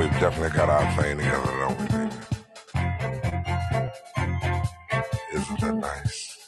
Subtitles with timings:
[0.00, 2.16] we've definitely got our thing together, don't we, baby?
[5.34, 6.38] Isn't that nice?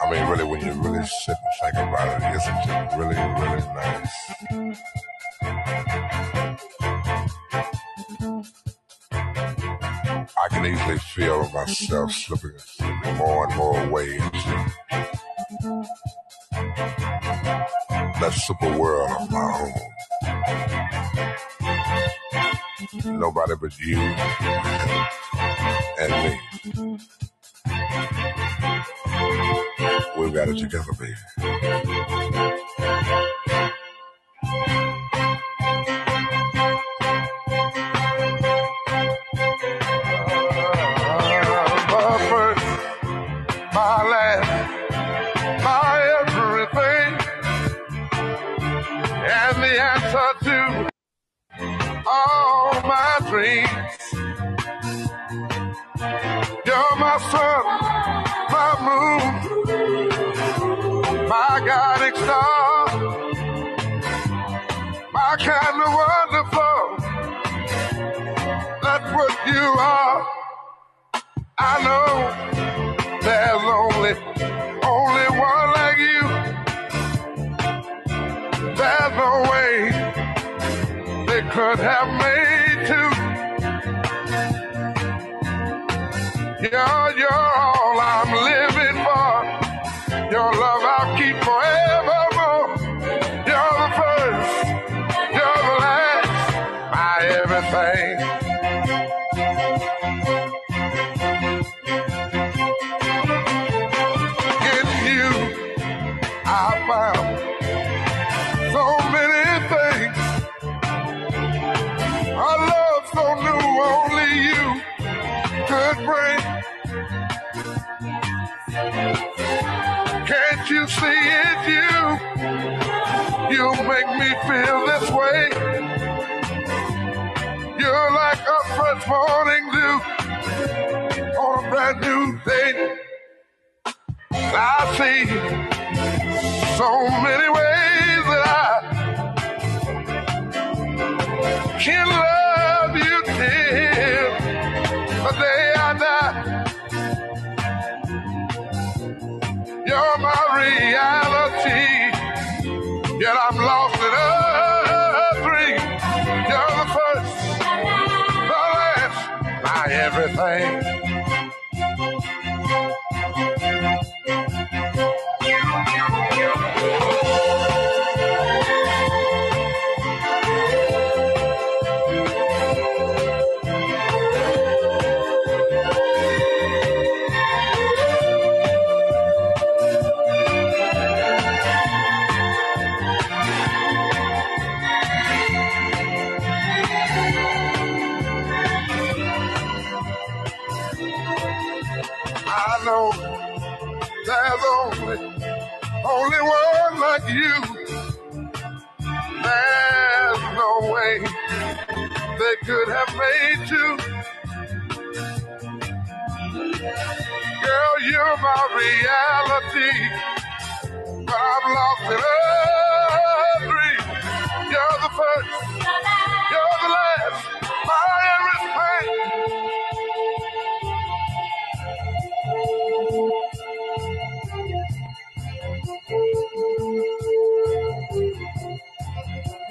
[0.00, 3.62] I mean, really, when you really sit and think about it, isn't it really, really
[3.72, 4.14] nice?
[10.36, 12.58] I can easily feel myself slipping,
[13.16, 14.72] more and more away into
[18.20, 19.93] that super world of my own.
[23.04, 23.98] Nobody but you
[26.00, 26.98] and me.
[30.16, 31.14] We've got it together, baby.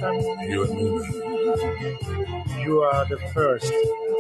[0.03, 3.71] You and me, You are the first,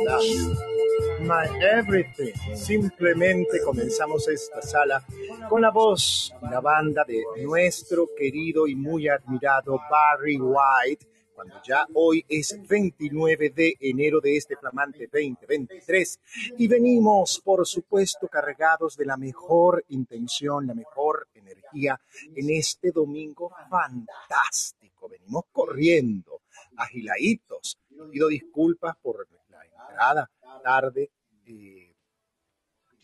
[0.05, 2.33] last, my everything.
[2.55, 5.03] Simplemente comenzamos esta sala
[5.49, 11.05] con la voz y la banda de nuestro querido y muy admirado Barry White,
[11.35, 16.19] cuando ya hoy es 29 de enero de este flamante 2023
[16.59, 21.99] y venimos, por supuesto, cargados de la mejor intención, la mejor energía
[22.35, 24.82] en este domingo fantástico.
[25.07, 26.41] Venimos corriendo,
[26.77, 27.79] agiladitos.
[28.11, 30.31] Pido disculpas por la entrada
[30.63, 31.11] tarde
[31.45, 31.95] eh,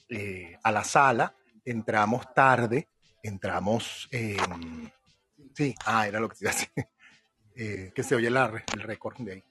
[0.10, 1.36] eh, a la sala.
[1.66, 2.88] Entramos tarde,
[3.22, 4.08] entramos.
[4.12, 4.38] eh,
[5.54, 6.70] sí, ah, era lo que a decir.
[7.62, 9.44] Eh, que se oye la- el récord de ahí.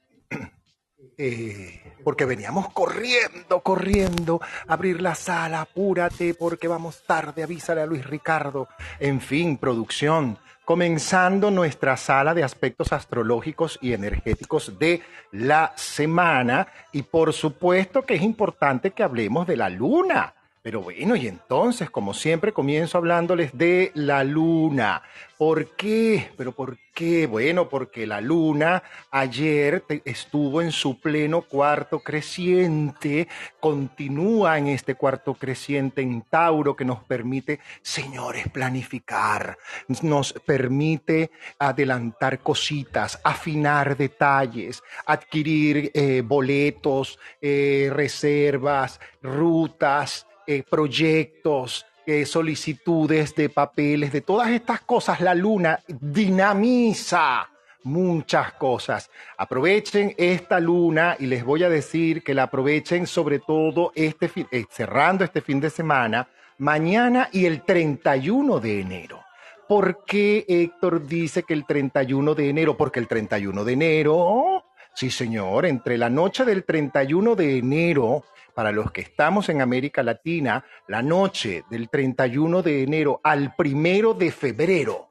[1.16, 8.04] Eh, porque veníamos corriendo, corriendo, abrir la sala, apúrate porque vamos tarde, avísale a Luis
[8.04, 8.68] Ricardo.
[8.98, 15.02] En fin, producción, comenzando nuestra sala de aspectos astrológicos y energéticos de
[15.32, 20.34] la semana y por supuesto que es importante que hablemos de la luna.
[20.68, 25.00] Pero bueno, y entonces, como siempre, comienzo hablándoles de la luna.
[25.38, 26.30] ¿Por qué?
[26.36, 27.26] ¿Pero por qué?
[27.26, 33.28] Bueno, porque la luna ayer estuvo en su pleno cuarto creciente,
[33.60, 39.56] continúa en este cuarto creciente en Tauro que nos permite, señores, planificar,
[40.02, 52.24] nos permite adelantar cositas, afinar detalles, adquirir eh, boletos, eh, reservas, rutas, eh, proyectos, eh,
[52.24, 57.50] solicitudes de papeles, de todas estas cosas, la luna dinamiza
[57.82, 59.10] muchas cosas.
[59.36, 64.64] Aprovechen esta luna y les voy a decir que la aprovechen sobre todo este eh,
[64.70, 69.20] cerrando este fin de semana, mañana y el 31 de enero.
[69.68, 72.74] ¿Por qué Héctor dice que el 31 de enero?
[72.74, 78.24] Porque el 31 de enero, sí señor, entre la noche del 31 de enero
[78.58, 84.14] para los que estamos en América Latina, la noche del 31 de enero al primero
[84.14, 85.10] de febrero.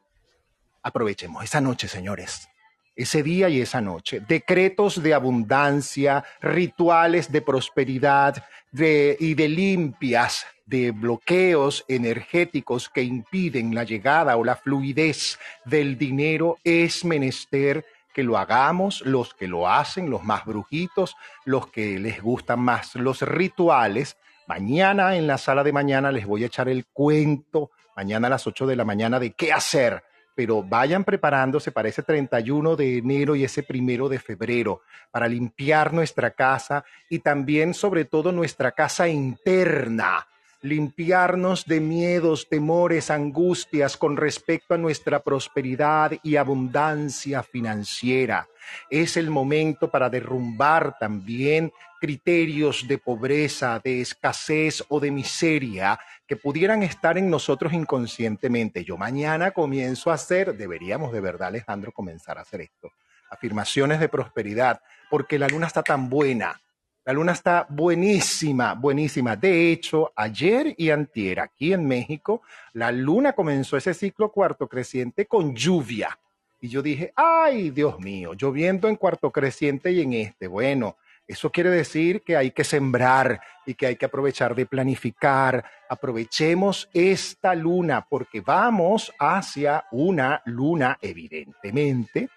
[0.83, 2.49] Aprovechemos esa noche, señores.
[2.93, 4.19] Ese día y esa noche.
[4.19, 13.85] Decretos de abundancia, rituales de prosperidad y de limpias, de bloqueos energéticos que impiden la
[13.85, 17.85] llegada o la fluidez del dinero es menester
[18.17, 21.15] que lo hagamos, los que lo hacen, los más brujitos,
[21.45, 24.17] los que les gustan más los rituales.
[24.47, 28.47] Mañana en la sala de mañana les voy a echar el cuento, mañana a las
[28.47, 30.01] 8 de la mañana, de qué hacer.
[30.33, 34.81] Pero vayan preparándose para ese 31 de enero y ese primero de febrero,
[35.11, 40.25] para limpiar nuestra casa y también, sobre todo, nuestra casa interna
[40.61, 48.47] limpiarnos de miedos, temores, angustias con respecto a nuestra prosperidad y abundancia financiera.
[48.89, 56.35] Es el momento para derrumbar también criterios de pobreza, de escasez o de miseria que
[56.35, 58.83] pudieran estar en nosotros inconscientemente.
[58.83, 62.91] Yo mañana comienzo a hacer, deberíamos de verdad Alejandro comenzar a hacer esto,
[63.29, 66.59] afirmaciones de prosperidad, porque la luna está tan buena,
[67.07, 69.37] la luna está buenísima, buenísima.
[69.37, 72.41] De hecho, ayer y antier aquí en México,
[72.73, 76.19] la luna comenzó ese ciclo cuarto creciente con lluvia.
[76.59, 80.47] Y yo dije, ay, Dios mío, lloviendo en cuarto creciente y en este.
[80.47, 85.63] Bueno, eso quiere decir que hay que sembrar y que hay que aprovechar de planificar.
[85.87, 92.27] Aprovechemos esta luna porque vamos hacia una luna, evidentemente.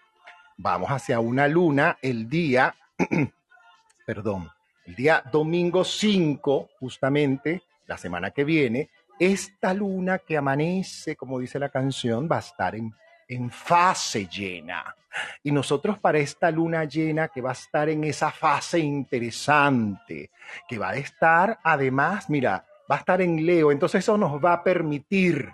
[0.57, 2.73] Vamos hacia una luna el día,
[4.07, 4.49] perdón,
[4.91, 8.91] el día domingo 5, justamente, la semana que viene,
[9.21, 12.93] esta luna que amanece, como dice la canción, va a estar en,
[13.29, 14.97] en fase llena.
[15.45, 20.31] Y nosotros para esta luna llena que va a estar en esa fase interesante,
[20.69, 24.55] que va a estar además, mira, va a estar en Leo, entonces eso nos va
[24.55, 25.53] a permitir,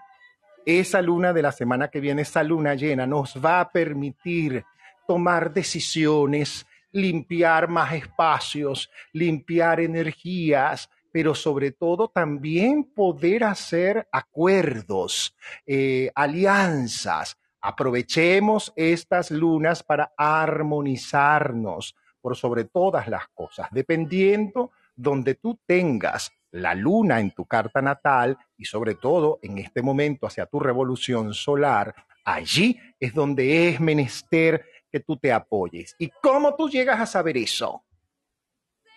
[0.65, 4.65] esa luna de la semana que viene, esa luna llena, nos va a permitir
[5.07, 16.11] tomar decisiones, limpiar más espacios, limpiar energías, pero sobre todo también poder hacer acuerdos, eh,
[16.15, 17.39] alianzas.
[17.61, 26.75] Aprovechemos estas lunas para armonizarnos por sobre todas las cosas, dependiendo donde tú tengas la
[26.75, 31.95] luna en tu carta natal y sobre todo en este momento hacia tu revolución solar,
[32.25, 34.65] allí es donde es menester
[34.97, 35.95] que tú te apoyes.
[35.99, 37.83] ¿Y cómo tú llegas a saber eso?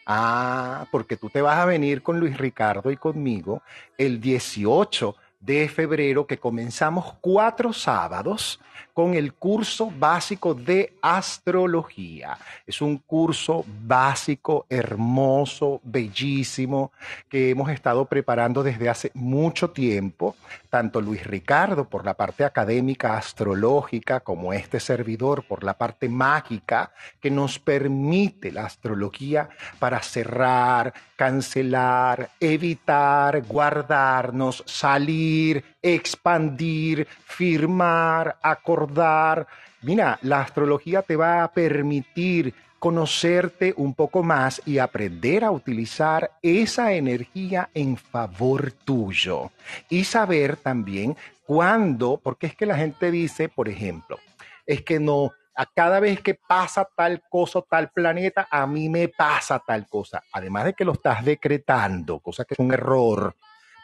[0.05, 3.61] Ah, porque tú te vas a venir con Luis Ricardo y conmigo
[3.97, 8.61] el 18 de febrero que comenzamos cuatro sábados
[8.99, 12.37] con el curso básico de astrología.
[12.67, 16.91] Es un curso básico, hermoso, bellísimo,
[17.29, 20.35] que hemos estado preparando desde hace mucho tiempo,
[20.69, 26.91] tanto Luis Ricardo por la parte académica astrológica como este servidor por la parte mágica
[27.21, 29.47] que nos permite la astrología
[29.79, 39.47] para cerrar, cancelar, evitar, guardarnos, salir, expandir, firmar, acordar.
[39.81, 46.31] Mira, la astrología te va a permitir conocerte un poco más y aprender a utilizar
[46.41, 49.51] esa energía en favor tuyo.
[49.89, 54.17] Y saber también cuándo, porque es que la gente dice, por ejemplo,
[54.65, 59.09] es que no, a cada vez que pasa tal cosa, tal planeta, a mí me
[59.09, 60.23] pasa tal cosa.
[60.31, 63.35] Además de que lo estás decretando, cosa que es un error,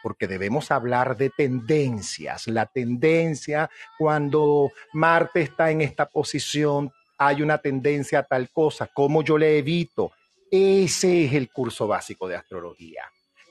[0.06, 2.46] porque debemos hablar de tendencias.
[2.46, 8.88] La tendencia, cuando Marte está en esta posición, hay una tendencia a tal cosa.
[8.94, 10.12] ¿Cómo yo le evito?
[10.48, 13.02] Ese es el curso básico de astrología.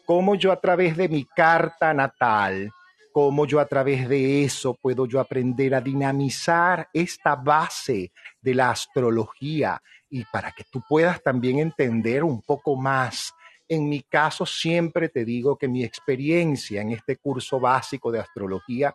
[0.05, 2.71] ¿Cómo yo a través de mi carta natal
[3.11, 8.69] cómo yo a través de eso puedo yo aprender a dinamizar esta base de la
[8.69, 13.33] astrología y para que tú puedas también entender un poco más.
[13.67, 18.93] En mi caso siempre te digo que mi experiencia en este curso básico de astrología,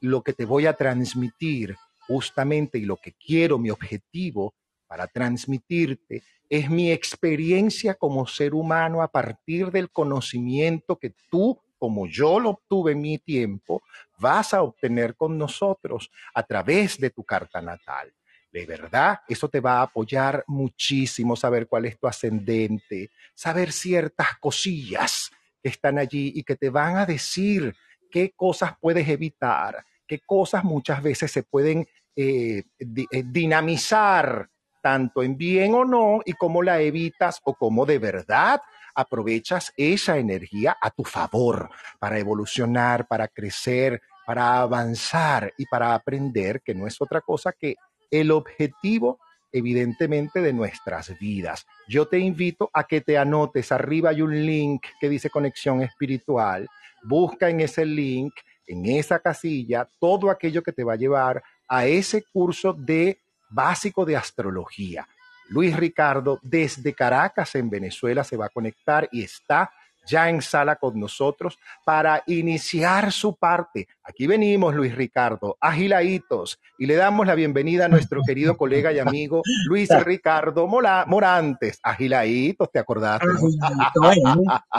[0.00, 4.54] lo que te voy a transmitir justamente y lo que quiero, mi objetivo
[4.86, 12.06] para transmitirte es mi experiencia como ser humano a partir del conocimiento que tú como
[12.06, 13.82] yo lo obtuve en mi tiempo,
[14.18, 18.12] vas a obtener con nosotros a través de tu carta natal.
[18.50, 24.38] De verdad, eso te va a apoyar muchísimo saber cuál es tu ascendente, saber ciertas
[24.40, 25.30] cosillas
[25.62, 27.74] que están allí y que te van a decir
[28.10, 31.86] qué cosas puedes evitar, qué cosas muchas veces se pueden
[32.16, 34.48] eh, eh, dinamizar
[34.82, 38.60] tanto en bien o no y cómo la evitas o cómo de verdad
[38.94, 46.60] aprovechas esa energía a tu favor para evolucionar, para crecer, para avanzar y para aprender,
[46.62, 47.76] que no es otra cosa que
[48.10, 49.18] el objetivo
[49.52, 51.66] evidentemente de nuestras vidas.
[51.88, 56.68] Yo te invito a que te anotes, arriba hay un link que dice conexión espiritual,
[57.02, 58.34] busca en ese link,
[58.66, 63.18] en esa casilla, todo aquello que te va a llevar a ese curso de
[63.50, 65.08] básico de astrología.
[65.48, 69.72] Luis Ricardo desde Caracas, en Venezuela, se va a conectar y está
[70.08, 73.86] ya en sala con nosotros para iniciar su parte.
[74.02, 78.98] Aquí venimos, Luis Ricardo, agiladitos, y le damos la bienvenida a nuestro querido colega y
[78.98, 81.78] amigo Luis Ricardo Morantes.
[81.82, 83.26] Agiladitos, ¿te acordaste?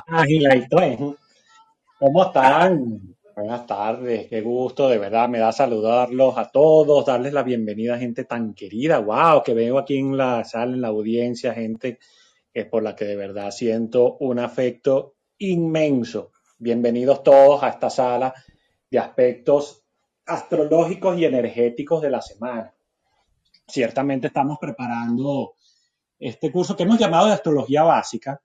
[0.07, 0.98] Agiladitos, ¿eh?
[2.00, 3.15] ¿Cómo están?
[3.36, 7.98] Buenas tardes, qué gusto, de verdad me da saludarlos a todos, darles la bienvenida a
[7.98, 12.00] gente tan querida, wow, que veo aquí en la sala, en la audiencia, gente
[12.53, 16.31] que por la que de verdad siento un afecto inmenso.
[16.58, 18.34] Bienvenidos todos a esta sala
[18.91, 19.86] de aspectos
[20.25, 22.74] astrológicos y energéticos de la semana.
[23.65, 25.53] Ciertamente estamos preparando
[26.19, 28.41] este curso que hemos llamado de astrología básica,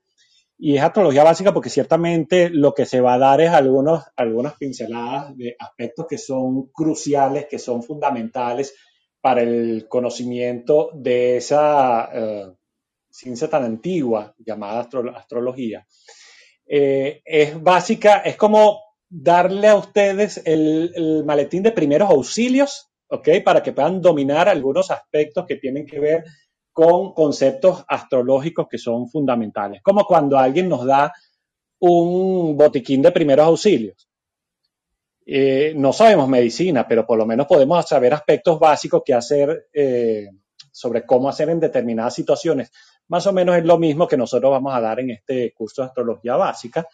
[0.56, 4.54] y es astrología básica porque ciertamente lo que se va a dar es algunos, algunas
[4.54, 8.72] pinceladas de aspectos que son cruciales, que son fundamentales
[9.20, 12.52] para el conocimiento de esa eh,
[13.10, 15.84] ciencia tan antigua llamada astrología.
[16.66, 23.28] Eh, es básica, es como darle a ustedes el, maletín de primeros auxilios, ¿ok?
[23.44, 26.24] Para que puedan dominar algunos aspectos que tienen que ver
[26.72, 31.12] con conceptos astrológicos que son fundamentales, como cuando alguien nos da
[31.78, 34.08] un botiquín de primeros auxilios.
[35.26, 40.28] Eh, no sabemos medicina, pero por lo menos podemos saber aspectos básicos que hacer eh,
[40.70, 42.70] sobre cómo hacer en determinadas situaciones.
[43.08, 45.88] Más o menos es lo mismo que nosotros vamos a dar en este curso de
[45.88, 46.86] astrología básica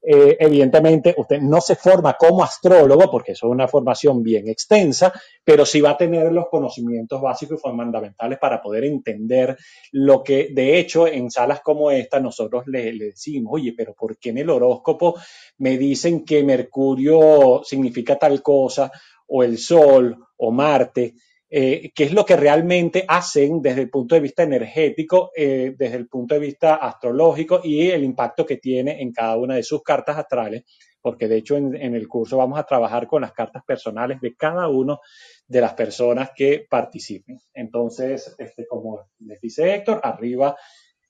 [0.00, 5.12] eh, evidentemente, usted no se forma como astrólogo, porque eso es una formación bien extensa,
[5.44, 9.56] pero sí va a tener los conocimientos básicos y fundamentales para poder entender
[9.92, 14.16] lo que, de hecho, en salas como esta, nosotros le, le decimos, oye, pero ¿por
[14.18, 15.16] qué en el horóscopo
[15.58, 18.90] me dicen que Mercurio significa tal cosa,
[19.26, 21.14] o el Sol, o Marte?
[21.50, 25.96] Eh, qué es lo que realmente hacen desde el punto de vista energético, eh, desde
[25.96, 29.82] el punto de vista astrológico y el impacto que tiene en cada una de sus
[29.82, 30.64] cartas astrales,
[31.00, 34.68] porque de hecho en, el curso vamos a trabajar con las cartas personales de cada
[34.68, 35.00] uno
[35.46, 37.38] de las personas que participen.
[37.54, 40.54] Entonces, este, como les dice Héctor, arriba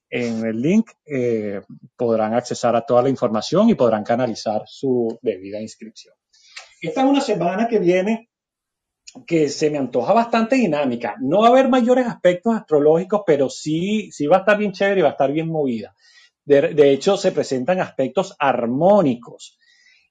[0.09, 1.61] en el link eh,
[1.97, 6.14] podrán accesar a toda la información y podrán canalizar su debida inscripción.
[6.80, 8.27] Esta es una semana que viene
[9.26, 11.16] que se me antoja bastante dinámica.
[11.20, 15.00] No va a haber mayores aspectos astrológicos, pero sí, sí va a estar bien chévere
[15.00, 15.94] y va a estar bien movida.
[16.44, 19.58] De, hecho, se presentan aspectos armónicos,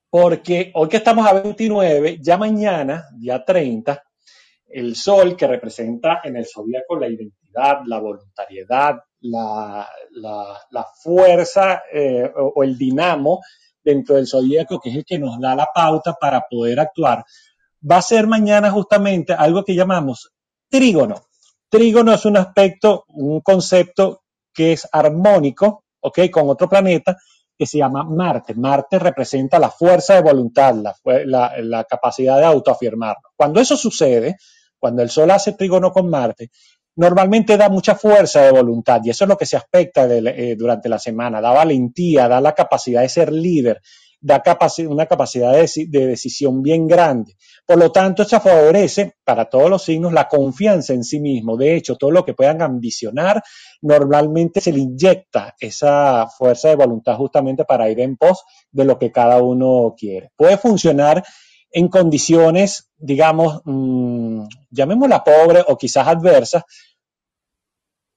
[0.08, 4.04] porque hoy que estamos a 29, ya mañana, día 30,
[4.68, 11.82] el sol que representa en el zodíaco la identidad, la voluntariedad, la, la, la fuerza
[11.92, 13.42] eh, o, o el dinamo
[13.84, 17.25] dentro del zodíaco, que es el que nos da la pauta para poder actuar,
[17.80, 20.32] va a ser mañana justamente algo que llamamos
[20.70, 21.28] trígono.
[21.70, 26.20] Trígono es un aspecto, un concepto que es armónico, ¿ok?
[26.32, 27.18] Con otro planeta
[27.58, 28.54] que se llama Marte.
[28.54, 33.32] Marte representa la fuerza de voluntad, la, capacidad de autoafirmarnos.
[33.36, 34.38] Cuando eso sucede,
[34.78, 36.52] cuando el Sol hace trígono con Marte,
[36.96, 40.90] normalmente da mucha fuerza de voluntad y eso es lo que se aspecta eh, durante
[40.90, 43.82] la semana, da valentía, da la capacidad de ser líder,
[44.20, 44.44] da
[44.88, 47.36] una capacidad de, decisión bien grande.
[47.66, 51.58] Por lo tanto, esto favorece para todos los signos la confianza en sí mismo.
[51.58, 53.44] De hecho, todo lo que puedan ambicionar,
[53.82, 58.98] normalmente se le inyecta esa fuerza de voluntad justamente para ir en pos de lo
[58.98, 60.32] que cada uno quiere.
[60.36, 61.24] Puede funcionar
[61.72, 66.64] en condiciones, digamos, mmm, llamémosla pobre o quizás adversas,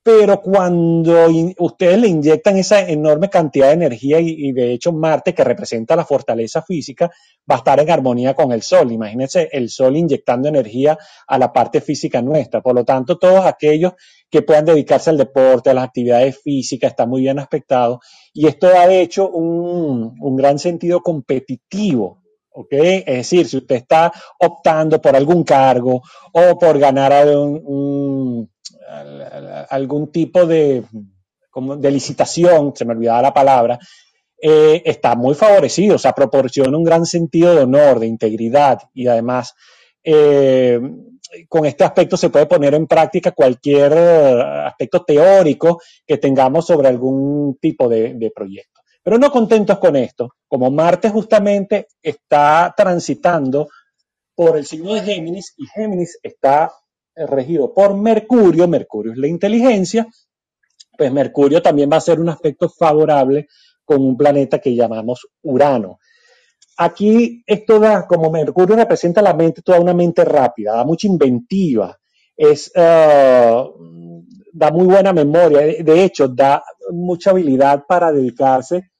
[0.03, 1.27] pero cuando
[1.59, 6.07] ustedes le inyectan esa enorme cantidad de energía y, de hecho Marte, que representa la
[6.07, 7.11] fortaleza física,
[7.51, 8.93] va a estar en armonía con el Sol.
[8.93, 12.63] Imagínense el Sol inyectando energía a la parte física nuestra.
[12.63, 13.93] Por lo tanto, todos aquellos
[14.31, 17.99] que puedan dedicarse al deporte, a las actividades físicas, están muy bien aspectados.
[18.33, 22.21] Y esto ha hecho un, un gran sentido competitivo
[22.71, 26.03] es decir, si usted está optando por algún cargo
[26.33, 27.13] o por ganar
[29.69, 30.85] algún, tipo de,
[31.79, 33.79] de licitación, se me olvidaba la palabra,
[34.41, 39.07] eh, está muy favorecido, o sea, proporciona un gran sentido de honor, de integridad y
[39.07, 39.55] además
[40.03, 40.81] eh,
[41.49, 47.59] con este aspecto se puede poner en práctica cualquier aspecto teórico que tengamos sobre algún
[47.61, 48.81] tipo de proyecto.
[49.03, 53.69] Pero no contentos con esto, como Marte justamente está transitando
[54.35, 56.73] por el signo de Géminis y Géminis está
[57.27, 60.07] regido por Mercurio, Mercurio es la inteligencia,
[60.97, 63.49] pues Mercurio también va a ser un aspecto favorable
[63.85, 65.99] con un planeta que llamamos Urano.
[66.77, 71.99] Aquí esto da, como Mercurio representa la mente, toda una mente rápida, da mucha inventiva,
[72.37, 73.65] es, eh,
[74.53, 78.91] da muy buena memoria, de hecho, da mucha habilidad para dedicarse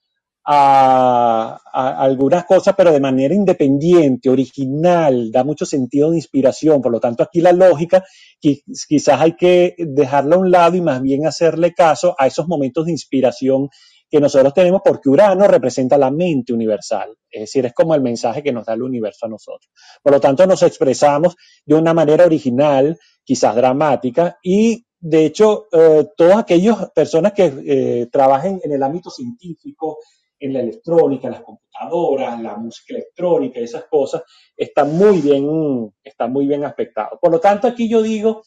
[0.45, 6.81] a, algunas cosas, pero de manera independiente, original, da mucho sentido de inspiración.
[6.81, 8.03] Por lo tanto, aquí la lógica
[8.39, 12.85] quizás hay que dejarla a un lado y más bien hacerle caso a esos momentos
[12.85, 13.69] de inspiración
[14.09, 18.43] que nosotros tenemos porque Urano representa la mente universal, es decir, es como el mensaje
[18.43, 19.71] que nos da el universo a nosotros.
[20.03, 26.05] Por lo tanto, nos expresamos de una manera original, quizás dramática, y de hecho, eh,
[26.17, 29.97] todas aquellas personas que eh, trabajen en el ámbito científico,
[30.41, 34.23] en la electrónica, las computadoras, la música electrónica, esas cosas,
[34.57, 37.19] están muy bien, están muy bien aspectados.
[37.21, 38.43] Por lo tanto, aquí yo digo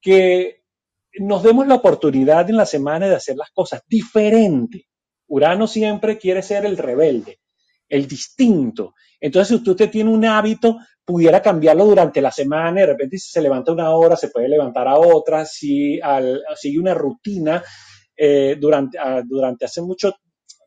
[0.00, 0.64] que
[1.18, 4.82] nos demos la oportunidad en la semana de hacer las cosas diferentes.
[5.28, 7.40] Urano siempre quiere ser el rebelde,
[7.88, 8.94] el distinto.
[9.18, 13.40] Entonces, si usted tiene un hábito, pudiera cambiarlo durante la semana, de repente si se
[13.40, 15.98] levanta una hora, se puede levantar a otra, si
[16.56, 17.64] sigue una rutina
[18.14, 20.12] eh, durante, durante hace mucho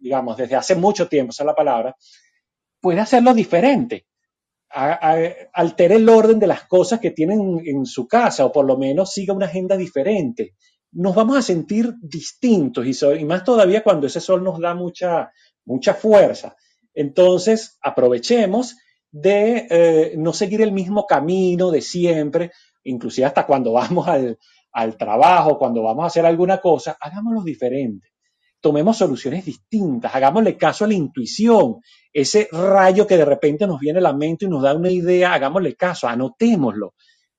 [0.04, 1.96] digamos, desde hace mucho tiempo, esa es la palabra,
[2.82, 4.06] puede hacerlo diferente.
[4.70, 9.14] altere el orden de las cosas que tienen en su casa o por lo menos
[9.14, 10.56] siga una agenda diferente.
[10.92, 15.32] Nos vamos a sentir distintos y, más todavía cuando ese sol nos da mucha,
[15.64, 16.56] mucha fuerza.
[16.94, 18.76] Entonces, aprovechemos
[19.10, 22.52] de eh, no seguir el mismo camino de siempre,
[22.84, 24.38] inclusive hasta cuando vamos al,
[24.74, 28.13] al trabajo, cuando vamos a hacer alguna cosa, hagámoslo diferente
[28.64, 31.82] tomemos soluciones distintas, hagámosle caso a la intuición,
[32.14, 35.34] ese rayo que de repente nos viene a la mente y nos da una idea,
[35.34, 36.94] hagámosle caso, anotémoslo,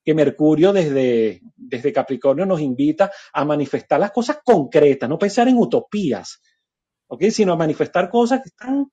[0.04, 5.56] que Mercurio desde, desde Capricornio nos invita a manifestar las cosas concretas, no pensar en
[5.56, 6.42] utopías,
[7.30, 8.92] sino a manifestar cosas que, están,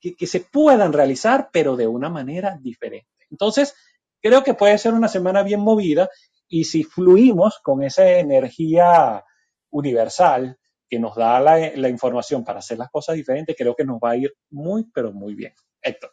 [0.00, 3.26] que, que se puedan realizar, pero de una manera diferente.
[3.28, 3.74] Entonces,
[4.20, 6.08] creo que puede ser una semana bien movida
[6.46, 9.24] y si fluimos con esa energía
[9.70, 10.60] universal,
[10.92, 14.16] que nos da la, información para hacer las cosas diferentes, creo que nos va a
[14.18, 15.54] ir muy, pero muy bien.
[15.80, 16.12] Héctor.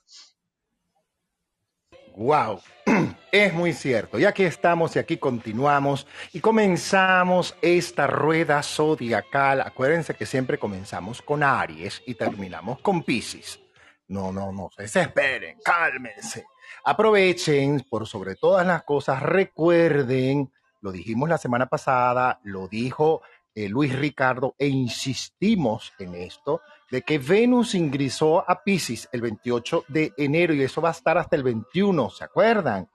[2.15, 2.61] Wow,
[3.33, 4.17] es muy cierto.
[4.17, 9.59] Y aquí estamos y aquí continuamos y comenzamos esta rueda zodiacal.
[9.59, 13.59] Acuérdense que siempre comenzamos con Aries y terminamos con Pisces.
[14.07, 16.45] No, no, no se desesperen, cálmense.
[16.85, 23.21] Aprovechen por sobre todas las cosas, recuerden, lo dijimos la semana pasada, lo dijo
[23.55, 29.85] eh, Luis Ricardo, e insistimos en esto, de que Venus ingresó a Pisces el 28
[29.87, 32.89] de enero y eso va a estar hasta el 21, ¿se acuerdan?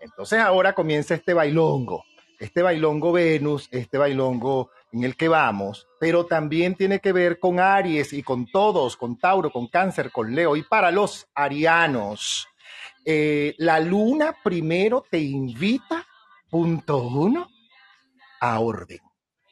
[0.00, 2.04] Entonces ahora comienza este bailongo,
[2.38, 7.60] este bailongo Venus, este bailongo en el que vamos, pero también tiene que ver con
[7.60, 12.48] Aries y con todos, con Tauro, con Cáncer, con Leo y para los arianos.
[13.04, 16.06] Eh, la luna primero te invita,
[16.50, 17.48] punto uno,
[18.40, 19.00] a orden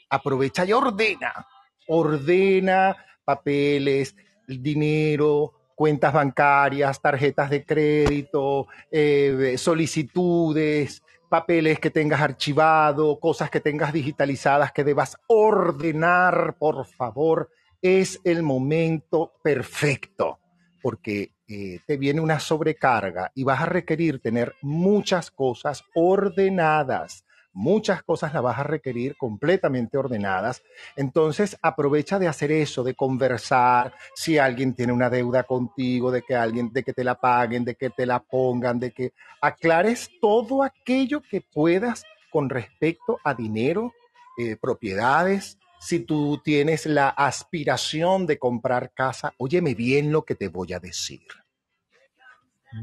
[0.09, 1.47] aprovecha y ordena.
[1.87, 4.15] Ordena papeles,
[4.47, 13.93] dinero, cuentas bancarias, tarjetas de crédito, eh, solicitudes, papeles que tengas archivado, cosas que tengas
[13.93, 17.51] digitalizadas que debas ordenar, por favor,
[17.83, 20.41] es el momento perfecto,
[20.83, 27.25] porque eh, te viene una sobrecarga y vas a requerir tener muchas cosas ordenadas
[27.59, 30.63] muchas cosas las vas a requerir completamente ordenadas.
[30.97, 36.37] Entonces aprovecha de hacer eso, de conversar, si alguien tiene una deuda contigo, de que
[36.37, 40.63] alguien, de que te la paguen, de que te la pongan, de que aclares todo
[40.63, 43.93] aquello que puedas con respecto a dinero,
[44.39, 45.59] eh, propiedades.
[45.81, 50.79] Si tú tienes la aspiración de comprar casa, óyeme bien lo que te voy a
[50.79, 51.27] decir.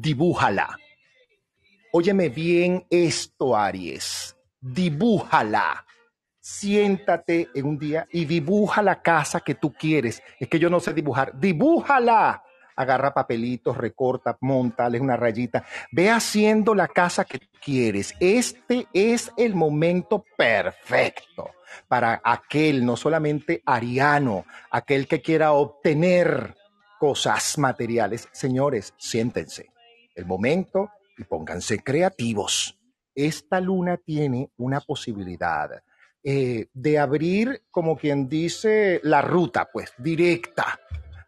[0.02, 0.78] Dibújala.
[1.94, 4.35] Óyeme bien esto, Aries
[4.66, 5.86] dibújala.
[6.40, 10.22] Siéntate en un día y dibuja la casa que tú quieres.
[10.40, 11.40] Es que yo no sé dibujar.
[11.40, 12.44] Dibújala.
[12.78, 15.64] Agarra papelitos, recorta, montale una rayita.
[15.92, 18.14] Ve haciendo la casa que quieres.
[18.20, 21.52] Este es el momento perfecto
[21.88, 26.56] para aquel, no solamente ariano, aquel que quiera obtener
[27.00, 28.28] cosas materiales.
[28.34, 29.70] Señores, siéntense.
[30.14, 32.78] El momento y pónganse creativos
[33.16, 35.70] esta luna tiene una posibilidad
[36.24, 40.80] eh, de abrir, como quien dice, la ruta, pues, directa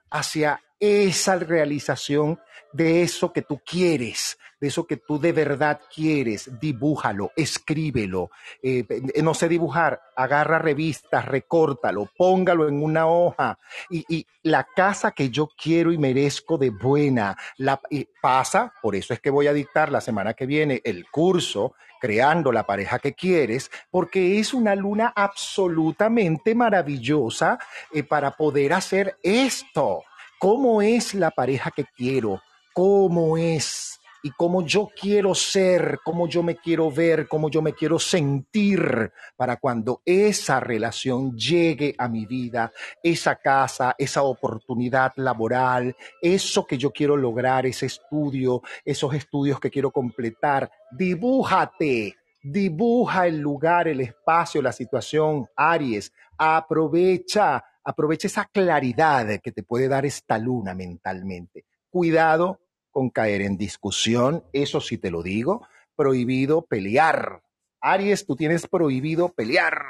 [0.10, 2.40] hacia esa realización
[2.74, 8.32] de eso que tú quieres, de eso que tú de verdad quieres, dibújalo, escríbelo.
[8.62, 8.86] Eh,
[9.22, 13.58] no sé dibujar, agarra revistas, recórtalo, póngalo en una hoja.
[13.90, 17.82] Y, la casa que yo quiero y merezco de buena, la,
[18.22, 22.54] pasa, por eso es que voy a dictar la semana que viene el curso creando
[22.54, 27.60] la pareja que quieres, porque es una luna absolutamente maravillosa
[27.92, 30.04] eh, para poder hacer esto.
[30.40, 32.42] ¿Cómo es la pareja que quiero?
[32.74, 33.97] ¿Cómo es?
[34.28, 39.10] Y cómo yo quiero ser, cómo yo me quiero ver, cómo yo me quiero sentir
[39.38, 46.78] para cuando esa relación llegue a mi vida, esa casa, esa oportunidad laboral, eso que
[46.78, 50.70] yo quiero lograr, ese estudio, esos estudios que quiero completar.
[50.92, 56.12] Dibújate, dibuja el lugar, el espacio, la situación, Aries.
[56.38, 61.64] Aprovecha, aprovecha esa claridad que te puede dar esta luna mentalmente.
[61.90, 62.60] Cuidado
[62.98, 67.44] con caer en discusión, eso sí te lo digo, prohibido pelear.
[67.80, 69.84] Aries, tú tienes prohibido pelear.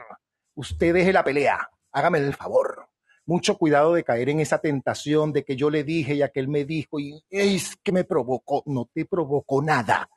[0.56, 2.90] Usted deje la pelea, hágame el favor.
[3.26, 6.66] Mucho cuidado de caer en esa tentación de que yo le dije y aquel me
[6.66, 8.62] dijo y es que me provocó.
[8.66, 10.10] No te provocó nada.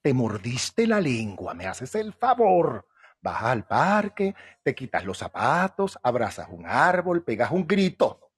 [0.00, 2.86] Te mordiste la lengua, me haces el favor.
[3.20, 4.32] Vas al parque,
[4.62, 8.30] te quitas los zapatos, abrazas un árbol, pegas un grito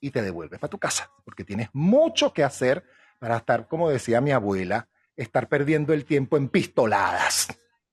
[0.00, 2.86] y te devuelves para tu casa, porque tienes mucho que hacer
[3.18, 7.48] para estar, como decía mi abuela, estar perdiendo el tiempo en pistoladas.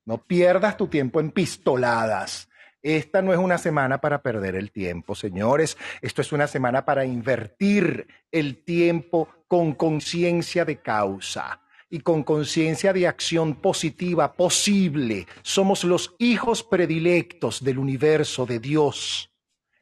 [0.06, 2.48] No pierdas tu tiempo en pistoladas.
[2.84, 5.76] Esta no es una semana para perder el tiempo, señores.
[6.02, 12.94] Esto es una semana para invertir el tiempo con conciencia de causa y con conciencia
[12.94, 15.26] de acción positiva posible.
[15.42, 19.32] Somos los hijos predilectos del universo de Dios.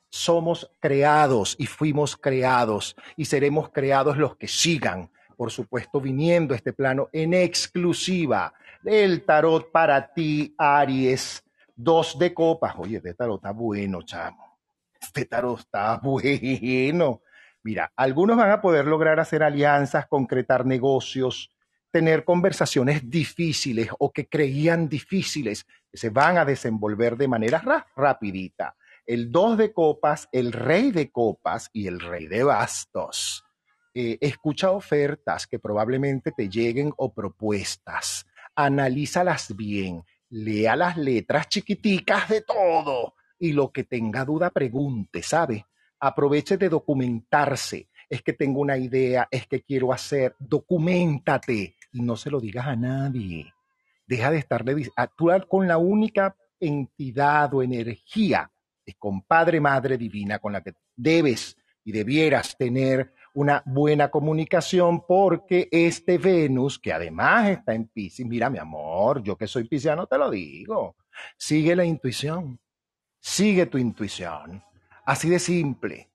[0.09, 6.73] Somos creados y fuimos creados y seremos creados los que sigan por supuesto, viniendo este
[6.73, 11.43] plano en exclusiva del tarot para ti, Aries.
[11.75, 12.75] Dos de copas.
[12.77, 14.59] Oye, este tarot está bueno, chamo.
[14.99, 17.21] Este tarot está bueno.
[17.63, 21.49] Mira, algunos van a poder lograr hacer alianzas, concretar negocios,
[21.91, 28.75] tener conversaciones difíciles o que creían difíciles, que se van a desenvolver de manera rapidita.
[29.05, 33.45] El dos de copas, el rey de copas y el rey de bastos.
[33.95, 38.25] Eh, escucha ofertas que probablemente te lleguen o propuestas,
[38.55, 45.67] analízalas bien, lea las letras chiquiticas de todo y lo que tenga duda pregunte, ¿sabe?
[45.99, 47.87] Aproveche de documentarse.
[48.09, 52.65] Es que tengo una idea, es que quiero hacer, documentate y no se lo digas
[52.65, 53.53] a nadie.
[54.07, 58.49] Deja de estarle, actuar con la única entidad o energía,
[58.85, 65.05] es con Padre, Madre Divina, con la que debes y debieras tener una buena comunicación
[65.05, 70.07] porque este Venus, que además está en Pisces, mira mi amor, yo que soy pisciano
[70.07, 70.95] te lo digo,
[71.37, 72.59] sigue la intuición,
[73.19, 74.63] sigue tu intuición,
[75.05, 76.09] así de simple.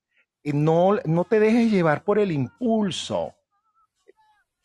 [0.45, 3.35] No, no te dejes llevar por el impulso.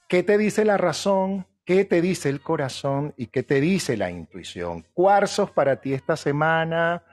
[0.08, 1.48] ¿Qué te dice la razón?
[1.66, 3.14] ¿Qué te dice el corazón?
[3.18, 4.86] ¿Y qué te dice la intuición?
[4.94, 7.04] Cuarzos para ti esta semana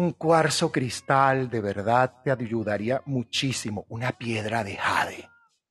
[0.00, 3.84] un cuarzo cristal de verdad te ayudaría muchísimo.
[3.90, 5.28] Una piedra de jade.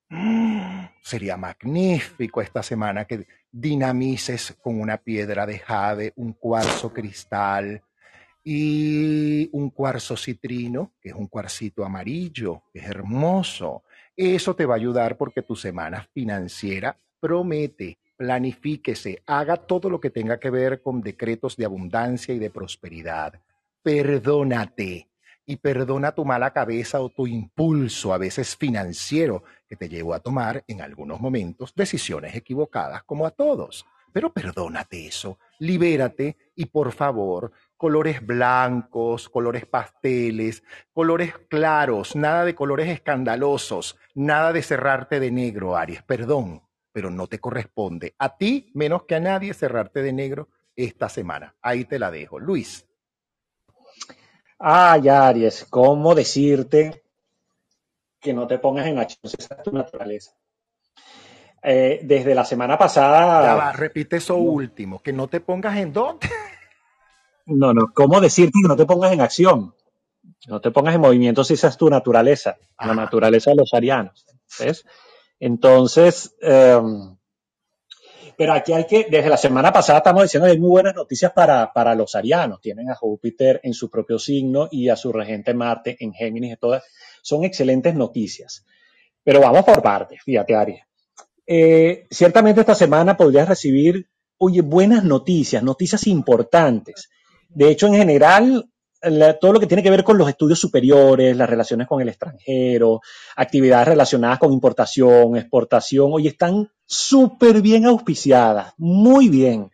[0.09, 7.81] Mm, sería magnífico esta semana que, dinamices con una piedra de jade, un cuarzo cristal
[8.43, 13.81] y un cuarzo citrino, que es un cuarcito amarillo, que es hermoso.
[14.15, 20.11] Eso te va a ayudar porque tu semana financiera promete, planifíquese, haga todo lo que
[20.11, 23.41] tenga que ver con decretos de abundancia y de prosperidad.
[23.89, 25.09] Perdónate
[25.47, 30.19] y perdona tu mala cabeza o tu impulso, a veces financiero, que te llevó a
[30.19, 33.87] tomar en algunos momentos decisiones equivocadas, como a todos.
[34.13, 40.61] Pero perdónate eso, libérate y por favor, colores blancos, colores pasteles,
[40.93, 47.25] colores claros, nada de colores escandalosos, nada de cerrarte de negro, Aries, perdón, pero no
[47.25, 51.55] te corresponde a ti menos que a nadie cerrarte de negro esta semana.
[51.63, 52.37] Ahí te la dejo.
[52.37, 52.85] Luis.
[54.59, 57.03] Ay, Aries, ¿cómo decirte
[58.19, 59.19] que no te pongas en acción?
[59.23, 60.31] Esa es tu naturaleza.
[61.63, 63.43] Eh, desde la semana pasada.
[63.43, 66.27] Ya va, repite eso último, que no te pongas en dónde.
[67.45, 69.73] No, no, ¿cómo decirte que no te pongas en acción?
[70.47, 74.25] No te pongas en movimiento si esa es tu naturaleza, la naturaleza de los arianos.
[74.59, 74.85] ¿ves?
[75.39, 76.79] Entonces, eh,
[78.39, 81.33] pero aquí hay que, desde la semana pasada estamos diciendo que hay muy buenas noticias
[81.33, 82.61] para, para los arianos.
[82.61, 86.55] Tienen a Júpiter en su propio signo y a su regente Marte en Géminis y
[86.55, 86.85] todas.
[87.21, 88.65] Son excelentes noticias.
[89.25, 90.79] Pero vamos por partes, fíjate, Aries.
[91.45, 97.09] Eh, ciertamente esta semana podrías recibir, oye, buenas noticias, noticias importantes.
[97.49, 98.69] De hecho, en general,
[99.41, 103.01] todo lo que tiene que ver con los estudios superiores, las relaciones con el extranjero,
[103.35, 109.69] actividades relacionadas con importación, exportación, hoy están súper bien auspiciadas, muy bien.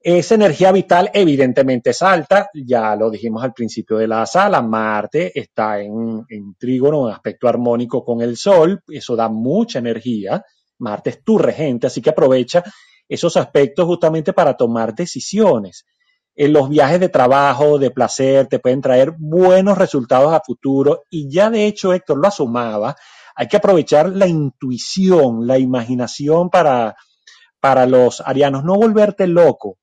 [0.00, 5.38] Esa energía vital evidentemente es alta, ya lo dijimos al principio de la sala, Marte
[5.38, 10.42] está en, en trígono, en aspecto armónico con el Sol, eso da mucha energía,
[10.78, 12.62] Marte es tu regente, así que aprovecha
[13.08, 15.84] esos aspectos justamente para tomar decisiones
[16.38, 21.02] en los viajes de trabajo, de placer, te pueden traer buenos resultados a futuro.
[21.10, 22.94] Y ya de hecho, Héctor lo asomaba,
[23.38, 26.96] hay que aprovechar la intuición, la imaginación para,
[27.60, 29.78] para los arianos, no volverte loco.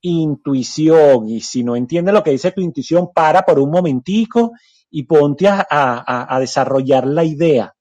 [0.00, 4.50] Intuición, y si no entiendes lo que dice tu intuición, para por un momentico
[4.90, 7.72] y ponte a, a desarrollar la idea.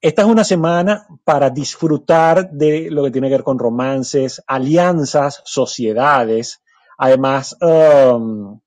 [0.00, 5.40] Esta es una semana para disfrutar de lo que tiene que ver con romances, alianzas,
[5.46, 6.60] sociedades,
[6.96, 8.60] Además, um,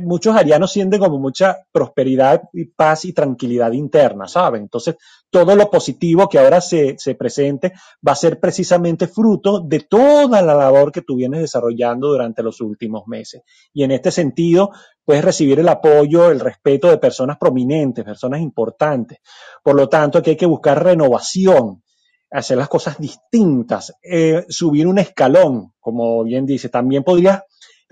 [0.00, 4.62] muchos arianos sienten como mucha prosperidad y paz y tranquilidad interna, ¿saben?
[4.62, 4.96] Entonces,
[5.30, 7.72] todo lo positivo que ahora se, se, presente
[8.06, 12.60] va a ser precisamente fruto de toda la labor que tú vienes desarrollando durante los
[12.60, 13.42] últimos meses.
[13.72, 14.70] Y en este sentido,
[15.04, 19.18] puedes recibir el apoyo, el respeto de personas prominentes, personas importantes.
[19.62, 21.82] Por lo tanto, aquí hay que buscar renovación,
[22.30, 26.68] hacer las cosas distintas, eh, subir un escalón, como bien dice.
[26.68, 27.42] También podrías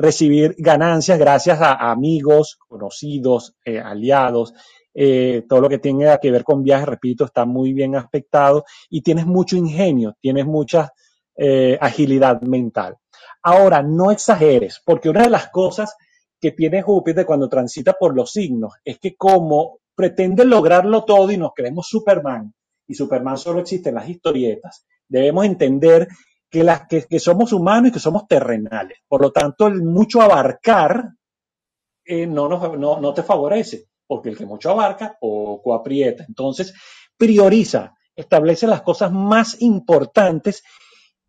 [0.00, 4.54] recibir ganancias gracias a, amigos, conocidos, eh, aliados,
[4.94, 9.02] eh, todo lo que tenga que ver con viajes, repito, está muy bien aspectado y
[9.02, 10.92] tienes mucho ingenio, tienes mucha
[11.36, 12.96] eh, agilidad mental.
[13.42, 15.94] Ahora, no exageres, porque una de las cosas
[16.40, 21.36] que tiene Júpiter cuando transita por los signos es que como pretende lograrlo todo y
[21.36, 22.54] nos creemos Superman,
[22.86, 26.08] y Superman solo existe en las historietas, debemos entender
[26.50, 28.98] que, las, que, somos humanos y que somos terrenales.
[29.06, 31.10] Por lo tanto, el mucho abarcar
[32.04, 36.24] eh, no, no, no te favorece, porque el que mucho abarca, poco aprieta.
[36.26, 36.74] Entonces,
[37.16, 40.62] prioriza, establece las cosas más importantes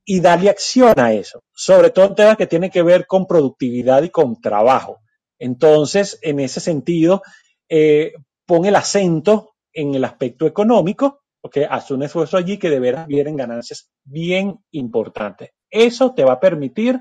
[0.03, 4.01] y dale acción a eso, sobre todo en temas que tienen que ver con productividad
[4.01, 4.99] y con trabajo.
[5.37, 7.21] Entonces, en ese sentido,
[7.69, 8.13] eh,
[8.45, 13.07] pon el acento en el aspecto económico porque hace un esfuerzo allí que de veras
[13.07, 15.49] vienen ganancias bien importantes.
[15.69, 16.99] Eso te va a permitir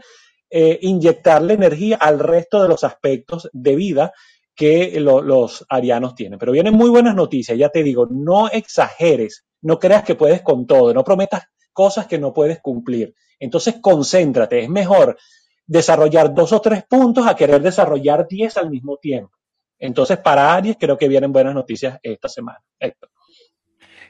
[0.49, 4.13] eh, inyectarle energía al resto de los aspectos de vida
[4.55, 6.39] que los arianos tienen.
[6.39, 10.67] Pero vienen muy buenas noticias, ya te digo, no exageres, no creas que puedes con
[10.67, 13.15] todo, no prometas cosas que no puedes cumplir.
[13.39, 15.17] Entonces, concéntrate, es mejor
[15.67, 19.37] desarrollar dos o tres puntos a querer desarrollar diez al mismo tiempo.
[19.79, 22.61] Entonces, para Aries, creo que vienen buenas noticias esta semana.
[22.79, 23.11] Héctor.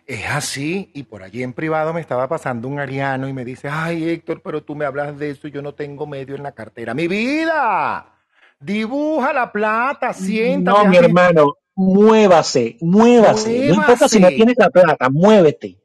[0.06, 3.68] Es así, y por allí en privado me estaba pasando un ariano y me dice,
[3.68, 6.52] ay Héctor, pero tú me hablas de eso y yo no tengo medio en la
[6.52, 6.94] cartera.
[6.94, 8.14] ¡Mi vida!
[8.58, 10.84] Dibuja la plata, siéntate.
[10.84, 13.68] No, mi hermano, muévase, muévase.
[13.68, 15.78] No importa si no tienes la plata, muévete.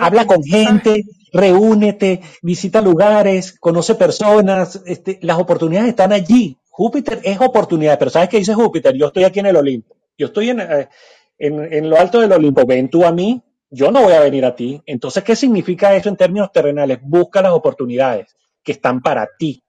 [0.00, 6.58] Habla con gente, reúnete, visita lugares, conoce personas, este, las oportunidades están allí.
[6.70, 8.96] Júpiter es oportunidad, pero ¿sabes qué dice Júpiter?
[8.96, 9.94] Yo estoy aquí en el Olimpo.
[10.16, 10.88] Yo estoy en, eh,
[11.38, 14.54] en, lo alto del Olimpo, ven tú a mí, yo no voy a venir a
[14.54, 14.80] ti.
[14.86, 16.98] Entonces, ¿qué significa eso en términos terrenales?
[17.02, 19.62] Busca las oportunidades que están para ti.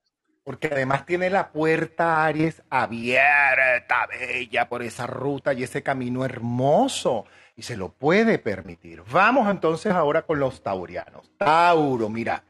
[0.43, 7.25] Porque además tiene la puerta Aries abierta, bella, por esa ruta y ese camino hermoso.
[7.55, 9.01] Y se lo puede permitir.
[9.11, 11.31] Vamos entonces ahora con los taurianos.
[11.37, 12.43] Tauro, mira,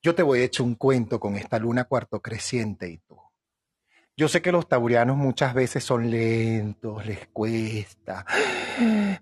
[0.00, 3.25] yo te voy a echar un cuento con esta luna cuarto creciente y tú.
[4.18, 8.24] Yo sé que los taurianos muchas veces son lentos, les cuesta.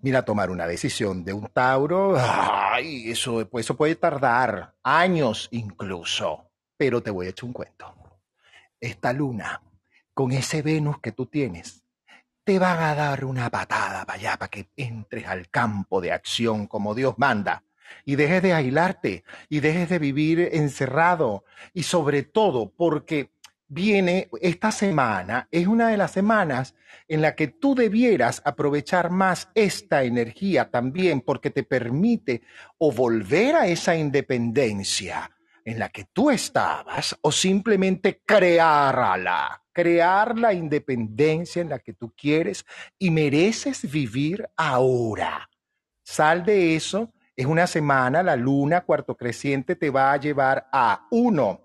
[0.02, 6.48] Mira, tomar una decisión de un tauro, ay, eso, pues eso puede tardar años incluso.
[6.76, 7.92] Pero te voy a echar un cuento.
[8.80, 9.60] Esta luna,
[10.12, 11.82] con ese Venus que tú tienes,
[12.44, 16.68] te van a dar una patada para allá, para que entres al campo de acción
[16.68, 17.64] como Dios manda
[18.04, 23.33] y dejes de aislarte y dejes de vivir encerrado y sobre todo porque
[23.68, 26.74] viene esta semana, es una de las semanas
[27.08, 32.42] en la que tú debieras aprovechar más esta energía también porque te permite
[32.78, 35.30] o volver a esa independencia
[35.64, 42.12] en la que tú estabas o simplemente crearla, crear la independencia en la que tú
[42.16, 42.64] quieres
[42.98, 45.48] y mereces vivir ahora.
[46.02, 51.06] Sal de eso, es una semana, la luna cuarto creciente te va a llevar a
[51.10, 51.63] uno,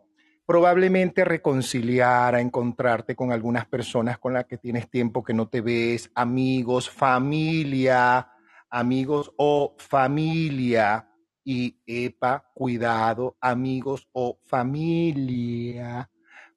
[0.49, 5.62] probablemente reconciliar, a encontrarte con algunas personas con las que tienes tiempo que no te
[5.62, 8.31] ves, amigos, familia,
[8.67, 11.07] amigos o familia.
[11.43, 16.09] Y epa, cuidado, amigos o familia,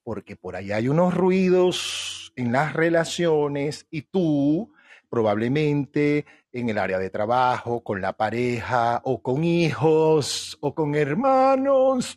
[0.03, 4.73] porque por ahí hay unos ruidos en las relaciones y tú
[5.11, 12.17] probablemente en el área de trabajo, con la pareja o con hijos o con hermanos.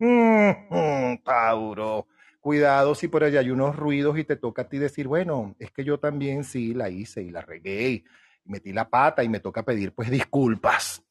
[1.24, 2.06] Tauro,
[2.40, 5.70] cuidado si por allá hay unos ruidos y te toca a ti decir, bueno, es
[5.70, 8.04] que yo también sí la hice y la regué y
[8.44, 11.02] metí la pata y me toca pedir pues disculpas.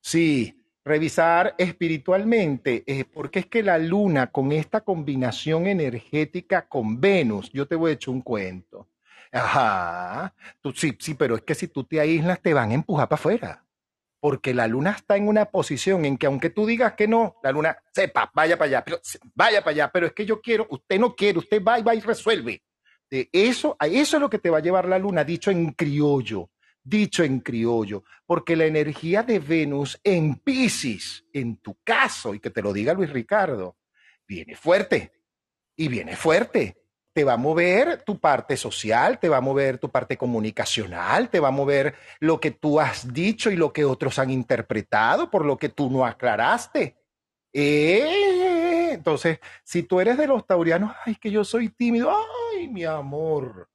[0.00, 7.50] Sí, revisar espiritualmente, eh, porque es que la luna con esta combinación energética con Venus,
[7.52, 8.88] yo te voy a echar un cuento.
[9.32, 13.08] Ajá, tú, sí, sí, pero es que si tú te aíslas te van a empujar
[13.08, 13.63] para afuera
[14.24, 17.52] porque la luna está en una posición en que aunque tú digas que no, la
[17.52, 18.98] luna sepa, vaya para allá, pero,
[19.34, 21.94] vaya para allá, pero es que yo quiero, usted no quiere, usted va y va
[21.94, 22.62] y resuelve.
[23.10, 25.72] De eso, a eso es lo que te va a llevar la luna, dicho en
[25.72, 26.48] criollo,
[26.82, 32.48] dicho en criollo, porque la energía de Venus en Pisces, en tu caso, y que
[32.48, 33.76] te lo diga Luis Ricardo,
[34.26, 35.12] viene fuerte,
[35.76, 36.83] y viene fuerte
[37.14, 41.38] te va a mover tu parte social, te va a mover tu parte comunicacional, te
[41.38, 45.44] va a mover lo que tú has dicho y lo que otros han interpretado por
[45.44, 46.96] lo que tú no aclaraste.
[47.52, 52.10] Eh, entonces, si tú eres de los taurianos, ay, que yo soy tímido,
[52.52, 53.68] ay, mi amor,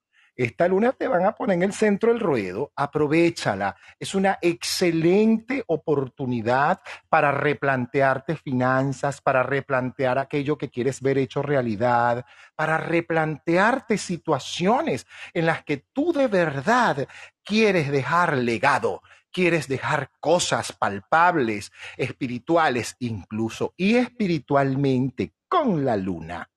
[0.43, 3.75] esta luna te van a poner en el centro del ruedo, aprovechala.
[3.99, 12.25] Es una excelente oportunidad para replantearte finanzas, para replantear aquello que quieres ver hecho realidad,
[12.55, 17.05] para replantearte situaciones en las que tú de verdad
[17.43, 19.01] quieres dejar legado,
[19.33, 26.49] quieres dejar cosas palpables, espirituales incluso, y espiritualmente con la luna.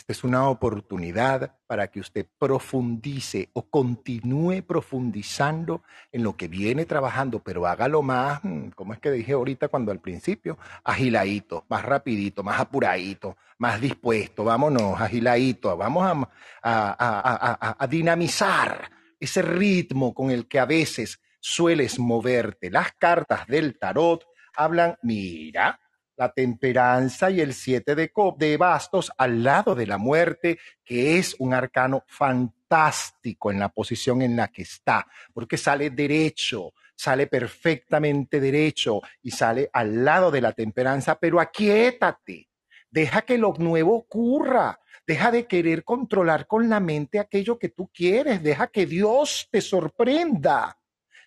[0.00, 6.86] Esta es una oportunidad para que usted profundice o continúe profundizando en lo que viene
[6.86, 11.84] trabajando, pero hágalo más, mm, como es que dije ahorita cuando al principio, agiladito, más
[11.84, 16.26] rapidito, más apuradito, más dispuesto, vámonos, agiladito, vamos a,
[16.62, 22.70] a, a dinamizar ese ritmo con el que a veces sueles moverte.
[22.70, 25.78] Las cartas del tarot hablan, mira,
[26.20, 31.34] la temperanza y el siete de, de bastos al lado de la muerte, que es
[31.38, 38.38] un arcano fantástico en la posición en la que está, porque sale derecho, sale perfectamente
[38.38, 42.50] derecho y sale al lado de la temperanza, pero aquietate,
[42.90, 47.90] deja que lo nuevo ocurra, deja de querer controlar con la mente aquello que tú
[47.94, 50.78] quieres, deja que Dios te sorprenda,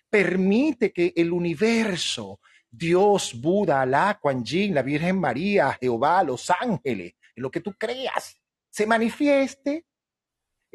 [0.08, 2.38] permite que el universo
[2.76, 7.74] Dios, Buda, Alá, Kuan Yin, la Virgen María, Jehová, los ángeles, en lo que tú
[7.78, 9.86] creas, se manifieste.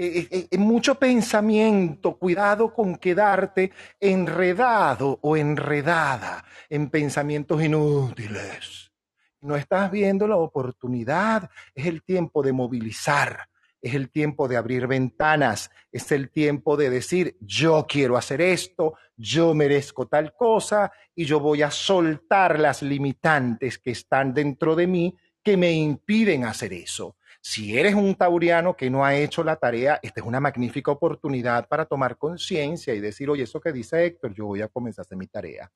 [0.02, 8.94] Eh, eh, eh, mucho pensamiento, cuidado con quedarte enredado o enredada en pensamientos inútiles.
[9.42, 13.50] No estás viendo la oportunidad, es el tiempo de movilizar,
[13.82, 18.96] es el tiempo de abrir ventanas, es el tiempo de decir, yo quiero hacer esto,
[19.16, 24.88] yo merezco tal cosa y yo voy a soltar las limitantes que están dentro de
[24.88, 27.16] mí que me impiden hacer eso.
[27.42, 31.68] Si eres un tauriano que no ha hecho la tarea, esta es una magnífica oportunidad
[31.70, 35.06] para tomar conciencia y decir, oye, eso que dice Héctor, yo voy a comenzar a
[35.06, 35.72] hacer mi tarea.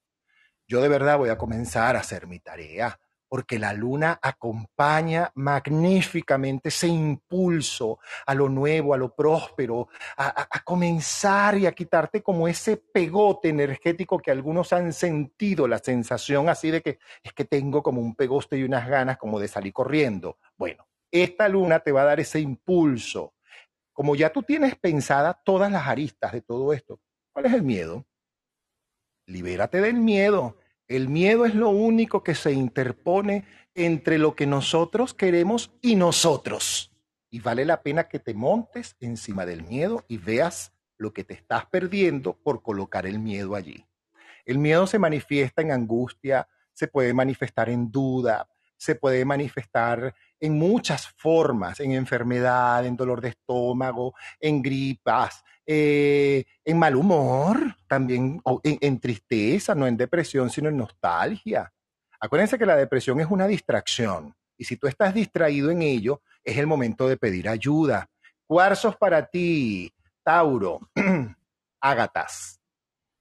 [0.67, 2.99] Yo de verdad voy a comenzar a hacer mi tarea
[3.33, 11.57] porque la luna acompaña magníficamente ese impulso a lo nuevo, a lo próspero, a, comenzar
[11.57, 16.83] y a quitarte como ese pegote energético que algunos han sentido, la sensación así de
[16.83, 20.37] que es que tengo como un pegoste y unas ganas como de salir corriendo.
[20.55, 23.33] Bueno, esta luna te va a dar ese impulso.
[23.93, 26.99] Como ya tú tienes pensada todas las aristas de todo esto,
[27.31, 28.05] ¿cuál es el miedo?
[29.25, 30.55] Libérate del miedo
[30.87, 36.91] el miedo es lo único que se interpone entre lo que nosotros queremos y nosotros.
[37.29, 41.33] Y vale la pena que te montes encima del miedo y veas lo que te
[41.33, 43.85] estás perdiendo por colocar el miedo allí.
[44.45, 50.13] El miedo se manifiesta en angustia, se puede manifestar en duda, se puede manifestar
[50.43, 57.77] en muchas formas, en enfermedad, en dolor de estómago, en gripas, eh, en mal humor,
[57.87, 61.71] también en, tristeza, no en depresión, sino en nostalgia.
[62.19, 66.57] Acuérdense que la depresión es una distracción y si tú estás distraído en ello, es
[66.57, 68.09] el momento de pedir ayuda.
[68.45, 70.81] Cuarzos para ti, Tauro,
[71.79, 72.59] ágatas,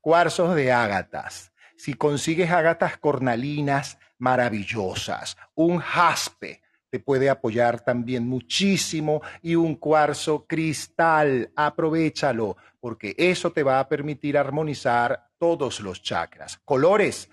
[0.01, 1.53] cuarzos de ágatas.
[1.77, 6.62] Si consigues ágatas cornalinas maravillosas, un jaspe,
[6.93, 13.89] te puede apoyar también muchísimo y un cuarzo cristal, aprovechalo, porque eso te va a
[13.89, 16.61] permitir armonizar todos los chakras.
[16.67, 17.31] Colores,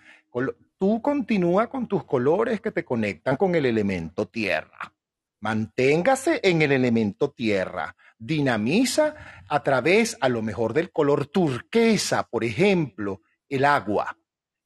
[0.77, 4.93] tú continúa con tus colores que te conectan con el elemento tierra.
[5.41, 7.93] Manténgase en el elemento tierra.
[8.17, 14.15] Dinamiza a través, a lo mejor, del color turquesa, por ejemplo, el agua.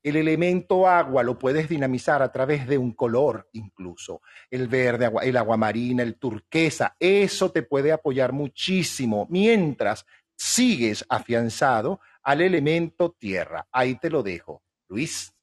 [0.04, 4.22] El elemento agua lo puedes dinamizar a través de un color incluso.
[4.52, 6.98] El verde, el agua marina, el turquesa.
[7.00, 13.66] Eso te puede apoyar muchísimo mientras sigues afianzado al elemento tierra.
[13.72, 14.62] Ahí te lo dejo.
[14.90, 15.34] Luis.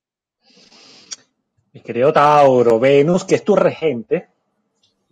[1.73, 4.29] Mi querido Tauro, Venus, que es tu regente,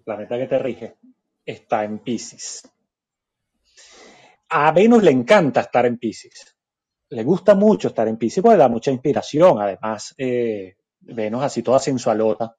[0.05, 0.97] planeta que te rige,
[1.47, 2.71] está en Pisces.
[4.51, 6.58] A Venus le encanta estar en Pisces
[7.11, 9.61] le gusta mucho estar en Pisces porque da mucha inspiración.
[9.61, 12.55] Además, eh, Venus así toda sensualota.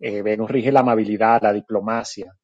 [0.00, 2.34] Eh, Venus rige la amabilidad, la diplomacia.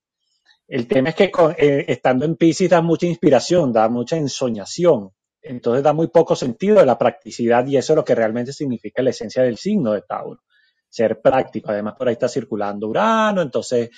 [0.66, 5.10] El tema es que eh, estando en Pisces da mucha inspiración, da mucha ensoñación.
[5.42, 9.02] Entonces da muy poco sentido de la practicidad y eso es lo que realmente significa
[9.02, 10.40] la esencia del signo de Tauro.
[10.88, 11.70] Ser práctico.
[11.70, 13.90] Además, por ahí está circulando Urano, entonces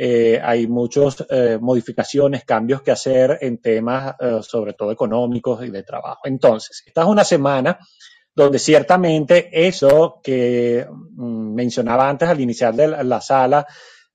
[0.00, 5.70] eh, hay muchas eh, modificaciones, cambios que hacer en temas, eh, sobre todo económicos y
[5.70, 6.20] de trabajo.
[6.22, 7.80] Entonces, esta es una semana
[8.32, 13.66] donde ciertamente eso que mm, mencionaba antes al iniciar de la, sala,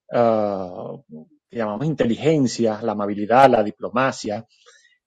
[0.09, 4.47] que llamamos inteligencia, la amabilidad, la diplomacia,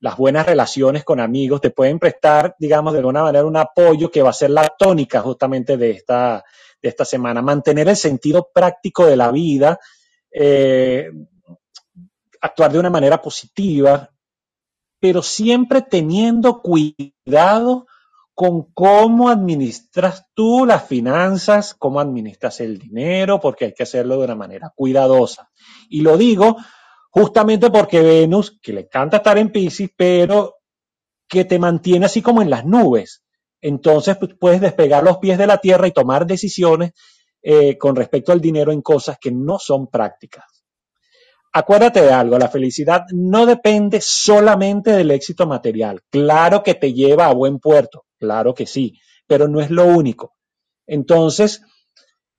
[0.00, 4.20] las buenas relaciones con amigos, te pueden prestar, digamos, de alguna manera un apoyo que
[4.20, 6.44] va a ser la tónica justamente de esta,
[6.82, 7.40] de esta semana.
[7.40, 9.78] Mantener el sentido práctico de la vida,
[10.38, 11.10] eh,
[12.42, 14.10] actuar de una manera positiva,
[15.00, 17.86] pero siempre teniendo cuidado
[18.34, 24.24] con cómo administras tú las finanzas, cómo administras el dinero, porque hay que hacerlo de
[24.24, 25.48] una manera cuidadosa.
[25.88, 26.58] Y lo digo
[27.08, 30.56] justamente porque Venus, que le encanta estar en Pisces, pero
[31.26, 33.24] que te mantiene así como en las nubes.
[33.62, 36.92] Entonces pues, puedes despegar los pies de la tierra y tomar decisiones
[37.48, 40.64] eh, con respecto al dinero en cosas que no son prácticas.
[41.52, 46.02] Acuérdate de algo, la felicidad no depende solamente del éxito material.
[46.10, 50.34] Claro que te lleva a buen puerto, claro que sí, pero no es lo único.
[50.88, 51.62] Entonces,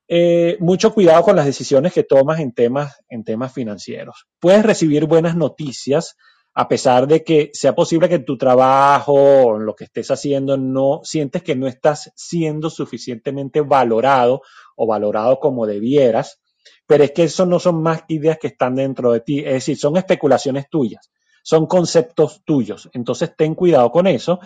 [0.09, 4.25] eh, mucho cuidado con las decisiones que tomas en temas, en temas financieros.
[4.41, 6.17] Puedes recibir buenas noticias
[6.53, 10.11] a pesar de que sea posible que en tu trabajo o en lo que estés
[10.11, 14.41] haciendo no sientes que no estás siendo suficientemente valorado
[14.77, 16.39] o valorado como debieras,
[16.85, 19.77] pero es que eso no son más ideas que están dentro de ti, es decir,
[19.77, 21.11] son especulaciones tuyas,
[21.43, 22.89] son conceptos tuyos.
[22.93, 24.39] Entonces ten cuidado con eso,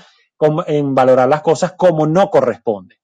[0.67, 2.95] en valorar las cosas como no corresponde.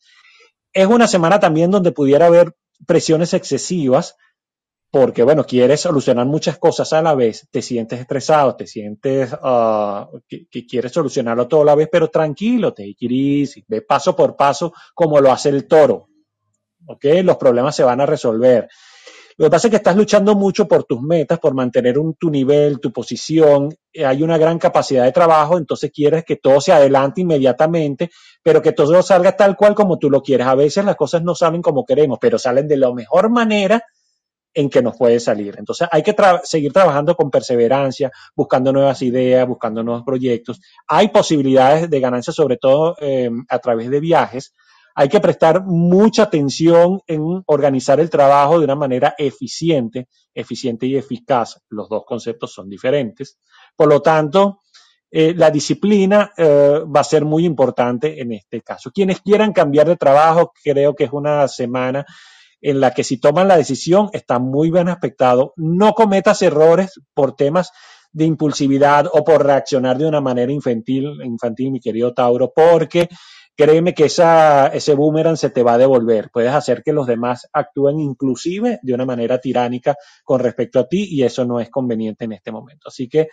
[0.74, 2.56] Es una semana también donde pudiera haber
[2.86, 4.16] presiones excesivas,
[4.90, 10.10] porque, bueno, quieres solucionar muchas cosas a la vez, te sientes estresado, te sientes ah,
[10.28, 12.96] que, quieres solucionarlo todo a la vez, pero tranquilo, te
[13.68, 16.07] ve paso por paso como lo hace el toro.
[16.88, 17.06] ¿Ok?
[17.24, 18.68] Los problemas se van a resolver.
[19.40, 22.32] Lo que pasa es que estás luchando mucho por tus metas, por mantener un, tu
[22.32, 23.72] nivel, tu posición.
[23.94, 28.10] Eh, hay una gran capacidad de trabajo, entonces quieres que todo se adelante inmediatamente,
[28.42, 30.48] pero que todo salga tal cual como tú lo quieres.
[30.48, 33.84] A veces las cosas no salen como queremos, pero salen de la mejor manera
[34.56, 35.54] en que nos puede salir.
[35.60, 40.60] Entonces hay que seguir trabajando con perseverancia, buscando nuevas ideas, buscando nuevos proyectos.
[40.88, 44.56] Hay posibilidades de ganancia, sobre todo eh, a través de viajes.
[45.00, 50.98] Hay que prestar mucha atención en organizar el trabajo de una manera eficiente, eficiente y
[50.98, 51.62] eficaz.
[51.70, 53.38] Los dos conceptos son diferentes.
[53.76, 54.62] Por lo tanto,
[55.12, 58.90] eh, la disciplina eh, va a ser muy importante en este caso.
[58.90, 62.04] Quienes quieran cambiar de trabajo, creo que es una semana
[62.60, 65.54] en la que si toman la decisión está muy bien aspectado.
[65.58, 67.72] No cometas errores por temas
[68.14, 73.10] de impulsividad o por reaccionar de una manera infantil, infantil mi querido Tauro, porque
[73.58, 76.30] créeme que esa, ese boomerang se te va a devolver.
[76.32, 81.08] Puedes hacer que los demás actúen inclusive de una manera tiránica con respecto a ti
[81.10, 82.88] y eso no es conveniente en este momento.
[82.88, 83.30] Así que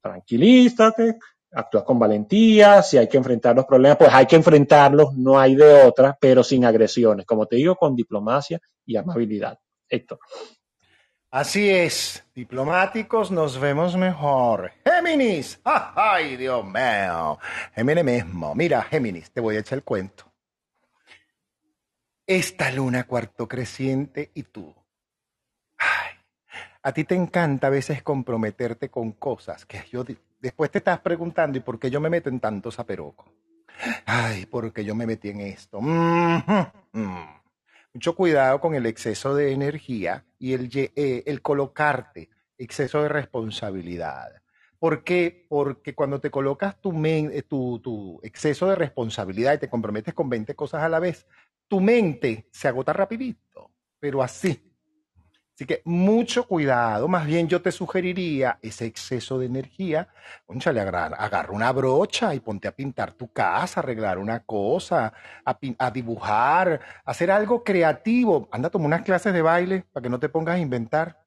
[0.00, 1.18] tranquilízate,
[1.52, 5.54] actúa con valentía, si hay que enfrentar los problemas, pues hay que enfrentarlos, no hay
[5.54, 9.58] de otra, pero sin agresiones, como te digo, con diplomacia y amabilidad.
[9.86, 10.18] Héctor.
[11.32, 14.70] Así es, diplomáticos nos vemos mejor.
[14.84, 17.38] Géminis, ay Dios mío,
[17.74, 18.54] Géminis mismo.
[18.54, 20.30] Mira, Géminis, te voy a echar el cuento.
[22.26, 24.74] Esta luna cuarto creciente y tú
[26.82, 30.04] a ti te encanta a veces comprometerte con cosas que yo
[30.38, 33.24] después te estás preguntando, ¿y por qué yo me meto en tanto zaperoco?
[34.04, 35.80] Ay, ¿por qué yo me metí en esto?
[37.94, 44.42] Mucho cuidado con el exceso de energía y el, eh, el colocarte exceso de responsabilidad.
[44.78, 45.46] ¿Por qué?
[45.48, 50.28] Porque cuando te colocas tu, eh, tu, tu, exceso de responsabilidad y te comprometes con
[50.28, 51.26] 20 cosas a la vez,
[51.68, 53.70] tu mente se agota rapidito,
[54.00, 54.71] pero así,
[55.54, 60.08] Así que mucho cuidado, más bien yo te sugeriría ese exceso de energía,
[60.46, 65.12] conchale, agarra, agarra una brocha y ponte a pintar tu casa, arreglar una cosa,
[65.44, 68.48] a, dibujar, hacer algo creativo.
[68.50, 71.22] Anda, toma unas clases de baile para que no te pongas a inventar.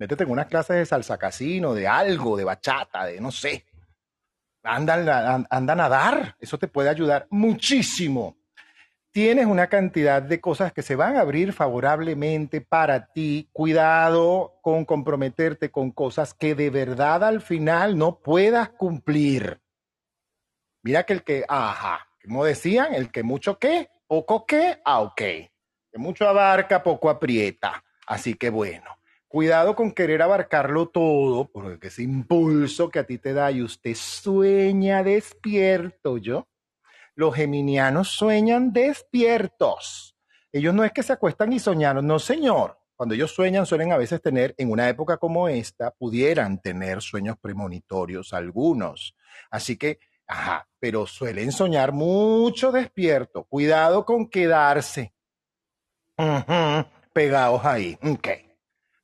[0.00, 3.66] Métete en unas clases de salsa casino, de algo, de bachata, de no sé.
[4.64, 8.39] Anda, anda a nadar, eso te puede ayudar muchísimo
[9.12, 13.48] tienes una cantidad de cosas que se van a abrir favorablemente para ti.
[13.52, 19.60] Cuidado con comprometerte con cosas que de verdad al final no puedas cumplir.
[20.82, 25.16] Mira que el que, ajá, como decían, el que mucho qué, poco qué, ah, ok.
[25.16, 27.84] Que mucho abarca, poco aprieta.
[28.06, 28.96] Así que bueno,
[29.28, 33.94] cuidado con querer abarcarlo todo, porque ese impulso que a ti te da y usted
[33.94, 36.46] sueña despierto, yo
[37.14, 40.16] los geminianos sueñan despiertos.
[40.52, 42.78] Ellos no es que se acuestan y soñaron, no señor.
[42.96, 47.36] Cuando ellos sueñan, suelen a veces tener, en una época como esta, pudieran tener sueños
[47.40, 49.16] premonitorios algunos.
[49.50, 53.44] Así que, ajá, pero suelen soñar mucho despierto.
[53.44, 55.14] Cuidado con quedarse
[57.12, 57.98] pegados ahí.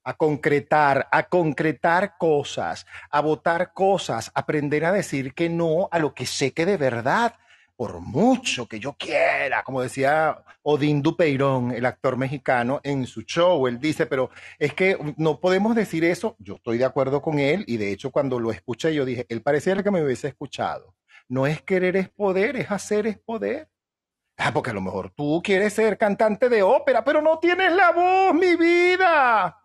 [0.05, 6.15] a concretar, a concretar cosas, a votar cosas, aprender a decir que no a lo
[6.15, 7.35] que sé que de verdad
[7.77, 13.67] por mucho que yo quiera, como decía Odín Dupeirón, el actor mexicano, en su show,
[13.67, 17.65] él dice, pero es que no podemos decir eso, yo estoy de acuerdo con él
[17.67, 20.95] y de hecho cuando lo escuché yo dije, él parecía que me hubiese escuchado.
[21.29, 23.69] No es querer es poder, es hacer es poder.
[24.39, 27.91] Ah, porque a lo mejor tú quieres ser cantante de ópera, pero no tienes la
[27.93, 29.61] voz, mi vida.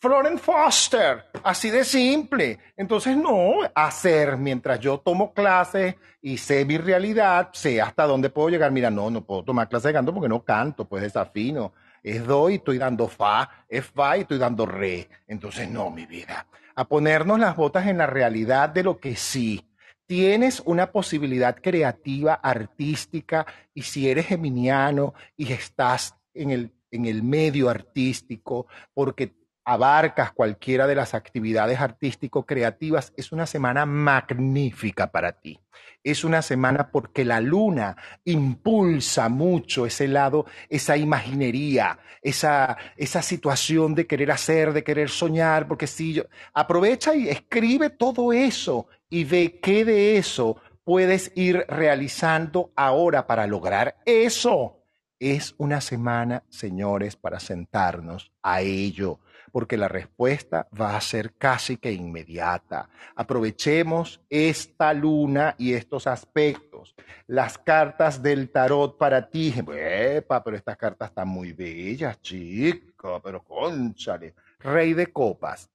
[0.00, 2.58] Florence Foster, así de simple.
[2.76, 8.48] Entonces, no, hacer mientras yo tomo clases y sé mi realidad, sé hasta dónde puedo
[8.48, 8.70] llegar.
[8.70, 11.72] Mira, no, no puedo tomar clases de canto porque no canto, pues desafino.
[12.00, 15.08] Es do y estoy dando fa, es fa y estoy dando re.
[15.26, 16.46] Entonces, no, mi vida.
[16.76, 19.64] A ponernos las botas en la realidad de lo que sí.
[20.06, 27.24] Tienes una posibilidad creativa, artística, y si eres geminiano y estás en el, en el
[27.24, 29.37] medio artístico, porque
[29.68, 35.60] abarcas cualquiera de las actividades artístico-creativas, es una semana magnífica para ti.
[36.02, 37.94] Es una semana porque la luna
[38.24, 45.68] impulsa mucho ese lado, esa imaginería, esa, esa situación de querer hacer, de querer soñar,
[45.68, 46.22] porque si
[46.54, 53.46] aprovecha y escribe todo eso y ve qué de eso puedes ir realizando ahora para
[53.46, 54.76] lograr eso.
[55.20, 61.76] Es una semana, señores, para sentarnos a ello porque la respuesta va a ser casi
[61.76, 62.88] que inmediata.
[63.14, 66.94] Aprovechemos esta luna y estos aspectos.
[67.26, 69.54] Las cartas del tarot para ti.
[69.72, 74.34] Epa, pero estas cartas están muy bellas, chico, pero conchale.
[74.60, 75.70] Rey de copas.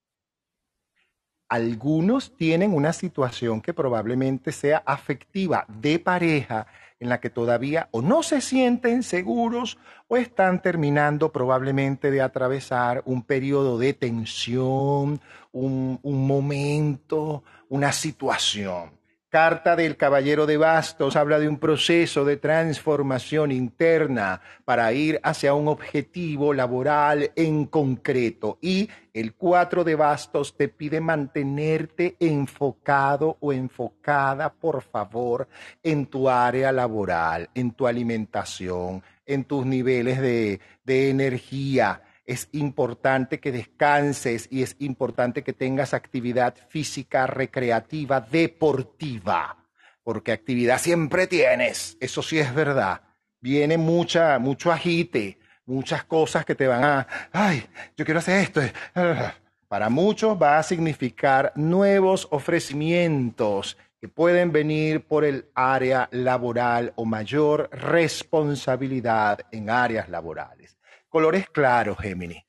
[1.49, 6.65] Algunos tienen una situación que probablemente sea afectiva de pareja
[7.03, 9.77] en la que todavía o no se sienten seguros
[10.07, 15.19] o están terminando probablemente de atravesar un periodo de tensión,
[15.51, 19.02] un, un momento, una situación.
[19.33, 25.55] Carta del Caballero de Bastos habla de un proceso de transformación interna para ir hacia
[25.55, 28.59] un objetivo laboral en concreto.
[28.61, 35.47] Y el Cuatro de Bastos te pide mantenerte enfocado o enfocada, por favor,
[35.81, 43.39] en tu área laboral, en tu alimentación, en tus niveles de, de energía es importante
[43.39, 49.57] que descanses y es importante que tengas actividad física, recreativa, deportiva,
[50.03, 53.01] porque actividad siempre tienes, eso sí es verdad.
[53.41, 57.65] Viene mucha, mucho agite, muchas cosas que te van a, ay,
[57.97, 58.61] yo quiero hacer esto.
[59.67, 67.05] Para muchos va a significar nuevos ofrecimientos que pueden venir por el área laboral o
[67.05, 70.77] mayor responsabilidad en áreas laborales.
[71.13, 72.43] Colores claros, Géminis.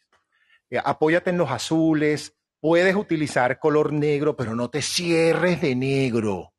[0.71, 2.35] Eh, apóyate en los azules.
[2.59, 6.55] Puedes utilizar color negro, pero no te cierres de negro.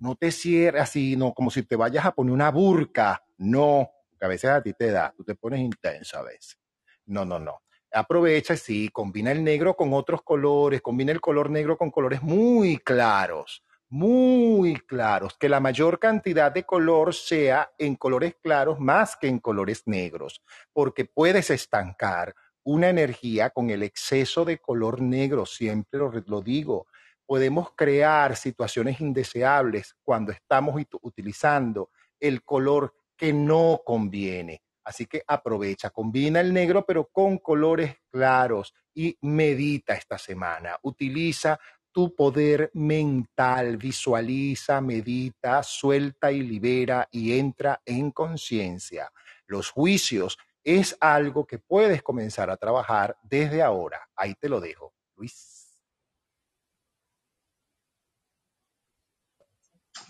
[0.00, 3.24] No te cierres así, no, como si te vayas a poner una burca.
[3.38, 6.58] No, porque a veces a ti te da, tú te pones intenso a veces.
[7.06, 7.62] No, no, no.
[7.92, 12.78] Aprovecha, sí, combina el negro con otros colores, combina el color negro con colores muy
[12.78, 13.62] claros
[13.94, 19.38] muy claros, que la mayor cantidad de color sea en colores claros más que en
[19.38, 20.42] colores negros,
[20.72, 22.34] porque puedes estancar
[22.64, 26.88] una energía con el exceso de color negro, siempre lo, digo.
[27.24, 34.60] Podemos crear situaciones indeseables cuando estamos utilizando el color que no conviene.
[34.82, 40.80] Así que aprovecha, combina el negro pero con colores claros y medita esta semana.
[40.82, 41.60] Utiliza
[41.94, 49.12] tu poder mental, visualiza, medita, suelta y libera y entra en conciencia.
[49.46, 54.08] Los juicios es algo que puedes comenzar a trabajar desde ahora.
[54.16, 55.78] Ahí te lo dejo, Luis.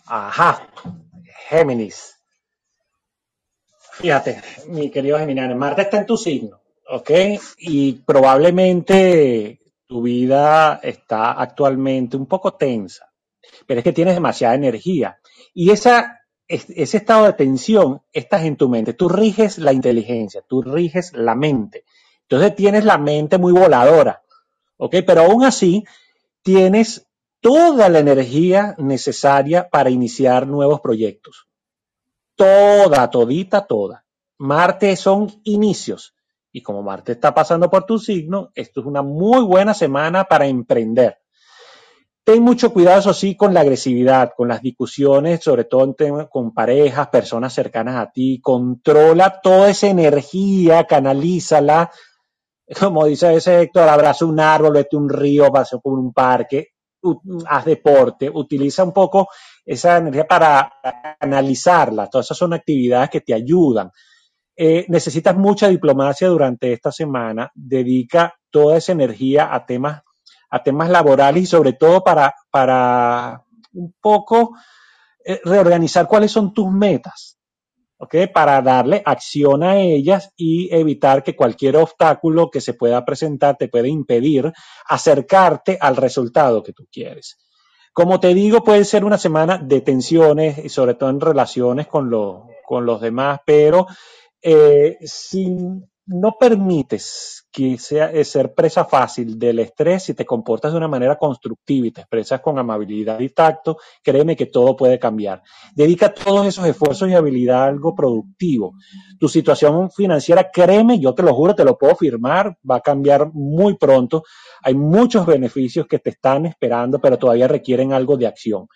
[0.06, 0.66] Ajá,
[1.50, 2.18] Géminis.
[3.92, 7.10] Fíjate, mi querido Géminis, Marte está en tu signo, ¿ok?
[7.58, 13.12] Y probablemente tu vida está actualmente un poco tensa,
[13.66, 15.18] pero es que tienes demasiada energía.
[15.52, 16.06] Y ese
[16.48, 18.94] estado de tensión estás en tu mente.
[18.94, 21.84] Tú riges la inteligencia, tú riges la mente.
[22.22, 24.22] Entonces tienes la mente muy voladora,
[24.78, 24.96] ¿ok?
[25.06, 25.84] Pero aún así
[26.42, 27.06] tienes
[27.40, 31.46] toda la energía necesaria para iniciar nuevos proyectos.
[32.34, 34.04] Toda, todita, toda.
[34.38, 36.14] Marte son inicios.
[36.54, 40.46] Y como Marte está pasando por tu signo, esto es una muy buena semana para
[40.46, 41.18] emprender.
[42.22, 45.96] Ten mucho cuidado, eso sí, con la agresividad, con las discusiones, sobre todo
[46.30, 48.40] con parejas, personas cercanas a ti.
[48.40, 51.90] Controla toda esa energía, canalízala.
[52.78, 56.68] Como dice ese Héctor, abraza un árbol, vete un río, paseo por un parque,
[57.48, 59.26] haz deporte, utiliza un poco
[59.64, 60.72] esa energía para
[61.18, 62.06] canalizarla.
[62.06, 63.90] Todas esas son actividades que te ayudan.
[64.56, 70.02] Eh, necesitas mucha diplomacia durante esta semana, dedica toda esa energía a temas,
[70.48, 73.42] a temas laborales y sobre todo para, para
[73.72, 74.52] un poco
[75.24, 77.36] eh, reorganizar cuáles son tus metas,
[77.98, 78.14] ¿ok?
[78.32, 83.68] Para darle acción a ellas y evitar que cualquier obstáculo que se pueda presentar te
[83.68, 84.52] pueda impedir
[84.86, 87.38] acercarte al resultado que tú quieres.
[87.92, 92.10] Como te digo, puede ser una semana de tensiones y sobre todo en relaciones con,
[92.66, 93.86] con los demás, pero
[94.44, 95.56] eh, si
[96.06, 100.88] no permites que sea eh, ser presa fácil del estrés, si te comportas de una
[100.88, 105.42] manera constructiva y te expresas con amabilidad y tacto, créeme que todo puede cambiar.
[105.74, 108.74] Dedica todos esos esfuerzos y habilidad a algo productivo.
[109.18, 113.32] Tu situación financiera, créeme, yo te lo juro, te lo puedo firmar, va a cambiar
[113.32, 114.24] muy pronto.
[114.62, 118.66] Hay muchos beneficios que te están esperando, pero todavía requieren algo de acción.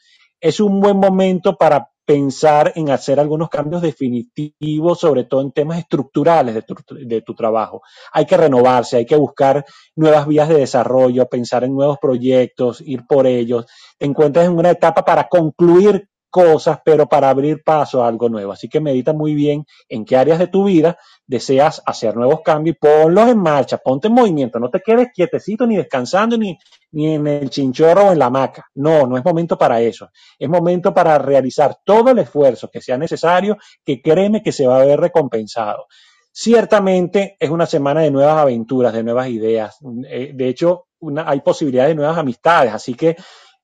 [0.41, 5.79] Es un buen momento para pensar en hacer algunos cambios definitivos, sobre todo en temas
[5.79, 7.83] estructurales de tu, de tu, trabajo.
[8.15, 9.63] Hay que renovarse, hay que buscar
[9.95, 13.67] nuevas vías de desarrollo, pensar en nuevos proyectos, ir por ellos.
[13.99, 18.53] Te encuentras en una etapa para concluir cosas, pero para abrir paso a algo nuevo.
[18.53, 22.77] Así que medita muy bien en qué áreas de tu vida deseas hacer nuevos cambios
[22.77, 26.59] y ponlos en marcha, ponte en movimiento, no te quedes quietecito ni descansando ni,
[26.93, 28.67] ni en el chinchorro o en la hamaca.
[28.75, 30.11] No, no es momento para eso.
[30.39, 34.81] Es momento para realizar todo el esfuerzo que sea necesario, que créeme que se va
[34.81, 35.87] a ver recompensado.
[36.33, 39.79] Ciertamente es una semana de nuevas aventuras, de nuevas ideas.
[40.09, 40.87] Eh, de hecho,
[41.25, 43.17] hay posibilidades de nuevas amistades, así que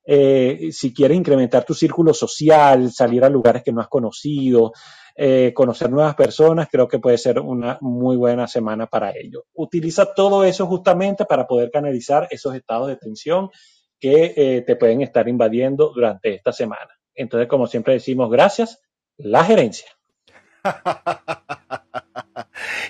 [0.05, 4.71] eh, si quieres incrementar tu círculo social, salir a lugares que no has conocido,
[5.15, 9.45] eh, conocer nuevas personas, creo que puede ser una muy buena semana para ello.
[9.53, 13.49] Utiliza todo eso justamente para poder canalizar esos estados de tensión
[13.99, 16.91] que eh, te pueden estar invadiendo durante esta semana.
[17.15, 18.81] Entonces, como siempre decimos, gracias,
[19.17, 19.87] la gerencia.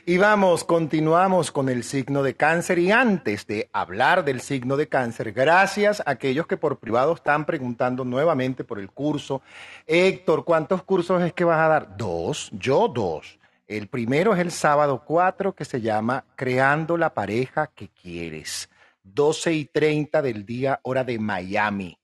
[0.07, 4.87] y vamos, continuamos con el signo de cáncer y antes de hablar del signo de
[4.87, 9.41] cáncer, gracias a aquellos que por privado están preguntando nuevamente por el curso.
[9.87, 11.97] Héctor, ¿cuántos cursos es que vas a dar?
[11.97, 13.39] Dos, yo dos.
[13.67, 18.69] El primero es el sábado 4 que se llama Creando la pareja que quieres.
[19.01, 21.97] 12 y 30 del día hora de Miami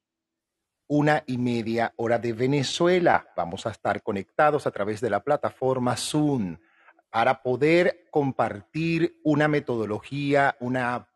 [0.88, 3.26] una y media hora de Venezuela.
[3.38, 6.58] Vamos a estar conectados a través de la plataforma Zoom
[7.12, 11.08] para poder compartir una metodología, una,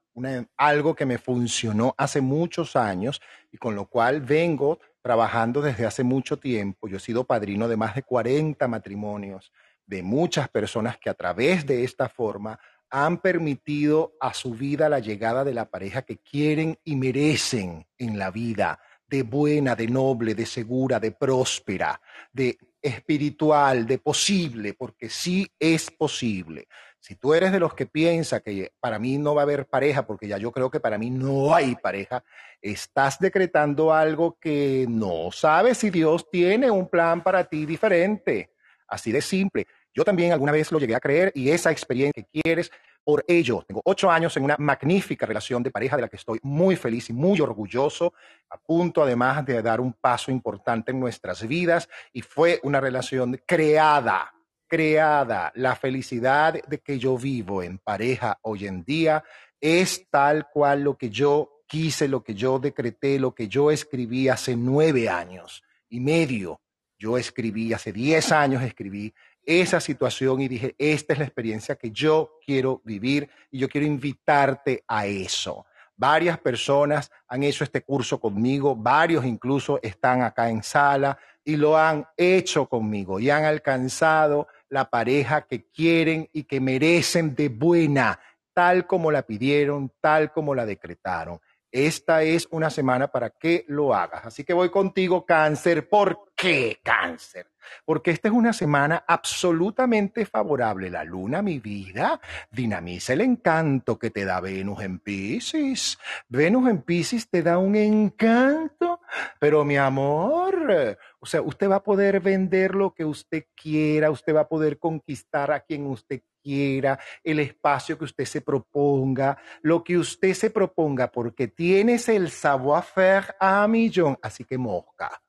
[0.57, 3.21] algo que me funcionó hace muchos años
[3.51, 6.87] y con lo cual vengo trabajando desde hace mucho tiempo.
[6.87, 9.51] Yo he sido padrino de más de 40 matrimonios,
[9.85, 14.99] de muchas personas que a través de esta forma han permitido a su vida la
[14.99, 20.35] llegada de la pareja que quieren y merecen en la vida de buena, de noble,
[20.35, 22.01] de segura, de próspera,
[22.33, 26.67] de espiritual, de posible, porque sí es posible.
[26.99, 30.05] Si tú eres de los que piensa que para mí no va a haber pareja,
[30.05, 32.23] porque ya yo creo que para mí no hay pareja,
[32.61, 38.51] estás decretando algo que no sabes si Dios tiene un plan para ti diferente.
[38.87, 39.65] Así de simple.
[39.93, 42.71] Yo también alguna vez lo llegué a creer y esa experiencia que quieres
[43.05, 46.39] por ello, tengo ocho años en una magnífica relación de pareja de la que estoy
[46.41, 48.15] muy feliz y muy orgulloso,
[48.49, 53.39] a punto además de dar un paso importante en nuestras vidas y fue una relación
[53.45, 54.33] creada,
[54.67, 55.51] creada.
[55.53, 59.23] La felicidad de que yo vivo en pareja hoy en día
[59.61, 64.29] es tal cual lo que yo quise, lo que yo decreté, lo que yo escribí
[64.29, 66.59] hace nueve años y medio.
[66.97, 69.13] Yo escribí, hace diez años escribí
[69.45, 73.87] esa situación y dije, esta es la experiencia que yo quiero vivir y yo quiero
[73.87, 75.65] invitarte a eso.
[75.97, 81.77] Varias personas han hecho este curso conmigo, varios incluso están acá en sala y lo
[81.77, 88.19] han hecho conmigo y han alcanzado la pareja que quieren y que merecen de buena,
[88.53, 91.39] tal como la pidieron, tal como la decretaron.
[91.71, 94.25] Esta es una semana para que lo hagas.
[94.25, 95.89] Así que voy contigo, cáncer.
[95.89, 97.51] ¿Por qué cáncer?
[97.85, 100.89] Porque esta es una semana absolutamente favorable.
[100.89, 102.19] La luna, mi vida,
[102.51, 105.97] dinamiza el encanto que te da Venus en Pisces.
[106.27, 109.01] Venus en Pisces te da un encanto,
[109.39, 114.35] pero mi amor, o sea, usted va a poder vender lo que usted quiera, usted
[114.35, 119.83] va a poder conquistar a quien usted quiera el espacio que usted se proponga, lo
[119.83, 124.17] que usted se proponga, porque tienes el savoir-faire a millón.
[124.21, 125.21] Así que mosca,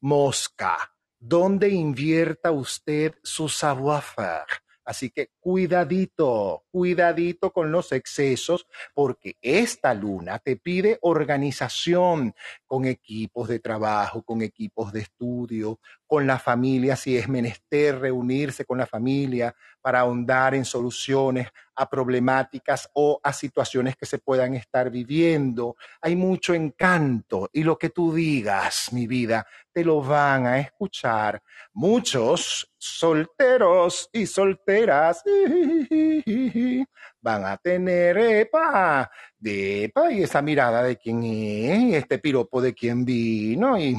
[0.00, 0.93] mosca,
[1.26, 4.44] ¿dónde invierta usted su savoir-faire?
[4.84, 12.34] Así que cuidadito, cuidadito con los excesos, porque esta luna te pide organización
[12.66, 18.66] con equipos de trabajo, con equipos de estudio, con la familia, si es menester reunirse
[18.66, 24.54] con la familia para ahondar en soluciones a problemáticas o a situaciones que se puedan
[24.54, 25.76] estar viviendo.
[26.02, 31.42] Hay mucho encanto y lo que tú digas, mi vida, te lo van a escuchar
[31.72, 35.22] muchos solteros y solteras
[37.20, 42.72] van a tener epa, de epa, y esa mirada de quién es, este piropo de
[42.72, 43.96] quién vino, y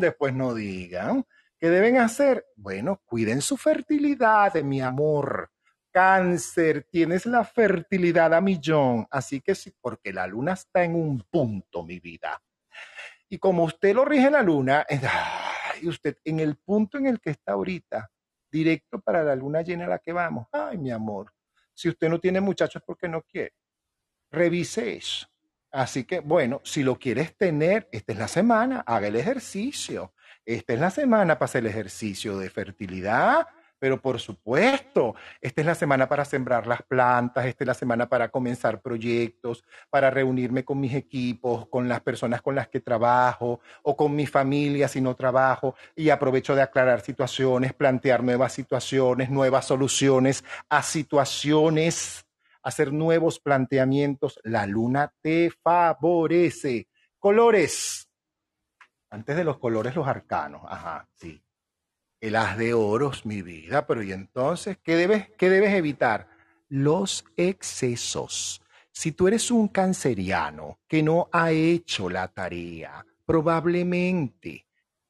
[0.00, 1.24] después no digan.
[1.58, 2.46] ¿Qué deben hacer?
[2.56, 5.50] Bueno, cuiden su fertilidad, mi amor.
[5.92, 11.22] Cáncer, tienes la fertilidad a millón, así que sí, porque la luna está en un
[11.28, 12.40] punto, mi vida.
[13.30, 14.84] Y como usted lo rige la luna,
[15.80, 18.10] y usted en el punto en el que está ahorita,
[18.50, 20.48] directo para la luna llena a la que vamos.
[20.52, 21.32] Ay, mi amor,
[21.72, 23.54] si usted no tiene muchachos porque no quiere,
[24.30, 25.28] revise eso.
[25.70, 30.12] Así que, bueno, si lo quieres tener, esta es la semana, haga el ejercicio.
[30.44, 33.46] Esta es la semana para hacer el ejercicio de fertilidad,
[33.80, 38.08] pero por supuesto, esta es la semana para sembrar las plantas, esta es la semana
[38.08, 43.60] para comenzar proyectos, para reunirme con mis equipos, con las personas con las que trabajo
[43.82, 49.30] o con mi familia si no trabajo y aprovecho de aclarar situaciones, plantear nuevas situaciones,
[49.30, 52.26] nuevas soluciones a situaciones,
[52.62, 54.38] hacer nuevos planteamientos.
[54.44, 56.86] La luna te favorece.
[57.18, 58.06] Colores.
[59.08, 60.62] Antes de los colores, los arcanos.
[60.66, 61.42] Ajá, sí
[62.20, 66.28] el haz de oros, mi vida, pero ¿y entonces qué debes, qué debes evitar?
[66.68, 68.62] Los excesos.
[68.92, 74.66] Si tú eres un canceriano que no ha hecho la tarea, probablemente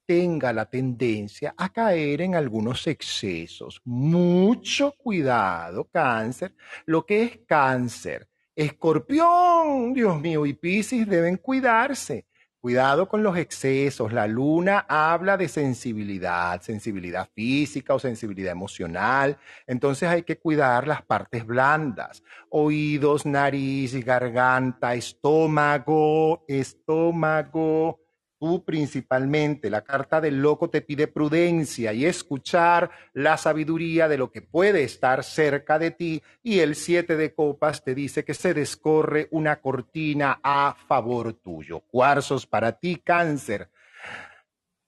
[0.06, 3.80] tenga la tendencia a caer en algunos excesos.
[3.84, 6.54] Mucho cuidado, cáncer.
[6.84, 12.26] Lo que es cáncer, escorpión, Dios mío, y Piscis deben cuidarse.
[12.60, 14.12] Cuidado con los excesos.
[14.12, 19.38] La luna habla de sensibilidad, sensibilidad física o sensibilidad emocional.
[19.66, 22.22] Entonces hay que cuidar las partes blandas.
[22.50, 27.99] Oídos, nariz, garganta, estómago, estómago
[28.40, 34.32] Tú principalmente, la carta del loco te pide prudencia y escuchar la sabiduría de lo
[34.32, 38.54] que puede estar cerca de ti y el siete de copas te dice que se
[38.54, 41.80] descorre una cortina a favor tuyo.
[41.80, 43.68] Cuarzos para ti, cáncer.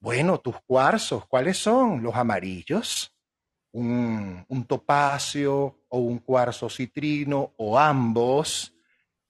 [0.00, 2.02] Bueno, tus cuarzos, ¿cuáles son?
[2.02, 3.14] Los amarillos,
[3.72, 8.71] un, un topacio o un cuarzo citrino o ambos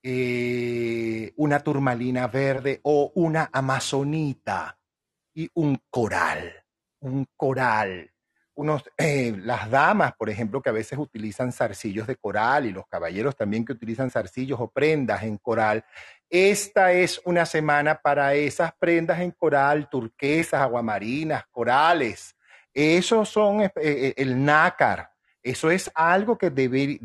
[0.03, 4.77] eh, una turmalina verde o una amazonita
[5.35, 6.53] y un coral,
[7.01, 8.09] un coral.
[8.55, 12.87] Unos, eh, las damas, por ejemplo, que a veces utilizan zarcillos de coral y los
[12.87, 15.85] caballeros también que utilizan zarcillos o prendas en coral.
[16.29, 22.37] Esta es una semana para esas prendas en coral, turquesas, aguamarinas, corales.
[22.75, 25.12] Esos son eh, el nácar,
[25.43, 26.51] eso es algo que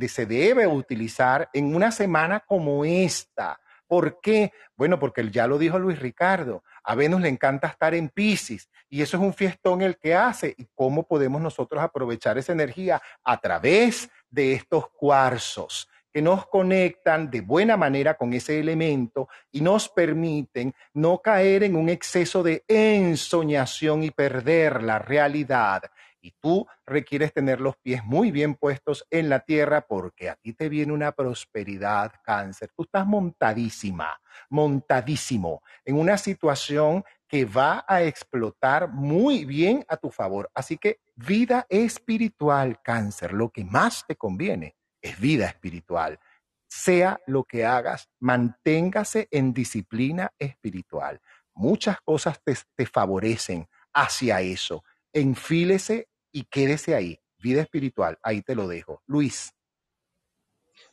[0.08, 3.60] se debe utilizar en una semana como esta.
[3.88, 4.52] ¿Por qué?
[4.76, 9.02] Bueno, porque ya lo dijo Luis Ricardo, a Venus le encanta estar en Pisces y
[9.02, 10.54] eso es un fiestón el que hace.
[10.58, 13.02] ¿Y cómo podemos nosotros aprovechar esa energía?
[13.24, 19.62] A través de estos cuarzos que nos conectan de buena manera con ese elemento y
[19.62, 25.84] nos permiten no caer en un exceso de ensoñación y perder la realidad
[26.22, 30.54] y tú requieres tener los pies muy bien puestos en la tierra porque a ti
[30.54, 32.72] te viene una prosperidad cáncer.
[32.76, 40.10] Tú estás montadísima, montadísimo en una situación que va a explotar muy bien a tu
[40.10, 40.50] favor.
[40.54, 46.20] Así que vida espiritual, cáncer, lo que más te conviene es vida espiritual.
[46.68, 51.22] Sea lo que hagas, manténgase en disciplina espiritual.
[51.54, 54.84] Muchas cosas te, te favorecen hacia eso
[55.14, 57.20] enfílese y quédese ahí.
[57.40, 59.02] Vida espiritual, ahí te lo dejo.
[59.06, 59.54] Luis.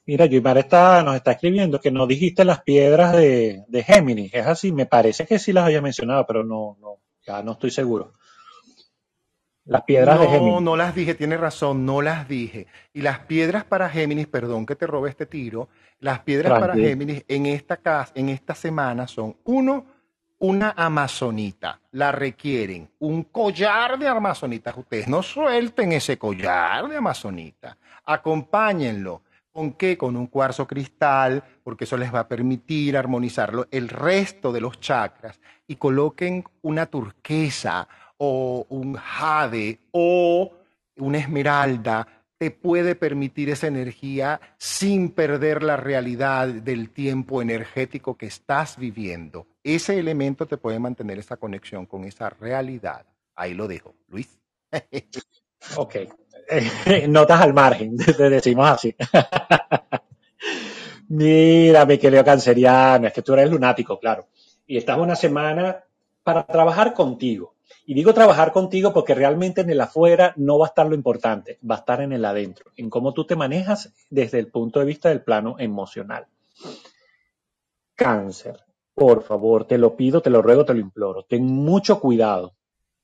[0.07, 4.35] Mira, Guimar está, nos está escribiendo que no dijiste las piedras de, de Géminis.
[4.35, 7.71] Es así, me parece que sí las había mencionado, pero no, no, ya no estoy
[7.71, 8.13] seguro.
[9.67, 10.53] Las piedras de Géminis.
[10.53, 12.67] No, no las dije, tiene razón, no las dije.
[12.93, 17.25] Y las piedras para Géminis, perdón que te robe este tiro, las piedras para Géminis
[17.29, 19.87] en esta casa, en esta semana son uno,
[20.39, 24.77] una amazonita, la requieren, un collar de amazonitas.
[24.77, 29.23] Ustedes no suelten ese collar de amazonita, acompáñenlo.
[29.53, 29.97] ¿Con qué?
[29.97, 34.81] Con un cuarzo cristal, porque eso les va a permitir armonizarlo el resto de los
[34.81, 35.41] chakras.
[35.69, 40.53] Y coloquen una turquesa o un jade o
[40.97, 42.07] una esmeralda
[42.39, 49.47] te puede permitir esa energía sin perder la realidad del tiempo energético que estás viviendo.
[49.65, 53.07] Ese elemento te puede mantener esa conexión con esa realidad.
[53.35, 53.95] Ahí lo dejo.
[54.09, 54.39] Luis.
[55.77, 55.97] ok.
[57.09, 58.95] Notas al margen, te decimos así.
[61.09, 64.29] Mira, mi querido canceriano, es que tú eres lunático, claro.
[64.67, 65.83] Y estás una semana
[66.23, 67.55] para trabajar contigo
[67.87, 71.59] y digo trabajar contigo porque realmente en el afuera no va a estar lo importante,
[71.69, 74.87] va a estar en el adentro, en cómo tú te manejas desde el punto de
[74.87, 76.27] vista del plano emocional.
[77.95, 78.61] Cáncer,
[78.95, 81.25] por favor, te lo pido, te lo ruego, te lo imploro.
[81.25, 82.55] Ten mucho cuidado,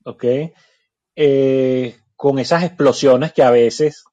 [0.04, 0.24] ¿ok?
[1.16, 4.04] Eh, con esas explosiones que a veces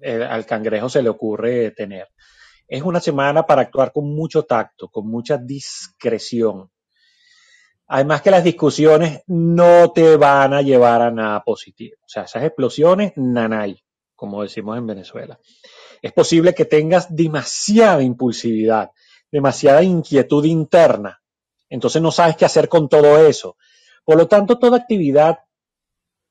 [0.00, 2.08] eh, al cangrejo se le ocurre tener.
[2.66, 6.70] Es una semana para actuar con mucho tacto, con mucha discreción.
[7.86, 11.96] Además que las discusiones no te van a llevar a nada positivo.
[12.02, 13.82] O sea, esas explosiones, nanay,
[14.14, 15.40] como decimos en Venezuela.
[16.00, 18.90] Es posible que tengas demasiada impulsividad,
[19.30, 21.20] demasiada inquietud interna.
[21.68, 23.56] Entonces no sabes qué hacer con todo eso.
[24.04, 25.38] Por lo tanto, toda actividad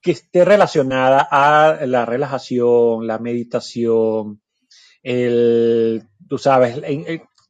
[0.02, 4.42] que esté relacionada a la relajación, la meditación,
[5.04, 6.82] el, tú sabes,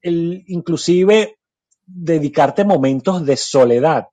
[0.02, 1.38] el, inclusive
[1.86, 4.08] dedicarte momentos de soledad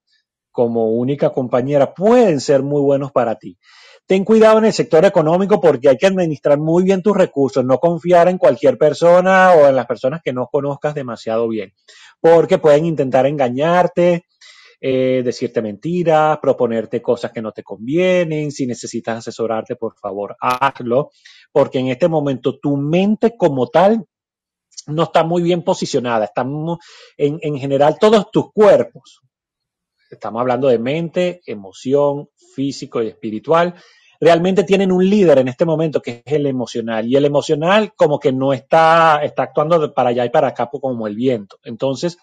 [0.51, 3.59] como única compañera pueden ser muy buenos para ti.
[4.07, 7.79] Ten cuidado en el sector económico porque hay que administrar muy bien tus recursos, no
[7.79, 11.73] confiar en cualquier persona o en las personas que no conozcas demasiado bien,
[12.21, 14.27] porque pueden intentar engañarte,
[14.81, 18.53] eh, decirte mentiras, proponerte cosas que no te convienen.
[18.53, 21.11] Si necesitas asesorarte, por favor, hazlo,
[21.51, 24.05] porque en este momento tu mente como tal
[24.87, 26.27] no está muy bien posicionada.
[26.27, 26.79] Estamos
[27.17, 29.21] en, en general todos tus cuerpos.
[30.09, 33.75] Estamos hablando de mente, emoción, físico y espiritual.
[34.21, 37.07] Realmente tienen un líder en este momento que es el emocional.
[37.07, 41.07] Y el emocional como que no está, está actuando para allá y para acá como
[41.07, 41.59] el viento.
[41.65, 42.19] Entonces,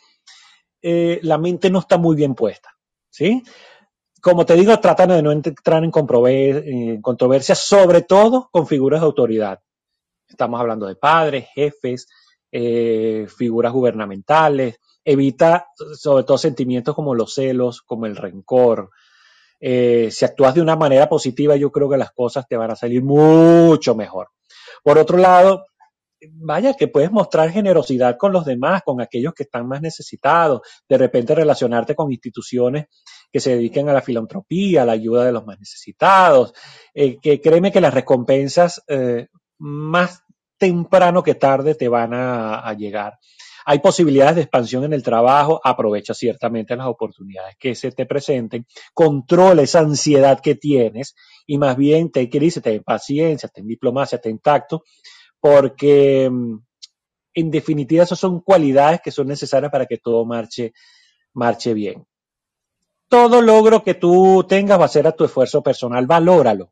[0.82, 2.70] eh, la mente no está muy bien puesta.
[3.10, 3.44] ¿Sí?
[4.24, 5.92] como te digo, tratan de no entrar en,
[7.02, 9.60] controversias, sobre todo con figuras de autoridad.
[10.26, 12.08] Estamos hablando de padres, jefes,
[12.50, 14.80] eh, figuras gubernamentales.
[15.04, 18.92] Evita sobre todo sentimientos como los celos, como el rencor.
[19.66, 22.76] Eh, si actúas de una manera positiva, yo creo que las cosas te van a
[22.76, 24.28] salir mucho mejor.
[24.84, 25.66] Por otro lado,
[26.32, 30.98] vaya, que puedes mostrar generosidad con los demás, con aquellos que están más necesitados, de
[30.98, 32.88] repente relacionarte con instituciones
[33.32, 36.54] que se dediquen a la filantropía, a la ayuda de los más necesitados,
[36.94, 39.28] eh, que créeme que las recompensas eh,
[39.60, 40.24] más
[40.58, 43.18] temprano que tarde te van a, llegar.
[43.66, 48.66] Hay posibilidades de expansión en el trabajo, aprovecha ciertamente las oportunidades que se te presenten,
[48.94, 54.40] controla esa ansiedad que tienes y más bien te dice, ten paciencia, ten diplomacia, ten
[54.40, 54.84] tacto
[55.40, 56.56] porque mm,
[57.34, 60.74] en definitiva esas son cualidades que son necesarias para que todo marche,
[61.34, 62.06] marche bien.
[63.10, 66.72] Todo logro que tú tengas va a ser a tu esfuerzo personal, valóralo.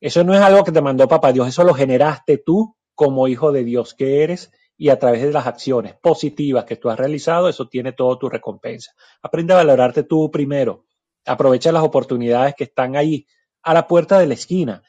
[0.00, 3.52] Eso no es algo que te mandó papá Dios, eso lo generaste tú como hijo
[3.52, 7.48] de Dios que eres y a través de las acciones positivas que tú has realizado,
[7.48, 8.92] eso tiene todo tu recompensa.
[9.22, 10.86] Aprende a valorarte tú primero.
[11.24, 13.26] Aprovecha las oportunidades que están ahí
[13.62, 14.82] a la puerta de la esquina.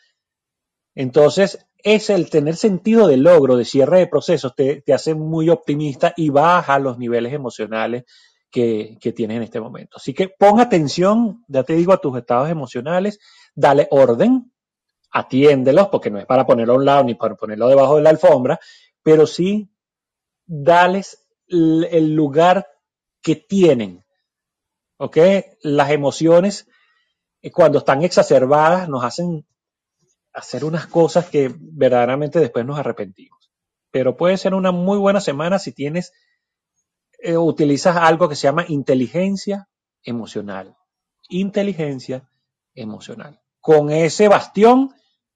[0.96, 6.14] Entonces, es el tener sentido de logro, de cierre de procesos, te, hace muy optimista
[6.18, 8.06] y baja los niveles emocionales
[8.50, 9.98] que, tienes en este momento.
[9.98, 13.20] Así que pon atención, ya te digo, a tus estados emocionales,
[13.54, 14.52] dale orden,
[15.12, 18.10] atiéndelos, porque no es para ponerlo a un lado ni para ponerlo debajo de la
[18.10, 18.60] alfombra,
[19.04, 19.70] pero sí
[20.46, 22.68] dales el lugar
[23.22, 24.06] que tienen.
[24.98, 25.18] ¿Ok?
[25.62, 26.68] Las emociones,
[27.42, 29.46] eh, cuando están exacerbadas, nos hacen
[30.34, 33.52] hacer unas cosas que verdaderamente después nos arrepentimos.
[33.92, 36.14] Pero puede ser una muy buena semana si tienes,
[37.20, 39.70] eh, utilizas algo que se llama inteligencia
[40.04, 40.76] emocional.
[41.30, 42.30] Inteligencia
[42.76, 43.42] emocional.
[43.60, 44.94] Con ese bastión,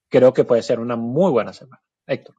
[0.08, 1.82] creo que puede ser una muy buena semana.
[2.06, 2.36] Héctor.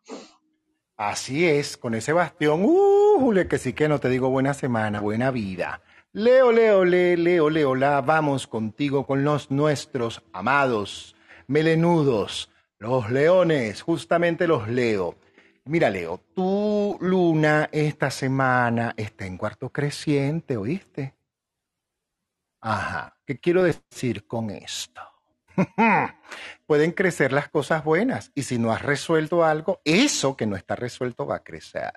[1.03, 5.31] Así es, con ese bastión, uh, que sí que no te digo buena semana, buena
[5.31, 5.81] vida.
[6.13, 11.15] Leo, Leo, Leo, Leo, Leo, la vamos contigo con los nuestros amados
[11.47, 15.15] melenudos, los leones, justamente los leo.
[15.65, 21.15] Mira, Leo, tu luna esta semana está en cuarto creciente, ¿oíste?
[22.59, 25.01] Ajá, ¿qué quiero decir con esto?
[26.65, 30.75] Pueden crecer las cosas buenas y si no has resuelto algo, eso que no está
[30.75, 31.91] resuelto va a crecer.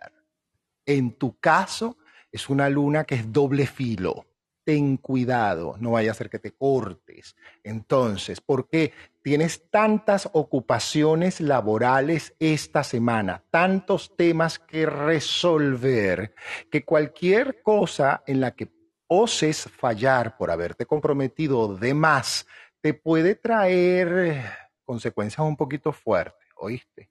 [0.86, 1.96] En tu caso,
[2.30, 4.26] es una luna que es doble filo
[4.64, 7.36] ten cuidado, no vaya a ser que te cortes.
[7.62, 8.92] Entonces, ¿por qué
[9.22, 16.34] tienes tantas ocupaciones laborales esta semana, tantos temas que resolver,
[16.70, 18.72] que cualquier cosa en la que
[19.06, 22.46] oses fallar por haberte comprometido de más,
[22.84, 24.44] te puede traer
[24.84, 27.08] consecuencias un poquito fuertes, ¿oíste?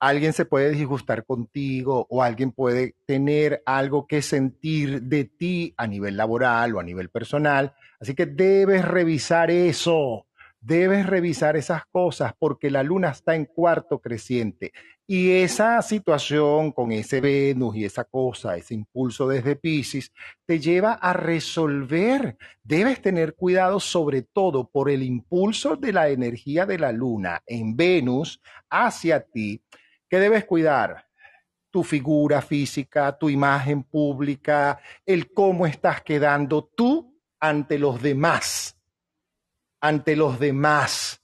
[0.00, 5.86] alguien se puede disgustar contigo o alguien puede tener algo que sentir de ti a
[5.86, 7.74] nivel laboral o a nivel personal.
[8.00, 10.26] Así que debes revisar eso.
[10.60, 14.72] Debes revisar esas cosas porque la luna está en cuarto creciente
[15.06, 20.12] y esa situación con ese Venus y esa cosa, ese impulso desde Pisces,
[20.46, 22.36] te lleva a resolver.
[22.62, 27.76] Debes tener cuidado sobre todo por el impulso de la energía de la luna en
[27.76, 28.40] Venus
[28.70, 29.62] hacia ti
[30.14, 31.08] ¿Qué debes cuidar?
[31.72, 38.78] Tu figura física, tu imagen pública, el cómo estás quedando tú ante los demás,
[39.80, 41.20] ante los demás,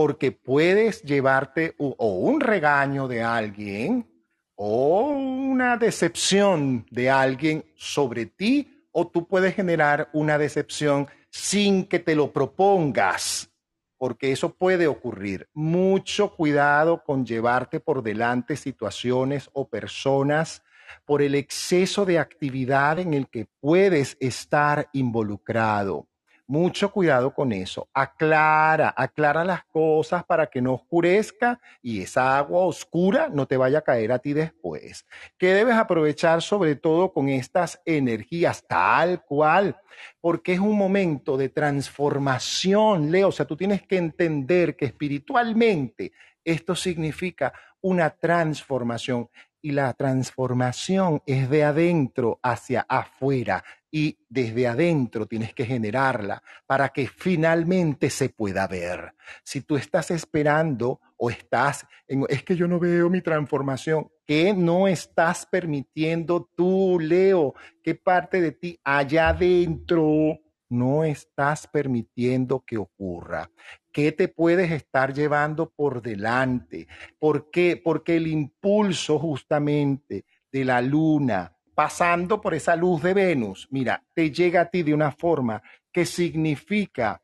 [0.00, 4.10] porque puedes llevarte o un regaño de alguien
[4.54, 11.98] o una decepción de alguien sobre ti o tú puedes generar una decepción sin que
[11.98, 13.50] te lo propongas
[13.98, 15.50] porque eso puede ocurrir.
[15.52, 20.62] Mucho cuidado con llevarte por delante situaciones o personas
[21.04, 26.09] por el exceso de actividad en el que puedes estar involucrado.
[26.50, 27.88] Mucho cuidado con eso.
[27.94, 33.78] Aclara, aclara las cosas para que no oscurezca y esa agua oscura no te vaya
[33.78, 35.06] a caer a ti después.
[35.38, 39.76] ¿Qué debes aprovechar sobre todo con estas energías tal cual?
[40.20, 43.28] Porque es un momento de transformación, Leo.
[43.28, 46.10] O sea, tú tienes que entender que espiritualmente
[46.42, 49.30] esto significa una transformación.
[49.62, 56.90] y la transformación es de adentro hacia afuera y desde adentro tienes que generarla para
[56.90, 59.14] que finalmente se pueda ver.
[59.42, 64.54] Si tú estás esperando o estás en, es que yo no veo mi transformación, ¿qué
[64.54, 67.54] no estás permitiendo tú, Leo?
[67.82, 70.38] ¿Qué parte de ti allá adentro
[70.68, 73.50] no estás permitiendo que ocurra?
[73.92, 76.86] ¿Qué te puedes estar llevando por delante?
[77.18, 77.80] ¿Por qué?
[77.82, 84.30] Porque el impulso justamente de la luna pasando por esa luz de Venus, mira, te
[84.30, 87.22] llega a ti de una forma que significa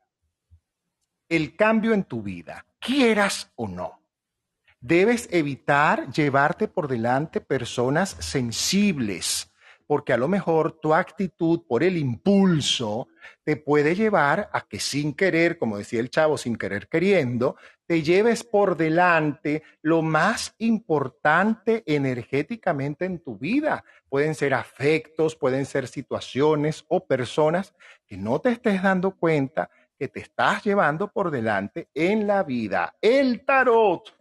[1.28, 4.00] el cambio en tu vida, quieras o no.
[4.80, 9.52] Debes evitar llevarte por delante personas sensibles,
[9.86, 13.08] porque a lo mejor tu actitud por el impulso
[13.44, 17.56] te puede llevar a que sin querer, como decía el chavo, sin querer queriendo,
[17.86, 23.84] te lleves por delante lo más importante energéticamente en tu vida.
[24.08, 27.74] Pueden ser afectos, pueden ser situaciones o personas
[28.06, 32.96] que no te estés dando cuenta que te estás llevando por delante en la vida.
[33.00, 34.14] El tarot.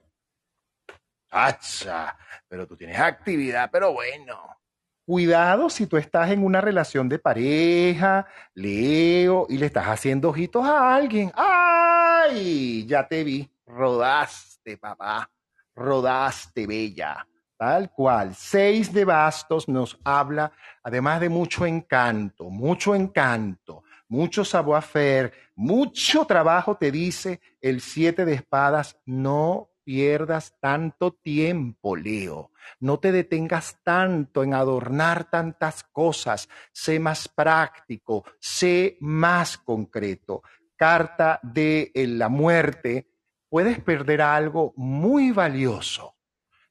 [1.32, 2.18] ¡Acha!
[2.48, 4.58] Pero tú tienes actividad, pero bueno.
[5.06, 8.26] Cuidado si tú estás en una relación de pareja,
[8.56, 11.32] Leo, y le estás haciendo ojitos a alguien.
[11.36, 12.88] ¡Ay!
[12.88, 13.48] Ya te vi.
[13.68, 15.30] Rodaste, papá.
[15.76, 17.28] Rodaste, bella.
[17.56, 18.34] Tal cual.
[18.34, 20.52] Seis de bastos nos habla,
[20.82, 28.34] además de mucho encanto, mucho encanto, mucho savoir-faire, mucho trabajo, te dice el siete de
[28.34, 28.98] espadas.
[29.06, 32.52] No pierdas tanto tiempo, Leo.
[32.80, 36.50] No te detengas tanto en adornar tantas cosas.
[36.74, 40.42] Sé más práctico, sé más concreto.
[40.76, 43.08] Carta de eh, la muerte.
[43.48, 46.16] Puedes perder algo muy valioso.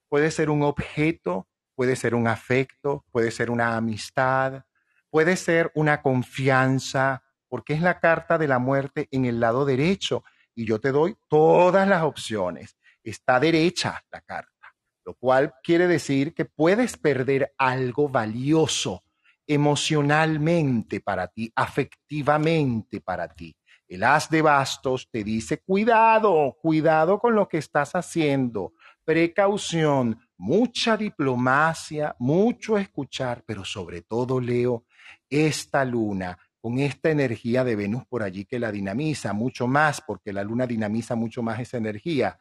[0.08, 4.64] Puede ser un objeto, puede ser un afecto, puede ser una amistad,
[5.08, 10.24] puede ser una confianza, porque es la carta de la muerte en el lado derecho
[10.54, 14.74] y yo te doy todas las opciones está derecha la carta,
[15.04, 19.04] lo cual quiere decir que puedes perder algo valioso
[19.46, 23.54] emocionalmente para ti, afectivamente para ti.
[23.86, 28.72] El as de bastos te dice, cuidado, cuidado con lo que estás haciendo,
[29.04, 34.86] precaución, mucha diplomacia, mucho escuchar, pero sobre todo, Leo,
[35.28, 40.32] esta luna con esta energía de Venus por allí que la dinamiza mucho más, porque
[40.32, 42.40] la luna dinamiza mucho más esa energía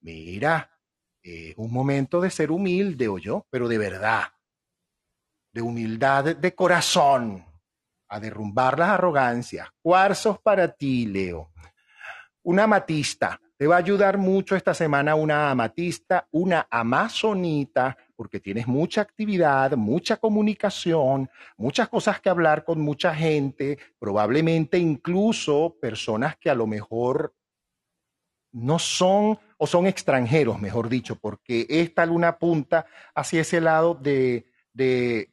[0.00, 0.68] mira,
[1.22, 4.24] es un momento de ser humilde, o yo, pero de verdad,
[5.52, 7.46] de humildad de corazón,
[8.08, 9.68] a derrumbar las arrogancias.
[9.80, 11.52] Cuarzos para ti, Leo.
[12.42, 13.40] Una amatista.
[13.56, 19.72] Te va a ayudar mucho esta semana una amatista, una amazonita, porque tienes mucha actividad,
[19.72, 26.68] mucha comunicación, muchas cosas que hablar con mucha gente, probablemente incluso personas que a lo
[26.68, 27.34] mejor
[28.52, 34.46] no son o son extranjeros, mejor dicho, porque esta luna apunta hacia ese lado de,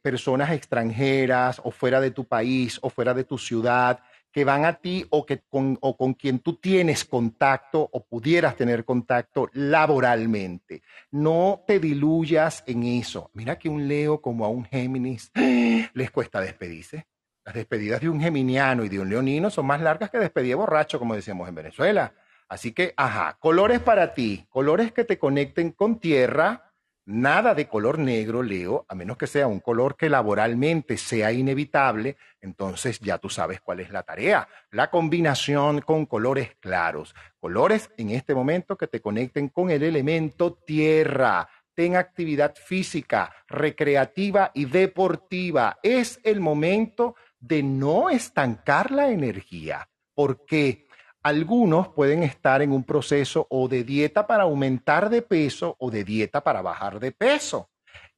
[0.02, 4.00] personas extranjeras o fuera de tu país o fuera de tu ciudad
[4.32, 8.56] que van a ti o, que con, o con quien tú tienes contacto o pudieras
[8.56, 10.82] tener contacto laboralmente.
[11.10, 13.30] No te diluyas en eso.
[13.34, 15.32] Mira que un Leo como a un Géminis
[15.94, 17.06] les cuesta despedirse.
[17.44, 20.98] Las despedidas de un geminiano y de un leonino son más largas que despedida borracho,
[20.98, 22.12] como decíamos en Venezuela.
[22.48, 26.69] Así que, ajá, colores para ti, colores que te conecten con tierra,
[27.10, 32.16] nada de color negro, Leo, a menos que sea un color que laboralmente sea inevitable,
[32.40, 34.48] entonces ya tú sabes cuál es la tarea.
[34.70, 40.54] La combinación con colores claros, colores en este momento que te conecten con el elemento
[40.54, 41.48] tierra.
[41.74, 45.78] Ten actividad física, recreativa y deportiva.
[45.82, 49.88] Es el momento de no estancar la energía.
[50.14, 50.86] ¿Por qué?
[51.22, 56.02] Algunos pueden estar en un proceso o de dieta para aumentar de peso o de
[56.02, 57.70] dieta para bajar de peso.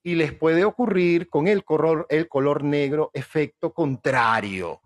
[0.04, 4.80] Y les puede ocurrir con el color, el color negro efecto contrario,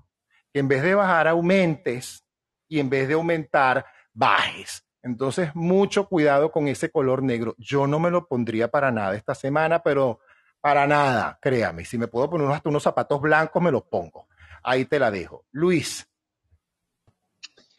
[0.53, 2.25] que en vez de bajar aumentes
[2.69, 4.83] y en vez de aumentar bajes.
[5.03, 7.55] Entonces, mucho cuidado con ese color negro.
[7.59, 10.21] Yo no me lo pondría para nada esta semana, pero
[10.61, 11.85] para nada, créame.
[11.85, 14.27] Si me puedo poner hasta unos zapatos blancos, me los pongo.
[14.65, 15.45] Ahí te la dejo.
[15.53, 16.09] Luis,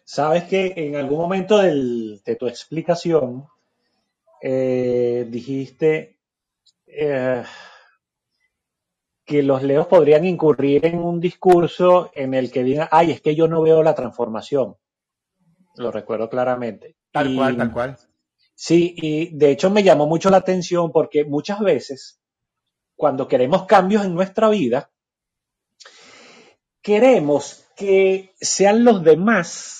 [0.10, 3.46] Sabes que en algún momento de tu explicación
[4.42, 6.18] eh, dijiste
[6.86, 7.44] eh,
[9.26, 13.36] que los leos podrían incurrir en un discurso en el que digan, ay, es que
[13.36, 14.78] yo no veo la transformación.
[15.76, 16.96] Lo recuerdo claramente.
[17.12, 17.98] Tal cual, tal cual.
[18.56, 22.22] Sí, y de hecho me llamó mucho la atención porque muchas veces
[22.96, 24.90] cuando queremos cambios en nuestra vida,
[26.82, 29.77] queremos que sean los demás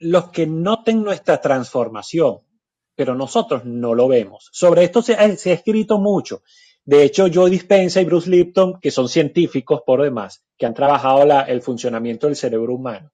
[0.00, 2.40] los que noten nuestra transformación,
[2.94, 4.48] pero nosotros no lo vemos.
[4.52, 6.42] Sobre esto se ha, escrito mucho.
[6.84, 11.22] De hecho, Joe Dispenza y Bruce Lipton, que son científicos por demás, que han trabajado
[11.46, 13.12] el funcionamiento del cerebro humano,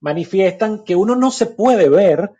[0.00, 2.30] manifiestan que uno no se puede ver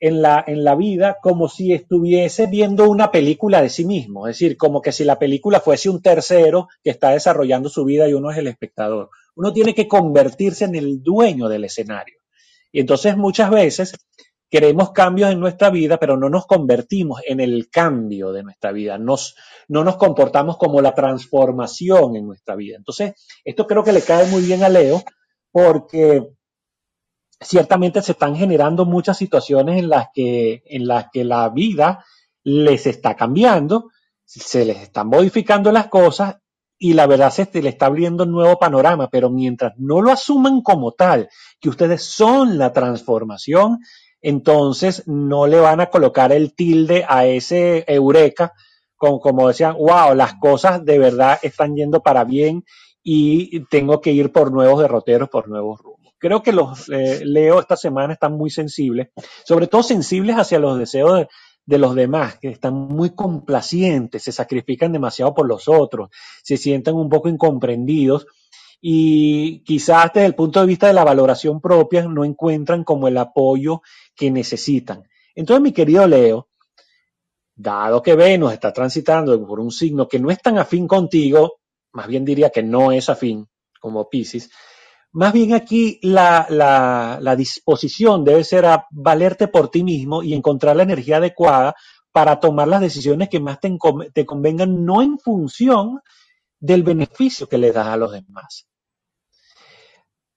[0.00, 4.36] en la, en la vida como si estuviese viendo una película de sí mismo, es
[4.36, 8.14] decir, como que si la película fuese un tercero que está desarrollando su vida y
[8.14, 9.10] uno es el espectador.
[9.36, 12.19] Uno tiene que convertirse en el dueño del escenario.
[12.72, 13.94] Y entonces muchas veces
[14.50, 18.98] queremos cambios en nuestra vida, pero no nos convertimos en el cambio de nuestra vida,
[18.98, 19.16] no
[19.68, 22.76] nos comportamos como la transformación en nuestra vida.
[22.76, 23.12] Entonces,
[23.44, 25.02] esto creo que le cae muy bien a Leo,
[25.52, 26.28] porque
[27.40, 32.04] ciertamente se están generando muchas situaciones en las que, en las que la vida
[32.42, 33.90] les está cambiando,
[34.24, 36.36] se les están modificando las cosas
[36.82, 40.62] y la verdad se le está abriendo un nuevo panorama, pero mientras no lo asuman
[40.62, 41.28] como tal,
[41.60, 43.80] que ustedes son la transformación,
[44.22, 48.54] entonces no le van a colocar el tilde a ese eureka,
[48.96, 52.64] con, como decían, wow, las cosas de verdad están yendo para bien
[53.02, 56.14] y tengo que ir por nuevos derroteros, por nuevos rumbos.
[56.18, 59.08] Creo que los eh, Leo esta semana están muy sensibles,
[59.44, 61.28] sobre todo sensibles hacia los deseos de,
[61.78, 66.10] los demás, que están muy complacientes, se sacrifican demasiado por los otros,
[66.42, 68.26] se sienten un poco incomprendidos
[68.80, 73.18] y quizás desde el punto de vista de la valoración propia no encuentran como el
[73.18, 73.82] apoyo
[74.14, 75.04] que necesitan.
[75.34, 76.48] Entonces, mi querido Leo,
[77.54, 81.60] dado que Venus está transitando por un signo que no es tan afín contigo,
[81.92, 83.46] más bien diría que no es afín
[83.80, 84.50] como Pisces,
[85.12, 90.84] más bien aquí la, disposición debe ser a valerte por ti mismo y encontrar la
[90.84, 91.74] energía adecuada
[92.12, 93.76] para tomar las decisiones que más te,
[94.12, 96.00] te convengan, no en función
[96.58, 98.66] del beneficio que le das a los demás.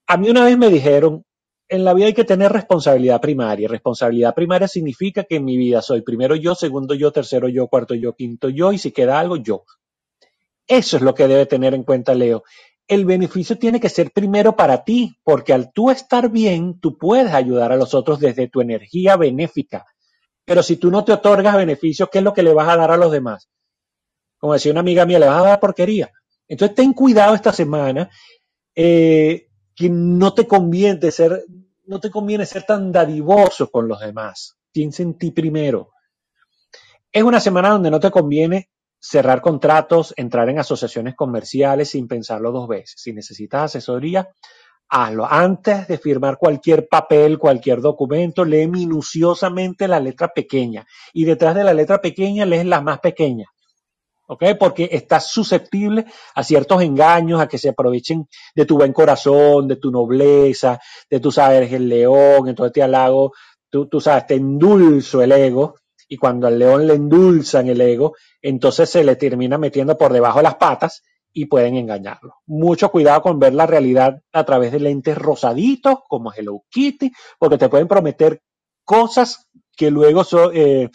[0.06, 1.24] A mí una vez me dijeron,
[1.68, 3.68] en la vida hay que tener responsabilidad primaria.
[3.68, 7.94] Responsabilidad primaria significa que en mi vida soy primero yo, segundo yo, tercero yo, cuarto
[7.94, 9.64] yo, quinto yo, y si queda algo, yo.
[10.66, 12.44] Eso es lo que debe tener en cuenta Leo
[12.86, 17.32] el beneficio tiene que ser primero para ti, porque al tú estar bien, tú puedes
[17.32, 19.86] ayudar a los otros desde tu energía benéfica.
[20.44, 22.90] Pero si tú no te otorgas beneficios, ¿qué es lo que le vas a dar
[22.90, 23.48] a los demás?
[24.38, 26.12] Como decía una amiga mía, le vas a dar porquería.
[26.46, 28.10] Entonces ten cuidado esta semana,
[28.74, 31.44] eh, que no te conviene ser,
[31.86, 34.58] no te conviene ser tan dadivoso con los demás.
[34.70, 35.92] Piensa en ti primero.
[37.10, 38.68] Es una semana donde no te conviene
[39.06, 42.94] cerrar contratos, entrar en asociaciones comerciales sin pensarlo dos veces.
[42.96, 44.30] Si necesitas asesoría,
[44.88, 45.26] hazlo.
[45.30, 51.64] Antes de firmar cualquier papel, cualquier documento, lee minuciosamente la letra pequeña y detrás de
[51.64, 53.48] la letra pequeña lees las más pequeñas.
[54.26, 54.42] ¿Ok?
[54.58, 59.76] Porque estás susceptible a ciertos engaños, a que se aprovechen de tu buen corazón, de
[59.76, 63.32] tu nobleza, de tu saber el león, entonces te halago,
[63.68, 65.74] tú, tú sabes, te endulzo el ego
[66.14, 70.38] y cuando al león le endulzan el ego, entonces se le termina metiendo por debajo
[70.38, 72.36] de las patas y pueden engañarlo.
[72.46, 77.58] Mucho cuidado con ver la realidad a través de lentes rosaditos como Hello Kitty, porque
[77.58, 78.40] te pueden prometer
[78.84, 80.22] cosas que luego
[80.52, 80.88] eh,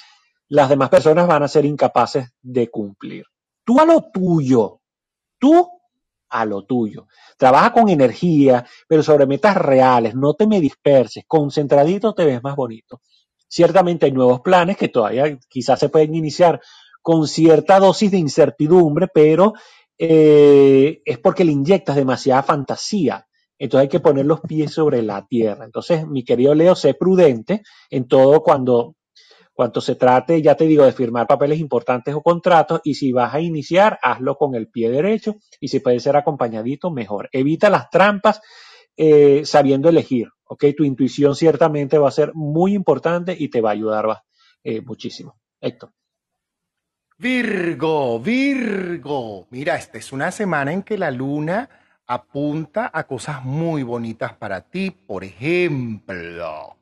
[0.47, 3.25] las demás personas van a ser incapaces de cumplir.
[3.65, 4.79] Tú a lo tuyo,
[5.37, 5.69] tú
[6.29, 7.07] a lo tuyo.
[7.37, 12.55] Trabaja con energía, pero sobre metas reales, no te me disperses, concentradito te ves más
[12.55, 13.01] bonito.
[13.49, 16.61] Ciertamente hay nuevos planes que todavía quizás se pueden iniciar
[17.01, 19.53] con cierta dosis de incertidumbre, pero
[19.97, 23.25] eh, es porque le inyectas demasiada fantasía.
[23.57, 25.65] Entonces hay que poner los pies sobre la tierra.
[25.65, 28.95] Entonces, mi querido Leo, sé prudente en todo cuando,
[29.51, 32.79] cuando se trate, ya te digo, de firmar papeles importantes o contratos.
[32.83, 35.35] Y si vas a iniciar, hazlo con el pie derecho.
[35.59, 37.29] Y si puede ser acompañadito, mejor.
[37.33, 38.41] Evita las trampas
[38.97, 40.29] eh, sabiendo elegir.
[40.49, 40.65] ¿ok?
[40.75, 44.23] Tu intuición ciertamente va a ser muy importante y te va a ayudar
[44.63, 45.39] eh, muchísimo.
[45.61, 45.91] Héctor.
[47.17, 49.47] Virgo, Virgo.
[49.51, 51.69] Mira, esta es una semana en que la luna
[52.07, 54.91] apunta a cosas muy bonitas para ti.
[54.91, 56.78] Por ejemplo,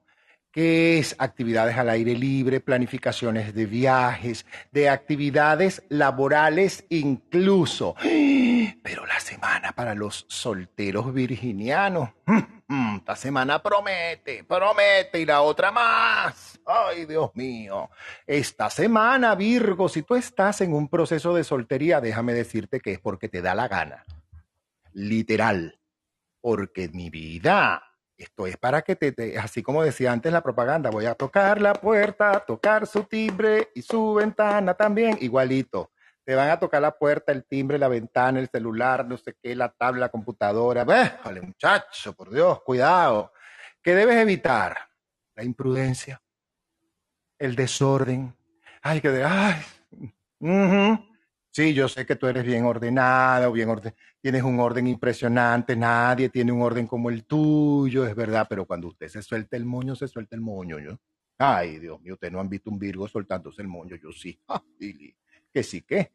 [0.57, 7.93] que es actividades al aire libre, planificaciones de viajes, de actividades laborales incluso.
[8.83, 12.09] Pero la semana para los solteros virginianos,
[12.97, 16.59] esta semana promete, promete y la otra más.
[16.65, 17.91] Ay, Dios mío.
[18.25, 22.99] Esta semana, Virgo, si tú estás en un proceso de soltería, déjame decirte que es
[22.99, 24.05] porque te da la gana.
[24.91, 25.77] Literal.
[26.41, 27.86] Porque mi vida
[28.17, 31.73] Esto es para que te, así como decía antes la propaganda, voy a tocar la
[31.73, 35.91] puerta, tocar su timbre y su ventana también, igualito.
[36.23, 39.55] Te van a tocar la puerta, el timbre, la ventana, el celular, no sé qué,
[39.55, 40.83] la tabla, la computadora.
[40.83, 43.31] Vale, muchacho, por Dios, cuidado.
[43.81, 44.75] ¿Qué debes evitar?
[45.35, 46.19] La imprudencia,
[47.37, 48.35] el desorden.
[48.81, 49.63] Ay, que de, ay,
[51.57, 55.75] Sí, yo sé que tú eres bien ordenada o bien orden, tienes un orden impresionante,
[55.75, 59.65] nadie tiene un orden como el tuyo, es verdad, pero cuando usted se suelta el
[59.65, 60.99] moño, se suelta el moño, ¿yo?
[61.39, 64.39] Ay, Dios mío, usted no han visto un Virgo soltándose el moño, yo sí.
[65.51, 66.11] que sí, que.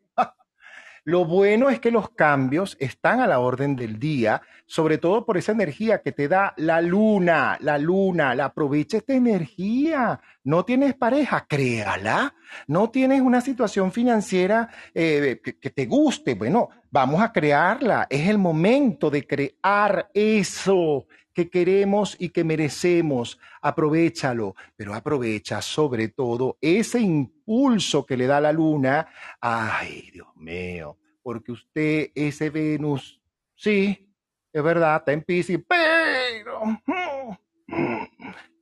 [1.04, 5.36] Lo bueno es que los cambios están a la orden del día, sobre todo por
[5.36, 10.20] esa energía que te da la luna, la luna, la aprovecha esta energía.
[10.44, 12.34] No tienes pareja, créala.
[12.68, 18.06] No tienes una situación financiera eh, que, que te guste, bueno, vamos a crearla.
[18.08, 23.38] Es el momento de crear eso que queremos y que merecemos.
[23.60, 29.08] Aprovechalo, pero aprovecha sobre todo ese impulso que le da la luna.
[29.40, 33.20] Ay, Dios mío, porque usted, ese Venus,
[33.54, 34.14] sí,
[34.52, 36.60] es verdad, está en Pisces, pero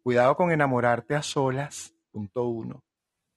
[0.03, 2.85] cuidado con enamorarte a solas, punto uno.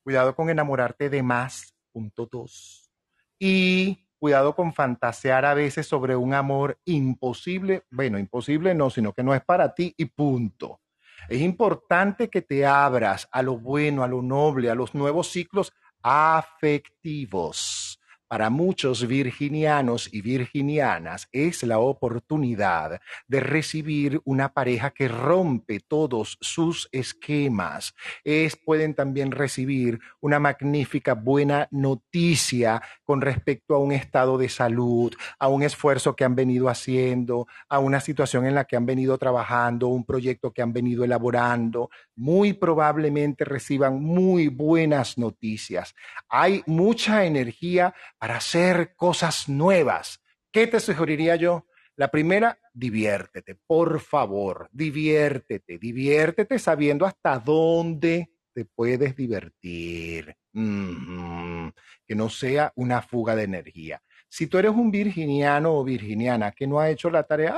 [0.04, 2.92] Cuidado con enamorarte de más, punto dos.
[3.40, 7.84] Y cuidado con fantasear a veces sobre un amor imposible.
[7.92, 10.80] Bueno, imposible no, sino que no es para ti y punto.
[11.28, 15.74] Es importante que te abras a lo bueno, a lo noble, a los nuevos ciclos
[16.02, 18.00] afectivos.
[18.34, 26.40] Para muchos virginianos y virginianas es la oportunidad de recibir una pareja que rompe todos
[26.42, 27.94] sus esquemas.
[28.24, 35.14] Es, pueden también recibir una magnífica buena noticia con respecto a un estado de salud,
[35.40, 39.18] a un esfuerzo que han venido haciendo, a una situación en la que han venido
[39.18, 41.90] trabajando, un proyecto que han venido elaborando.
[42.16, 45.96] Muy probablemente reciban muy buenas noticias.
[46.30, 50.22] Hay mucha energía para hacer cosas nuevas.
[50.52, 51.66] ¿Qué te sugeriría yo?
[51.96, 60.36] La primera, diviértete, por favor, diviértete, diviértete sabiendo hasta dónde te puedes divertir.
[60.54, 64.02] Que no sea una fuga de energía.
[64.30, 67.56] Si tú eres un virginiano o virginiana que no ha hecho la tarea,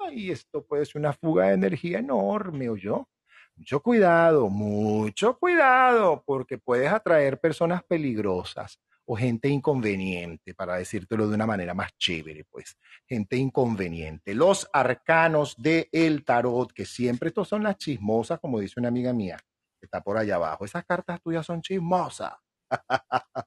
[0.00, 0.30] ¡ay!
[0.30, 3.08] Esto puede ser una fuga de energía enorme, ¿o yo?
[3.56, 11.34] Mucho cuidado, mucho cuidado, porque puedes atraer personas peligrosas o gente inconveniente, para decírtelo de
[11.34, 14.34] una manera más chévere, pues, gente inconveniente.
[14.34, 19.12] Los arcanos del el tarot, que siempre estos son las chismosas, como dice una amiga
[19.12, 19.38] mía,
[19.86, 20.64] está por allá abajo.
[20.64, 22.32] Esas cartas tuyas son chismosas.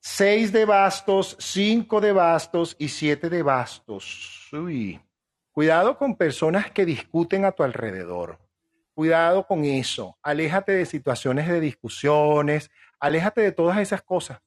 [0.00, 4.48] Seis de bastos, cinco de bastos y siete de bastos.
[4.52, 5.00] Uy.
[5.50, 8.38] Cuidado con personas que discuten a tu alrededor.
[8.94, 10.16] Cuidado con eso.
[10.22, 14.40] Aléjate de situaciones de discusiones, Aléjate de todas esas cosas.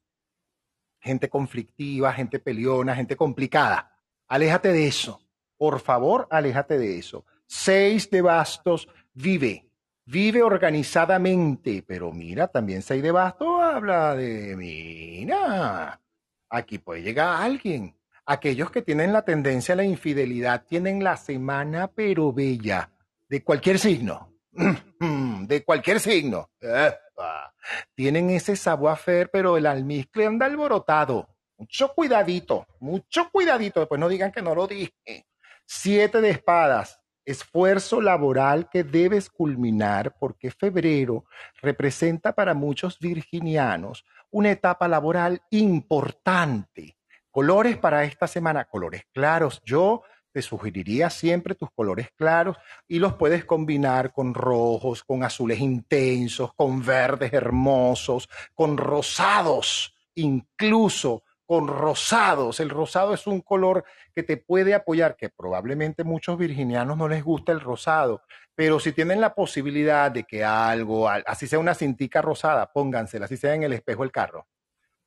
[1.00, 3.96] Gente conflictiva, gente peleona, gente complicada.
[4.28, 5.22] Aléjate de eso.
[5.56, 7.24] Por favor, aléjate de eso.
[7.46, 9.69] Seis de bastos, vive.
[10.10, 11.84] Vive organizadamente.
[11.86, 16.00] Pero mira, también seis de bastos habla de, mira,
[16.48, 17.96] aquí puede llegar alguien.
[18.26, 22.90] Aquellos que tienen la tendencia a la infidelidad tienen la semana pero bella.
[23.28, 24.34] De cualquier signo.
[25.00, 26.50] De cualquier signo.
[27.94, 31.28] Tienen ese savoir-faire, pero el almizcle anda alborotado.
[31.56, 33.80] Mucho cuidadito, mucho cuidadito.
[33.80, 35.26] Después no digan que no lo dije.
[35.66, 36.99] Siete de espadas.
[37.24, 41.24] Esfuerzo laboral que debes culminar porque febrero
[41.62, 46.96] representa para muchos virginianos una etapa laboral importante.
[47.30, 49.62] Colores para esta semana, colores claros.
[49.64, 50.02] Yo
[50.32, 52.56] te sugeriría siempre tus colores claros
[52.86, 61.24] y los puedes combinar con rojos, con azules intensos, con verdes hermosos, con rosados, incluso
[61.50, 62.60] con rosados.
[62.60, 67.24] El rosado es un color que te puede apoyar, que probablemente muchos virginianos no les
[67.24, 68.22] gusta el rosado,
[68.54, 73.36] pero si tienen la posibilidad de que algo, así sea una cintica rosada, póngansela, así
[73.36, 74.46] sea en el espejo del carro.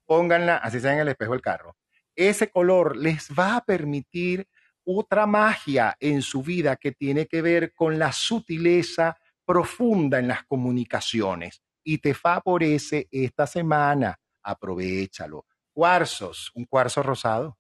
[0.06, 1.78] Pónganla, así sea en el espejo del carro.
[2.14, 4.46] Ese color les va a permitir
[4.84, 9.16] otra magia en su vida que tiene que ver con la sutileza
[9.46, 14.20] profunda en las comunicaciones y te favorece esta semana.
[14.42, 15.46] Aprovechalo.
[15.74, 17.58] Cuarzos, un cuarzo rosado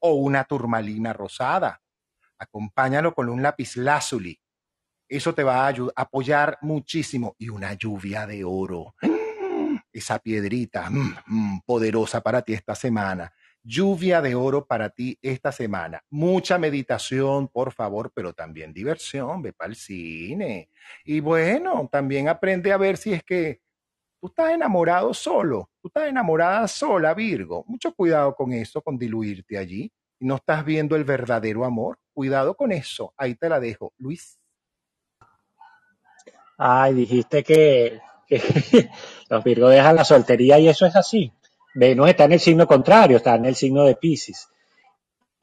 [0.00, 1.82] o una turmalina rosada.
[2.38, 4.40] Acompáñalo con un lápiz lázuli.
[5.08, 7.34] Eso te va a apoyar muchísimo.
[7.38, 8.94] Y una lluvia de oro.
[9.92, 13.32] Esa piedrita mm, mm, poderosa para ti esta semana
[13.68, 16.02] lluvia de oro para ti esta semana.
[16.10, 20.70] Mucha meditación, por favor, pero también diversión, ve para el cine.
[21.04, 23.60] Y bueno, también aprende a ver si es que
[24.20, 27.64] tú estás enamorado solo, tú estás enamorada sola, Virgo.
[27.66, 29.90] Mucho cuidado con eso, con diluirte allí.
[30.20, 31.98] No estás viendo el verdadero amor.
[32.12, 33.12] Cuidado con eso.
[33.16, 34.38] Ahí te la dejo, Luis.
[36.56, 38.40] Ay, dijiste que, que
[39.30, 41.32] los Virgos dejan la soltería y eso es así.
[41.74, 44.48] Venus está en el signo contrario, está en el signo de Pisces.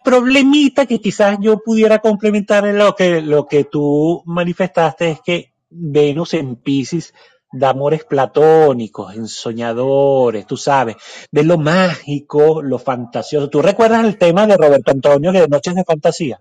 [0.04, 5.54] Problemita que quizás yo pudiera complementar en lo que, lo que tú manifestaste es que
[5.70, 7.14] Venus en Pisces
[7.56, 10.98] da amores platónicos, ensoñadores, tú sabes,
[11.32, 13.50] de lo mágico, lo fantasioso.
[13.50, 16.40] ¿Tú recuerdas el tema de Roberto Antonio de Noches de Fantasía?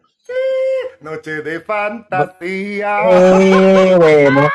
[1.00, 3.10] Noche de fantasía.
[3.10, 4.48] Eh, bueno,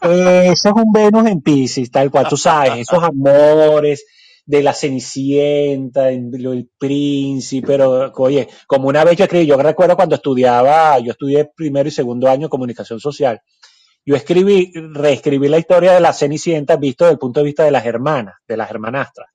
[0.00, 4.04] eso es un Venus en Pisces, tal cual, tú sabes, esos amores
[4.46, 10.14] de la Cenicienta, el príncipe, pero oye, como una vez yo escribí, yo recuerdo cuando
[10.14, 13.42] estudiaba, yo estudié primero y segundo año comunicación social,
[14.06, 17.72] yo escribí, reescribí la historia de la Cenicienta visto desde el punto de vista de
[17.72, 19.28] las hermanas, de las hermanastras.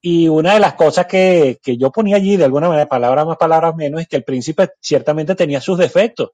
[0.00, 3.36] Y una de las cosas que, que yo ponía allí, de alguna manera, palabras más,
[3.36, 6.30] palabras menos, es que el príncipe ciertamente tenía sus defectos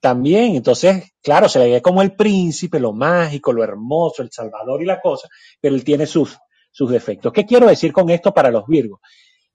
[0.00, 0.56] también.
[0.56, 4.86] Entonces, claro, se le ve como el príncipe, lo mágico, lo hermoso, el salvador y
[4.86, 5.28] la cosa,
[5.60, 6.38] pero él tiene sus,
[6.70, 7.34] sus defectos.
[7.34, 9.00] ¿Qué quiero decir con esto para los Virgos?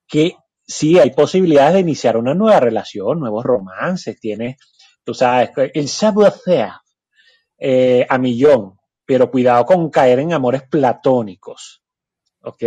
[0.08, 4.58] Que sí hay posibilidades de iniciar una nueva relación, nuevos romances, tiene,
[5.04, 6.74] tú sabes, el savoir-faire
[7.58, 11.84] eh, a millón, pero cuidado con caer en amores platónicos,
[12.42, 12.64] ¿ok?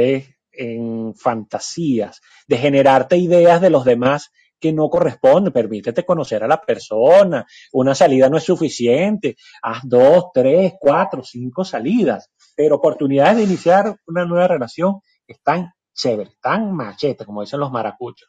[0.52, 5.52] En fantasías, de generarte ideas de los demás que no corresponden.
[5.52, 7.46] Permítete conocer a la persona.
[7.72, 9.36] Una salida no es suficiente.
[9.62, 12.30] Haz dos, tres, cuatro, cinco salidas
[12.60, 18.28] pero oportunidades de iniciar una nueva relación están chéveres, están machete, como dicen los maracuchos.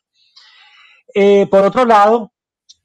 [1.13, 2.31] Eh, por otro lado,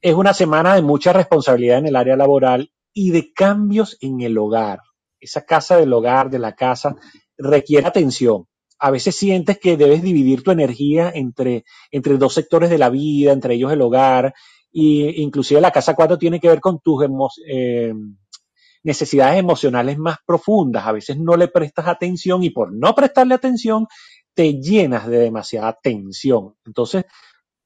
[0.01, 4.39] es una semana de mucha responsabilidad en el área laboral y de cambios en el
[4.39, 4.79] hogar.
[5.19, 6.95] Esa casa del hogar, de la casa,
[7.37, 8.47] requiere atención.
[8.79, 13.33] A veces sientes que debes dividir tu energía entre, entre dos sectores de la vida,
[13.33, 14.33] entre ellos el hogar,
[14.73, 17.03] e inclusive la casa 4 tiene que ver con tus
[17.47, 17.93] eh,
[18.81, 20.87] necesidades emocionales más profundas.
[20.87, 23.85] A veces no le prestas atención y por no prestarle atención
[24.33, 26.55] te llenas de demasiada tensión.
[26.65, 27.05] Entonces,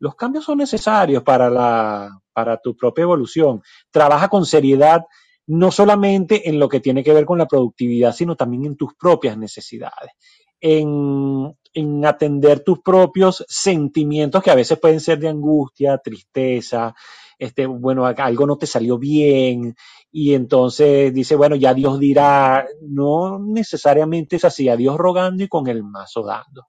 [0.02, 3.61] los cambios son necesarios para, la, para tu propia evolución.
[3.91, 5.06] Trabaja con seriedad
[5.45, 8.95] no solamente en lo que tiene que ver con la productividad, sino también en tus
[8.95, 10.11] propias necesidades,
[10.60, 16.95] en, en atender tus propios sentimientos que a veces pueden ser de angustia, tristeza,
[17.38, 19.76] este, bueno, algo no te salió bien
[20.11, 25.48] y entonces dice, bueno, ya Dios dirá, no necesariamente es así, a Dios rogando y
[25.48, 26.65] con el mazo dando.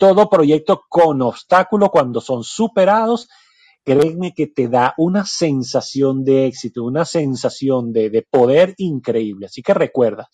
[0.00, 3.28] Todo proyecto con obstáculos cuando son superados,
[3.84, 9.44] créeme que te da una sensación de éxito, una sensación de, de poder increíble.
[9.44, 10.30] Así que recuerda,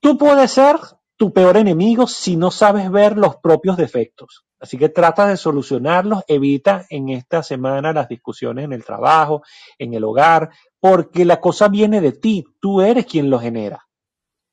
[0.00, 0.78] tú puedes ser
[1.16, 4.44] tu peor enemigo si no sabes ver los propios defectos.
[4.58, 9.42] Así que trata de solucionarlos, evita en esta semana las discusiones en el trabajo,
[9.78, 10.50] en el hogar,
[10.80, 13.86] porque la cosa viene de ti, tú eres quien lo genera.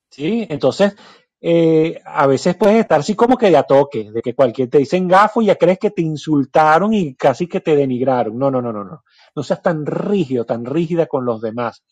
[0.10, 0.46] ¿Sí?
[0.50, 0.98] Entonces,
[1.44, 4.78] eh, a veces puedes estar así como que de a toque, de que cualquier te
[4.78, 8.38] dicen gafo y ya crees que te insultaron y casi que te denigraron.
[8.38, 9.04] No, no, no, no, no.
[9.36, 11.84] No seas tan rígido, tan rígida con los demás.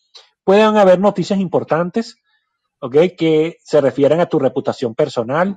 [0.44, 2.16] Pueden haber noticias importantes,
[2.80, 2.96] ¿ok?
[3.18, 5.56] Que se refieren a tu reputación personal,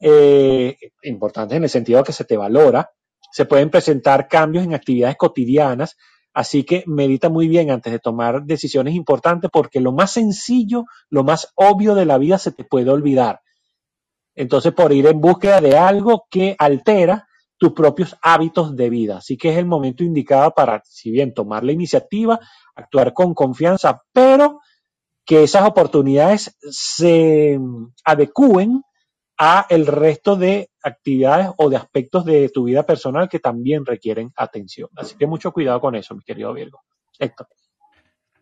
[0.00, 2.90] eh, importantes en el sentido de que se te valora.
[3.30, 5.96] Se pueden presentar cambios en actividades cotidianas,
[6.38, 11.24] así que medita muy bien antes de tomar decisiones importantes porque lo más sencillo, lo
[11.24, 13.40] más obvio de la vida se te puede olvidar.
[14.36, 19.16] Entonces, por ir en búsqueda de algo que altera tus propios hábitos de vida.
[19.16, 22.38] Así que es el momento indicado para, si bien tomar la iniciativa,
[22.76, 24.60] actuar con confianza, pero
[25.26, 27.58] que esas oportunidades se
[28.04, 28.84] adecúen
[29.38, 34.32] a el resto de actividades o de aspectos de tu vida personal que también requieren
[34.36, 34.88] atención.
[34.96, 36.82] Así que mucho cuidado con eso, mi querido Virgo.
[37.18, 37.46] Héctor.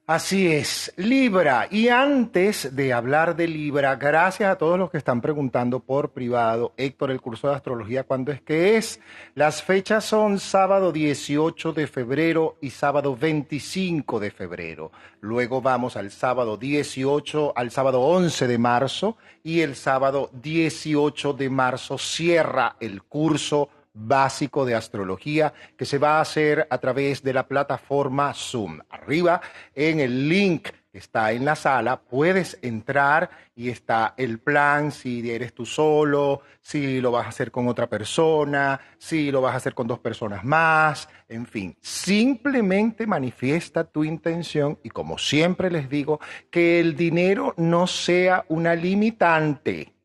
[0.08, 1.66] Así es, Libra.
[1.68, 6.72] Y antes de hablar de Libra, gracias a todos los que están preguntando por privado,
[6.76, 9.00] Héctor, el curso de astrología, ¿cuándo es que es?
[9.34, 14.92] Las fechas son sábado 18 de febrero y sábado 25 de febrero.
[15.20, 21.50] Luego vamos al sábado 18, al sábado 11 de marzo y el sábado 18 de
[21.50, 27.32] marzo cierra el curso básico de astrología que se va a hacer a través de
[27.32, 28.81] la plataforma Zoom.
[28.90, 29.40] Arriba
[29.74, 35.31] en el link que está en la sala, puedes entrar y está el plan, si
[35.31, 39.56] eres tú solo, si lo vas a hacer con otra persona, si lo vas a
[39.59, 45.90] hacer con dos personas más, en fin, simplemente manifiesta tu intención y como siempre les
[45.90, 46.18] digo,
[46.51, 49.95] que el dinero no sea una limitante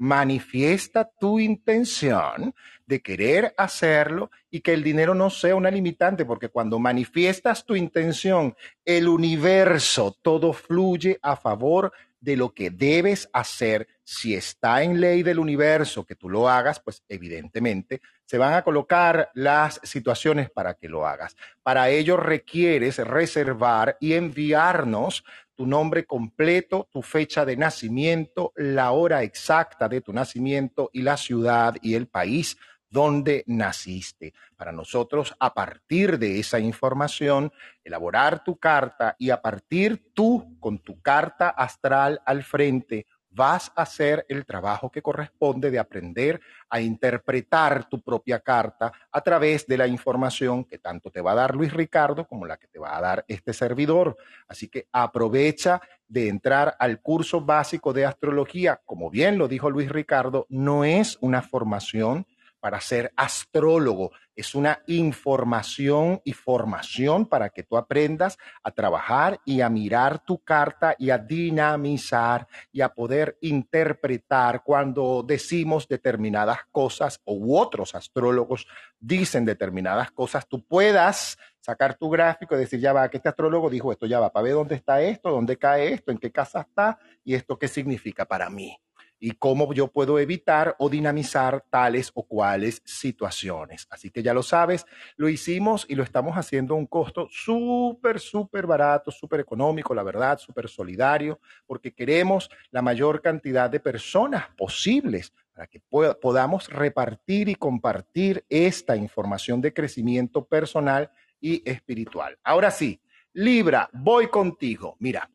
[0.00, 2.54] manifiesta tu intención
[2.86, 7.76] de querer hacerlo y que el dinero no sea una limitante, porque cuando manifiestas tu
[7.76, 13.88] intención, el universo, todo fluye a favor de lo que debes hacer.
[14.02, 18.62] Si está en ley del universo que tú lo hagas, pues evidentemente se van a
[18.62, 21.36] colocar las situaciones para que lo hagas.
[21.62, 25.24] Para ello requieres reservar y enviarnos
[25.60, 31.18] tu nombre completo, tu fecha de nacimiento, la hora exacta de tu nacimiento y la
[31.18, 32.56] ciudad y el país
[32.88, 34.32] donde naciste.
[34.56, 37.52] Para nosotros, a partir de esa información,
[37.84, 43.82] elaborar tu carta y a partir tú, con tu carta astral al frente, vas a
[43.82, 49.78] hacer el trabajo que corresponde de aprender a interpretar tu propia carta a través de
[49.78, 52.96] la información que tanto te va a dar Luis Ricardo como la que te va
[52.96, 54.16] a dar este servidor.
[54.48, 58.80] Así que aprovecha de entrar al curso básico de astrología.
[58.84, 62.26] Como bien lo dijo Luis Ricardo, no es una formación
[62.58, 64.12] para ser astrólogo.
[64.40, 70.38] Es una información y formación para que tú aprendas a trabajar y a mirar tu
[70.42, 78.66] carta y a dinamizar y a poder interpretar cuando decimos determinadas cosas o otros astrólogos
[78.98, 83.68] dicen determinadas cosas, tú puedas sacar tu gráfico y decir, ya va, que este astrólogo
[83.68, 86.62] dijo esto, ya va, para ver dónde está esto, dónde cae esto, en qué casa
[86.62, 88.74] está y esto qué significa para mí
[89.20, 93.86] y cómo yo puedo evitar o dinamizar tales o cuales situaciones.
[93.90, 94.86] Así que ya lo sabes,
[95.16, 100.02] lo hicimos y lo estamos haciendo a un costo súper, súper barato, súper económico, la
[100.02, 107.50] verdad, súper solidario, porque queremos la mayor cantidad de personas posibles para que podamos repartir
[107.50, 112.38] y compartir esta información de crecimiento personal y espiritual.
[112.42, 113.00] Ahora sí,
[113.32, 114.96] Libra, voy contigo.
[114.98, 115.30] Mira,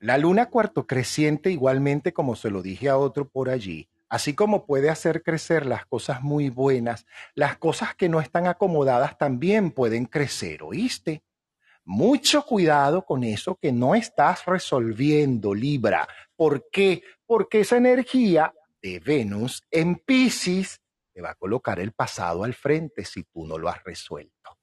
[0.00, 4.64] la luna cuarto creciente, igualmente como se lo dije a otro por allí, así como
[4.64, 10.06] puede hacer crecer las cosas muy buenas, las cosas que no están acomodadas también pueden
[10.06, 11.22] crecer, ¿oíste?
[11.84, 16.06] Mucho cuidado con eso que no estás resolviendo, Libra.
[16.36, 17.02] ¿Por qué?
[17.26, 20.80] Porque esa energía de Venus en Pisces
[21.12, 24.58] te va a colocar el pasado al frente si tú no lo has resuelto.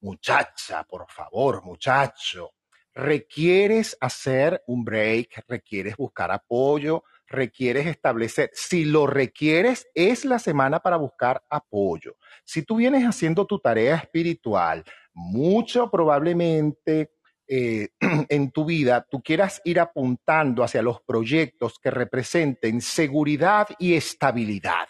[0.00, 2.54] Muchacha, por favor, muchacho
[2.94, 10.80] requieres hacer un break, requieres buscar apoyo, requieres establecer, si lo requieres, es la semana
[10.80, 12.16] para buscar apoyo.
[12.44, 14.84] Si tú vienes haciendo tu tarea espiritual,
[15.14, 17.12] mucho probablemente
[17.52, 17.88] eh,
[18.28, 24.86] en tu vida tú quieras ir apuntando hacia los proyectos que representen seguridad y estabilidad.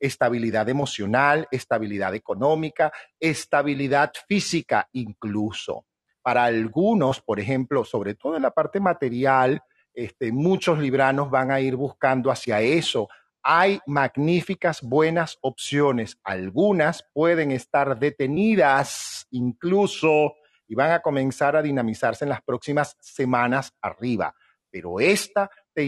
[0.00, 5.87] Estabilidad emocional, estabilidad económica, estabilidad física incluso.
[6.28, 9.62] Para algunos, por ejemplo, sobre todo en la parte material,
[9.94, 13.08] este, muchos libranos van a ir buscando hacia eso.
[13.42, 16.18] Hay magníficas, buenas opciones.
[16.22, 20.34] Algunas pueden estar detenidas incluso
[20.66, 24.34] y van a comenzar a dinamizarse en las próximas semanas arriba.
[24.70, 25.84] Pero esta te,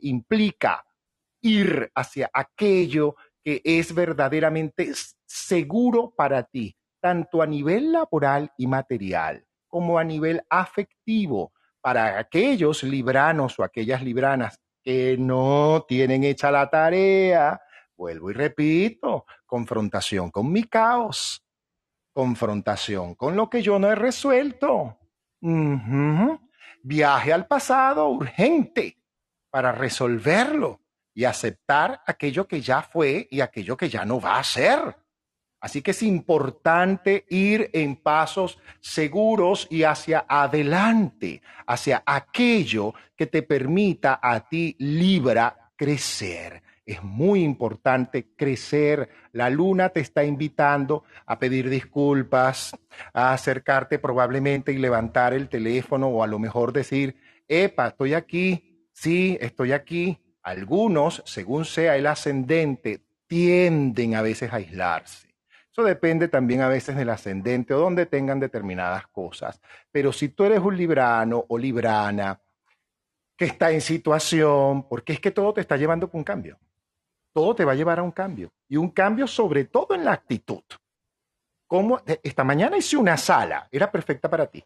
[0.00, 0.86] implica
[1.42, 3.14] ir hacia aquello
[3.44, 4.90] que es verdaderamente
[5.26, 12.84] seguro para ti, tanto a nivel laboral y material como a nivel afectivo para aquellos
[12.84, 17.60] libranos o aquellas libranas que no tienen hecha la tarea.
[17.96, 21.42] Vuelvo y repito, confrontación con mi caos,
[22.12, 24.98] confrontación con lo que yo no he resuelto.
[26.84, 28.98] Viaje al pasado urgente
[29.50, 30.80] para resolverlo
[31.14, 35.01] y aceptar aquello que ya fue y aquello que ya no va a ser.
[35.62, 43.44] Así que es importante ir en pasos seguros y hacia adelante, hacia aquello que te
[43.44, 46.64] permita a ti, Libra, crecer.
[46.84, 49.08] Es muy importante crecer.
[49.30, 52.76] La luna te está invitando a pedir disculpas,
[53.14, 57.14] a acercarte probablemente y levantar el teléfono o a lo mejor decir,
[57.46, 60.18] epa, estoy aquí, sí, estoy aquí.
[60.42, 65.31] Algunos, según sea el ascendente, tienden a veces a aislarse
[65.72, 69.58] eso depende también a veces del ascendente o donde tengan determinadas cosas.
[69.90, 72.38] Pero si tú eres un librano o librana
[73.36, 76.58] que está en situación, porque es que todo te está llevando con un cambio.
[77.32, 78.52] Todo te va a llevar a un cambio.
[78.68, 80.62] Y un cambio sobre todo en la actitud.
[81.66, 84.62] ¿Cómo, esta mañana hice una sala, era perfecta para ti.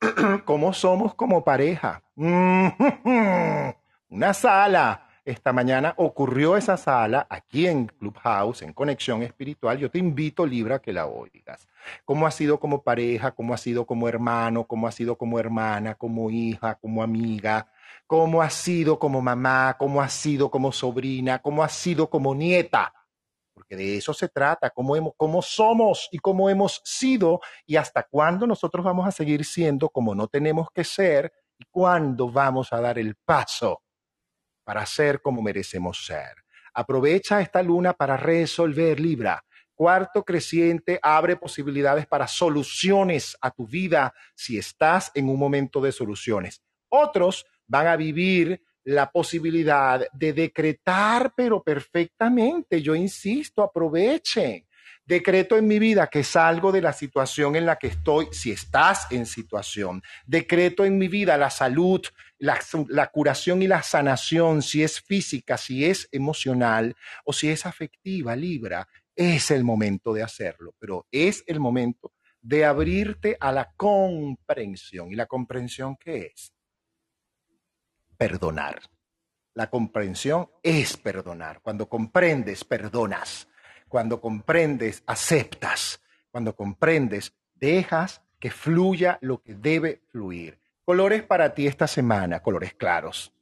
[0.44, 2.00] ¿Cómo somos como pareja?
[2.14, 3.74] Una
[4.32, 5.03] sala.
[5.24, 9.78] Esta mañana ocurrió esa sala aquí en Clubhouse, en Conexión Espiritual.
[9.78, 11.66] Yo te invito, Libra, a que la oigas.
[12.04, 13.30] ¿Cómo ha sido como pareja?
[13.30, 14.66] ¿Cómo ha sido como hermano?
[14.66, 15.94] ¿Cómo ha sido como hermana?
[15.94, 16.74] ¿Como hija?
[16.74, 17.70] ¿Como amiga?
[18.06, 19.76] ¿Cómo ha sido como mamá?
[19.78, 21.38] ¿Cómo ha sido como sobrina?
[21.40, 22.92] ¿Cómo ha sido como nieta?
[23.54, 28.02] porque de eso se trata, cómo, hemos, cómo somos y cómo hemos sido y hasta
[28.02, 32.80] cuándo nosotros vamos a seguir siendo como no tenemos que ser y cuándo vamos a
[32.80, 33.83] dar el paso
[34.64, 36.44] para ser como merecemos ser.
[36.72, 39.44] Aprovecha esta luna para resolver Libra.
[39.74, 45.92] Cuarto creciente abre posibilidades para soluciones a tu vida si estás en un momento de
[45.92, 46.62] soluciones.
[46.88, 52.82] Otros van a vivir la posibilidad de decretar, pero perfectamente.
[52.82, 54.66] Yo insisto, aprovechen.
[55.06, 59.06] Decreto en mi vida que salgo de la situación en la que estoy, si estás
[59.10, 60.02] en situación.
[60.24, 62.00] Decreto en mi vida la salud,
[62.38, 66.94] la, curación y la sanación, si es física, si es emocional
[67.24, 68.88] o si es afectiva, Libra.
[69.16, 75.12] Es el momento de hacerlo, pero es el momento de abrirte a la comprensión.
[75.12, 76.54] ¿Y la comprensión qué es?
[78.16, 78.80] perdonar.
[79.54, 81.60] La comprensión es perdonar.
[81.62, 83.48] Cuando comprendes, perdonas.
[83.88, 86.00] Cuando comprendes, aceptas.
[86.30, 90.60] Cuando comprendes, dejas que fluya lo que debe fluir.
[90.84, 93.32] Colores para ti esta semana, colores claros.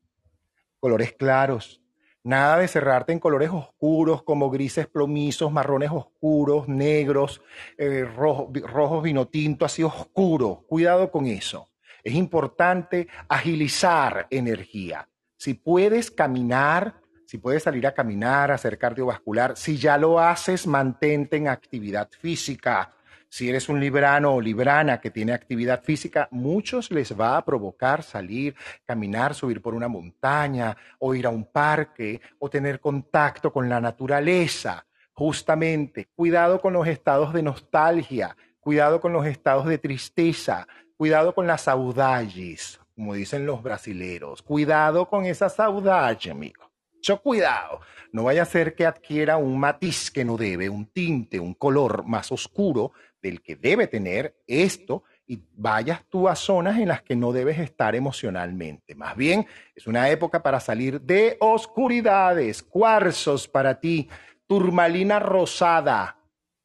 [0.78, 1.80] Colores claros.
[2.22, 7.42] Nada de cerrarte en colores oscuros como grises plomizos, marrones oscuros, negros,
[7.76, 10.64] eh, rojos vino tinto, así oscuro.
[10.68, 11.68] Cuidado con eso.
[12.04, 15.08] Es importante agilizar energía.
[15.36, 21.38] Si puedes caminar, si puedes salir a caminar, hacer cardiovascular, si ya lo haces, mantente
[21.38, 22.92] en actividad física.
[23.32, 28.02] Si eres un librano o librana que tiene actividad física, muchos les va a provocar
[28.02, 28.54] salir,
[28.84, 33.80] caminar, subir por una montaña o ir a un parque o tener contacto con la
[33.80, 34.84] naturaleza.
[35.14, 40.66] Justamente, cuidado con los estados de nostalgia, cuidado con los estados de tristeza,
[41.02, 44.40] Cuidado con las saudades, como dicen los brasileros.
[44.40, 46.70] Cuidado con esa saudade, amigo.
[46.94, 47.80] Mucho cuidado.
[48.12, 52.04] No vaya a ser que adquiera un matiz que no debe, un tinte, un color
[52.06, 52.92] más oscuro
[53.22, 57.58] del que debe tener esto y vayas tú a zonas en las que no debes
[57.58, 58.94] estar emocionalmente.
[58.94, 64.08] Más bien, es una época para salir de oscuridades, cuarzos para ti,
[64.46, 66.18] turmalina rosada,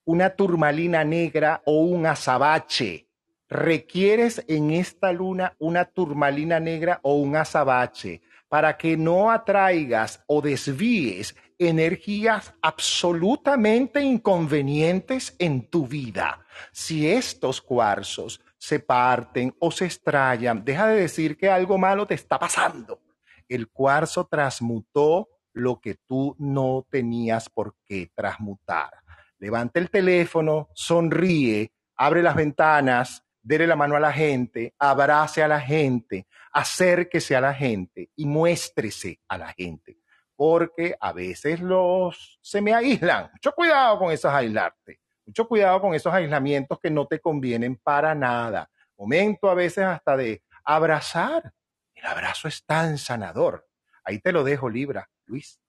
[0.03, 3.07] una turmalina negra o un azabache
[3.49, 10.41] requieres en esta luna una turmalina negra o un azabache para que no atraigas o
[10.41, 16.45] desvíes energías absolutamente inconvenientes en tu vida.
[16.71, 22.15] Si estos cuarzos se parten o se estrellan, deja de decir que algo malo te
[22.15, 23.01] está pasando.
[23.47, 28.91] El cuarzo transmutó lo que tú no tenías por qué transmutar.
[29.39, 35.47] Levanta el teléfono, sonríe, abre las ventanas, dele la mano a la gente, abrace a
[35.47, 39.99] la gente, acérquese a la gente y muéstrese a la gente.
[40.35, 43.29] Porque a veces los se me aíslan.
[43.33, 44.99] Mucho cuidado con esos aislarte.
[45.27, 48.71] Mucho cuidado con esos aislamientos que no te convienen para nada.
[48.97, 51.51] Momento a veces hasta de abrazar.
[51.93, 53.67] El abrazo es tan sanador.
[54.05, 55.59] Ahí te lo dejo, Libra, Luis.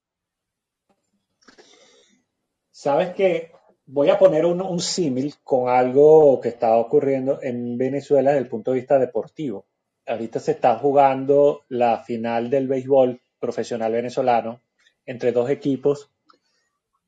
[2.71, 3.51] Sabes que
[3.85, 8.71] voy a poner un, símil con algo que está ocurriendo en Venezuela desde el punto
[8.71, 9.65] de vista deportivo.
[10.07, 14.61] Ahorita se está jugando la final del béisbol profesional venezolano
[15.05, 16.09] entre dos equipos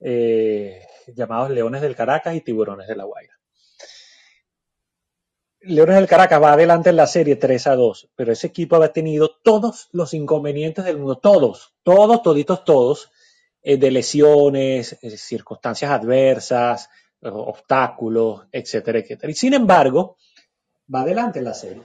[0.01, 0.81] eh,
[1.15, 3.37] llamados Leones del Caracas y Tiburones de la Guaira.
[5.61, 8.91] Leones del Caracas va adelante en la serie 3 a 2, pero ese equipo ha
[8.91, 13.11] tenido todos los inconvenientes del mundo, todos, todos, toditos, todos,
[13.61, 16.89] eh, de lesiones, eh, circunstancias adversas,
[17.21, 19.29] obstáculos, etcétera, etcétera.
[19.31, 20.17] Y sin embargo,
[20.93, 21.83] va adelante en la serie.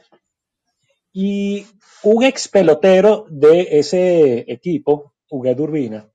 [1.12, 1.66] Y
[2.02, 6.08] un ex pelotero de ese equipo, Huguet Urbina,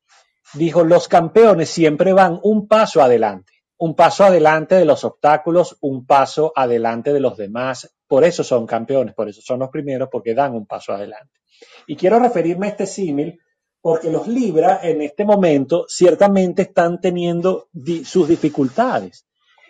[0.53, 6.05] dijo, los campeones siempre van un paso adelante, un paso adelante de los obstáculos, un
[6.05, 7.93] paso adelante de los demás.
[8.07, 11.39] Por eso son campeones, por eso son los primeros, porque dan un paso adelante.
[11.87, 13.39] Y quiero referirme a este símil
[13.81, 17.69] porque los Libra en este momento ciertamente están teniendo
[18.05, 19.25] sus dificultades.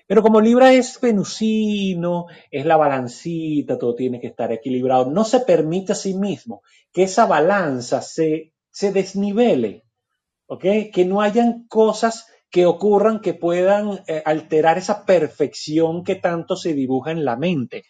[0.05, 5.39] Pero como Libra es venusino, es la balancita, todo tiene que estar equilibrado, no se
[5.39, 9.85] permite a sí mismo que esa balanza se, se desnivele,
[10.51, 10.91] ¿ok?
[10.93, 16.73] Que no hayan cosas que ocurran que puedan eh, alterar esa perfección que tanto se
[16.73, 17.85] dibuja en la mente.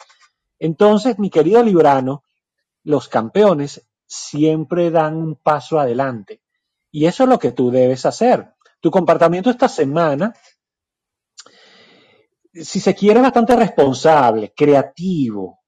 [0.60, 2.24] Entonces, mi querido Librano,
[2.84, 6.44] los campeones siempre dan un paso adelante.
[6.92, 8.54] Y eso es lo que tú debes hacer.
[8.80, 10.32] Tu comportamiento esta semana,
[12.54, 15.62] si se quiere, bastante responsable, creativo.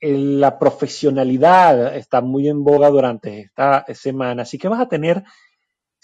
[0.00, 5.22] La profesionalidad está muy en boga durante esta semana, así que vas a tener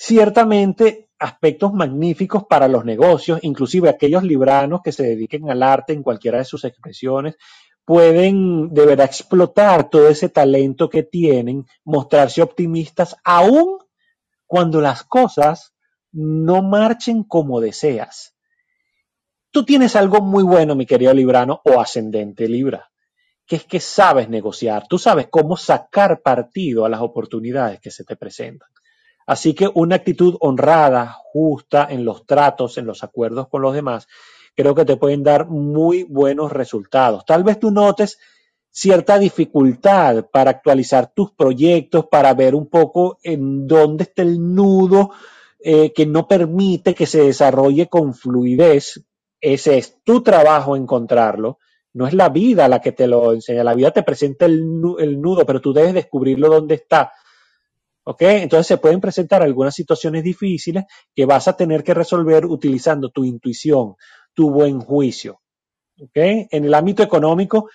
[0.03, 6.03] ciertamente aspectos magníficos para los negocios, inclusive aquellos libranos que se dediquen al arte en
[6.03, 7.37] cualquiera de sus expresiones,
[7.85, 13.77] pueden de verdad explotar todo ese talento que tienen, mostrarse optimistas, aún
[14.47, 15.75] cuando las cosas
[16.13, 18.35] no marchen como deseas.
[19.51, 22.91] Tú tienes algo muy bueno, mi querido Librano o ascendente Libra,
[23.45, 28.05] que es que sabes negociar, tú sabes cómo sacar partido a las oportunidades que se
[28.05, 28.71] te presentan.
[29.31, 34.09] Así que una actitud honrada, justa en los tratos, en los acuerdos con los demás,
[34.57, 37.25] creo que te pueden dar muy buenos resultados.
[37.25, 38.19] Tal vez tú notes
[38.71, 45.13] cierta dificultad para actualizar tus proyectos, para ver un poco en dónde está el nudo
[45.61, 49.01] eh, que no permite que se desarrolle con fluidez.
[49.41, 51.61] Ese es tu trabajo encontrarlo.
[51.93, 53.63] No es la vida la que te lo enseña.
[53.63, 54.61] La vida te presenta el,
[54.99, 57.13] el nudo, pero tú debes descubrirlo dónde está.
[58.19, 60.85] Entonces se pueden presentar algunas situaciones difíciles
[61.15, 63.95] que vas a tener que resolver utilizando tu intuición,
[64.35, 65.41] tu buen juicio.
[66.15, 67.69] En el ámbito económico,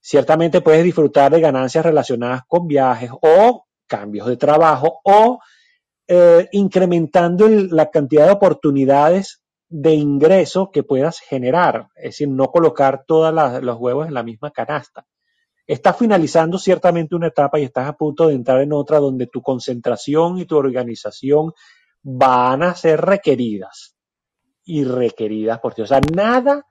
[0.00, 5.38] ciertamente puedes disfrutar de ganancias relacionadas con viajes o cambios de trabajo o
[6.06, 13.04] eh, incrementando la cantidad de oportunidades de ingreso que puedas generar, es decir, no colocar
[13.06, 15.04] todos los huevos en la misma canasta.
[15.68, 19.42] Estás finalizando ciertamente una etapa y estás a punto de entrar en otra donde tu
[19.42, 21.52] concentración y tu organización
[22.02, 23.94] van a ser requeridas
[24.64, 25.82] y requeridas por ti.
[25.82, 26.64] O sea, nada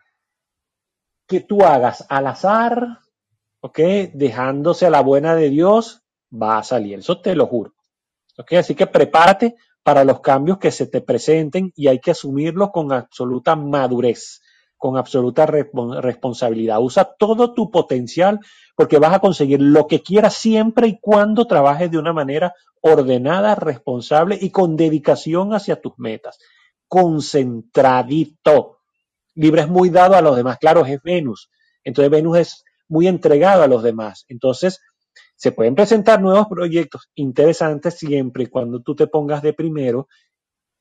[1.27, 3.01] que tú hagas al azar,
[3.59, 3.79] ¿ok?
[4.13, 6.01] Dejándose a la buena de Dios,
[6.33, 6.97] va a salir.
[6.97, 7.75] Eso te lo juro.
[8.39, 8.53] ¿Ok?
[8.53, 12.91] Así que prepárate para los cambios que se te presenten y hay que asumirlos con
[12.91, 14.41] absoluta madurez,
[14.77, 16.81] con absoluta responsabilidad.
[16.81, 18.39] Usa todo tu potencial
[18.75, 23.55] porque vas a conseguir lo que quieras siempre y cuando trabajes de una manera ordenada,
[23.55, 26.37] responsable y con dedicación hacia tus metas
[26.87, 28.79] concentradito.
[29.35, 31.49] Libra es muy dado a los demás, claro, es Venus.
[31.83, 34.25] Entonces Venus es muy entregado a los demás.
[34.29, 34.79] Entonces,
[35.35, 40.07] se pueden presentar nuevos proyectos interesantes siempre y cuando tú te pongas de primero.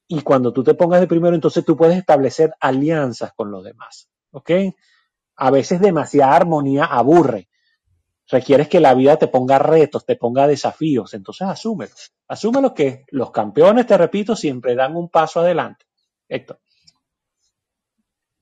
[0.09, 4.09] Y cuando tú te pongas de primero, entonces tú puedes establecer alianzas con los demás.
[4.31, 4.51] ¿Ok?
[5.37, 7.49] A veces demasiada armonía aburre.
[8.29, 11.15] Requieres que la vida te ponga retos, te ponga desafíos.
[11.15, 11.93] Entonces asúmelo.
[12.29, 15.87] Asúmelo que los campeones, te repito, siempre dan un paso adelante.
[16.29, 16.61] Héctor.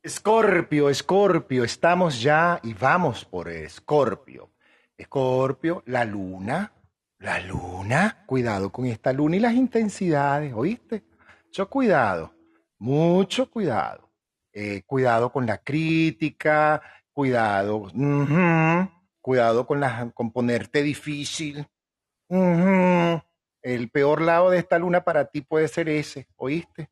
[0.02, 4.50] Escorpio, Escorpio, estamos ya y vamos por Escorpio.
[4.98, 6.72] Escorpio, la luna,
[7.20, 11.04] la luna, cuidado con esta luna y las intensidades, ¿oíste?
[11.54, 12.34] Mucho cuidado,
[12.80, 14.10] mucho cuidado.
[14.52, 16.82] Eh, cuidado con la crítica,
[17.12, 17.92] cuidado,
[19.20, 21.64] cuidado con, la, con ponerte difícil.
[22.28, 26.90] El peor lado de esta luna para ti puede ser ese, ¿oíste?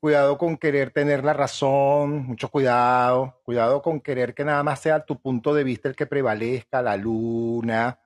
[0.00, 3.40] Cuidado con querer tener la razón, mucho cuidado.
[3.44, 6.96] Cuidado con querer que nada más sea tu punto de vista el que prevalezca, la
[6.96, 8.00] luna.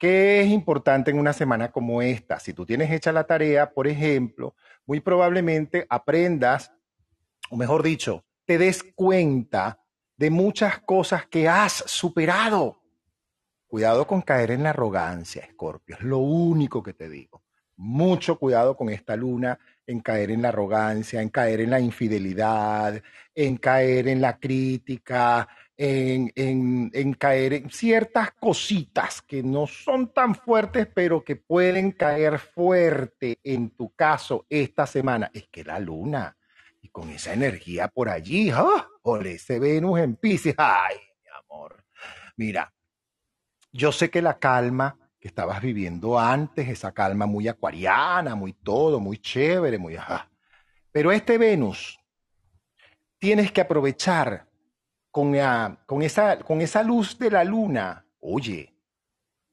[0.00, 2.40] ¿Qué es importante en una semana como esta?
[2.40, 4.54] Si tú tienes hecha la tarea, por ejemplo,
[4.86, 6.72] muy probablemente aprendas,
[7.50, 9.78] o mejor dicho, te des cuenta
[10.16, 12.80] de muchas cosas que has superado.
[13.66, 17.42] Cuidado con caer en la arrogancia, Escorpio, es lo único que te digo
[17.80, 23.02] mucho cuidado con esta luna en caer en la arrogancia, en caer en la infidelidad,
[23.34, 25.48] en caer en la crítica,
[25.82, 33.38] en, caer en ciertas cositas que no son tan fuertes, pero que pueden caer fuerte
[33.42, 35.30] en tu caso esta semana.
[35.32, 36.36] Es que la luna,
[36.82, 38.86] y con esa energía por allí, ¡ah!
[39.00, 41.82] por ese Venus en Pisces, ay, mi amor.
[42.36, 42.74] Mira,
[43.72, 49.00] yo sé que la calma que estabas viviendo antes, esa calma muy acuariana, muy todo,
[49.00, 50.30] muy chévere, muy ajá.
[50.92, 51.98] Pero este Venus
[53.18, 54.49] tienes que aprovechar
[55.10, 55.34] con,
[55.86, 58.04] con, esa, con esa luz de la luna.
[58.20, 58.74] Oye,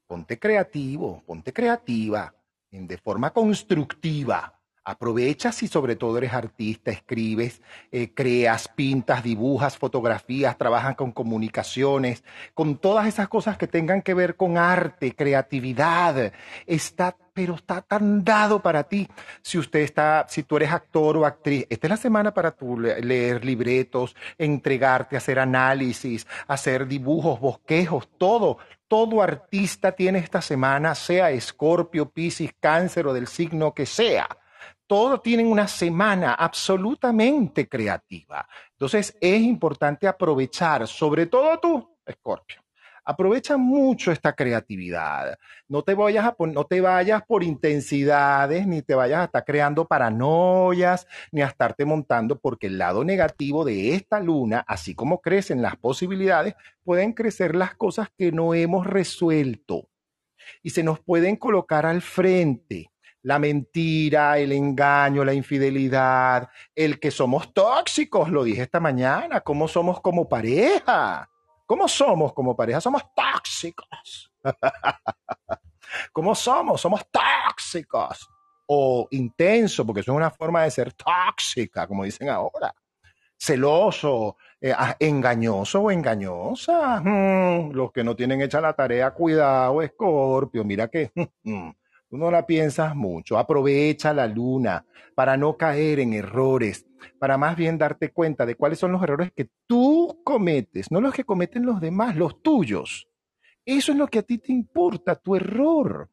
[0.06, 2.34] ponte creativo, ponte creativa,
[2.72, 4.57] de forma constructiva.
[4.90, 7.62] Aprovechas y sobre todo eres artista, escribes,
[7.92, 12.24] eh, creas, pintas, dibujas, fotografías, trabajas con comunicaciones,
[12.54, 16.32] con todas esas cosas que tengan que ver con arte, creatividad.
[16.66, 19.10] Está, pero está tan dado para ti.
[19.42, 22.80] Si usted está, si tú eres actor o actriz, esta es la semana para tú
[22.80, 28.58] leer libretos, entregarte, hacer análisis, hacer dibujos, bosquejos, todo.
[28.88, 34.30] Todo artista tiene esta semana, sea escorpio, piscis, cáncer o del signo que sea
[34.88, 38.48] todos tienen una semana absolutamente creativa.
[38.72, 42.64] Entonces es importante aprovechar, sobre todo tú, Escorpio.
[43.10, 45.40] Aprovecha mucho esta creatividad.
[45.70, 49.88] No te, vayas a, no te vayas por intensidades, ni te vayas a estar creando
[49.88, 55.62] paranoias, ni a estarte montando, porque el lado negativo de esta luna, así como crecen
[55.62, 59.88] las posibilidades, pueden crecer las cosas que no hemos resuelto
[60.62, 62.92] y se nos pueden colocar al frente
[63.28, 69.68] la mentira, el engaño, la infidelidad, el que somos tóxicos, lo dije esta mañana, cómo
[69.68, 71.30] somos como pareja.
[71.66, 72.80] ¿Cómo somos como pareja?
[72.80, 74.32] Somos tóxicos.
[76.14, 76.80] ¿Cómo somos?
[76.80, 78.30] Somos tóxicos.
[78.66, 82.74] O intenso, porque eso es una forma de ser tóxica, como dicen ahora.
[83.38, 87.02] Celoso, eh, ah, engañoso o engañosa.
[87.02, 90.64] Hmm, los que no tienen hecha la tarea, cuidado, Escorpio.
[90.64, 91.12] Mira que
[91.44, 91.72] hmm,
[92.10, 93.38] Tú no la piensas mucho.
[93.38, 96.86] Aprovecha la luna para no caer en errores,
[97.20, 101.14] para más bien darte cuenta de cuáles son los errores que tú cometes, no los
[101.14, 103.08] que cometen los demás, los tuyos.
[103.66, 106.10] Eso es lo que a ti te importa, tu error.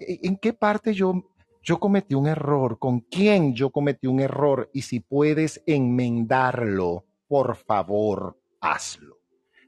[0.00, 2.78] ¿En qué parte yo, yo cometí un error?
[2.78, 4.70] ¿Con quién yo cometí un error?
[4.72, 9.15] Y si puedes enmendarlo, por favor, hazlo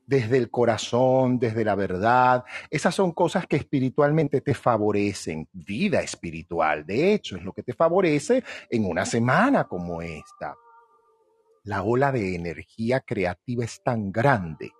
[0.08, 2.42] desde el corazón, desde la verdad.
[2.70, 6.86] Esas son cosas que espiritualmente te favorecen, vida espiritual.
[6.86, 10.56] De hecho, es lo que te favorece en una semana como esta.
[11.64, 14.72] La ola de energía creativa es tan grande.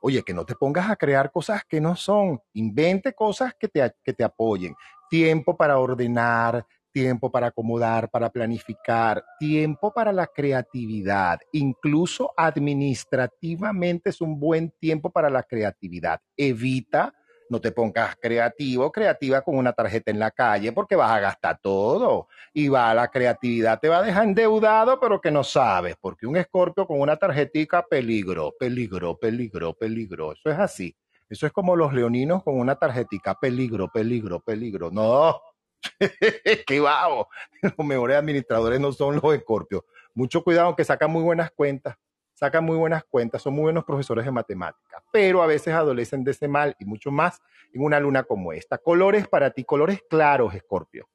[0.00, 2.40] Oye, que no te pongas a crear cosas que no son.
[2.52, 4.76] Invente cosas que te, que te apoyen.
[5.10, 6.64] Tiempo para ordenar,
[6.94, 11.40] tiempo para acomodar, para planificar, tiempo para la creatividad.
[11.52, 16.20] Incluso administrativamente es un buen tiempo para la creatividad.
[16.36, 17.12] Evita,
[17.50, 21.58] no te pongas creativo, creativa con una tarjeta en la calle porque vas a gastar
[21.60, 22.28] todo.
[22.52, 26.36] Y va, la creatividad te va a dejar endeudado, pero que no sabes, porque un
[26.36, 30.32] escorpio con una tarjetica, peligro, peligro, peligro, peligro.
[30.32, 30.96] Eso es así.
[31.28, 34.90] Eso es como los leoninos con una tarjetica, peligro, peligro, peligro.
[34.92, 35.40] No,
[36.66, 37.28] ¡Qué vago!
[37.62, 39.82] Los mejores administradores no son los escorpios.
[40.14, 41.96] Mucho cuidado que sacan muy buenas cuentas,
[42.34, 46.30] sacan muy buenas cuentas, son muy buenos profesores de matemáticas, pero a veces adolecen de
[46.30, 47.40] ese mal y mucho más
[47.72, 48.78] en una luna como esta.
[48.78, 51.08] Colores para ti, colores claros, escorpio.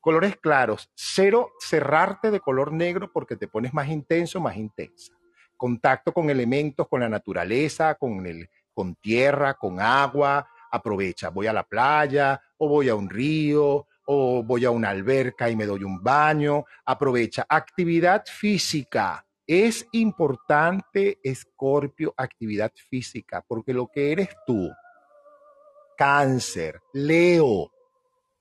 [0.00, 5.12] Colores claros, cero cerrarte de color negro porque te pones más intenso, más intensa.
[5.56, 11.30] Contacto con elementos, con la naturaleza, con, el, con tierra, con agua, aprovecha.
[11.30, 15.56] Voy a la playa o voy a un río o voy a una alberca y
[15.56, 16.64] me doy un baño.
[16.84, 17.46] Aprovecha.
[17.48, 19.24] Actividad física.
[19.46, 24.68] Es importante, Escorpio, actividad física, porque lo que eres tú,
[25.96, 27.70] cáncer, Leo,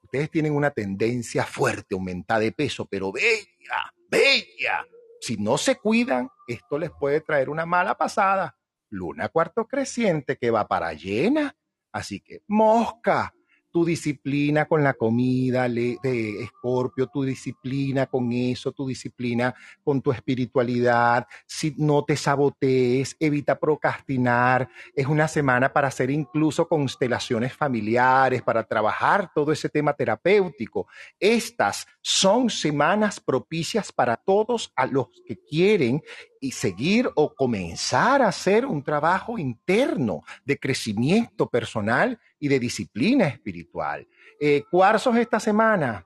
[0.01, 4.83] ustedes tienen una tendencia fuerte, aumentada de peso, pero bella, bella.
[5.21, 8.57] Si no se cuidan, esto les puede traer una mala pasada.
[8.89, 11.55] Luna cuarto creciente que va para llena.
[11.91, 13.34] Así que mosca,
[13.75, 15.99] tu disciplina con la comida de
[16.41, 19.53] Escorpio, tu disciplina con eso, tu disciplina
[19.83, 26.69] con tu espiritualidad, si no te sabotees, evita procrastinar, es una semana para hacer incluso
[26.69, 30.87] constelaciones familiares, para trabajar todo ese tema terapéutico.
[31.19, 36.01] Estas son semanas propicias para todos a los que quieren
[36.45, 43.27] y seguir o comenzar a hacer un trabajo interno de crecimiento personal y de disciplina
[43.27, 44.07] espiritual.
[44.39, 46.05] Eh, cuarzos esta semana.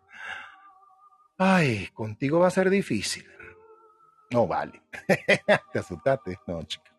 [1.38, 3.26] Ay, contigo va a ser difícil.
[4.32, 4.82] No vale.
[5.74, 6.40] Te asustaste.
[6.48, 6.92] No, chica.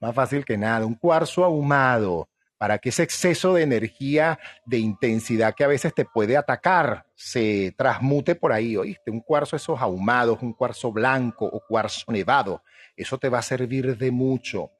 [0.00, 0.86] Más fácil que nada.
[0.86, 2.28] Un cuarzo ahumado
[2.64, 7.74] para que ese exceso de energía, de intensidad que a veces te puede atacar, se
[7.76, 9.10] transmute por ahí, ¿oíste?
[9.10, 12.62] Un cuarzo esos ahumados, un cuarzo blanco o cuarzo nevado,
[12.96, 14.70] eso te va a servir de mucho.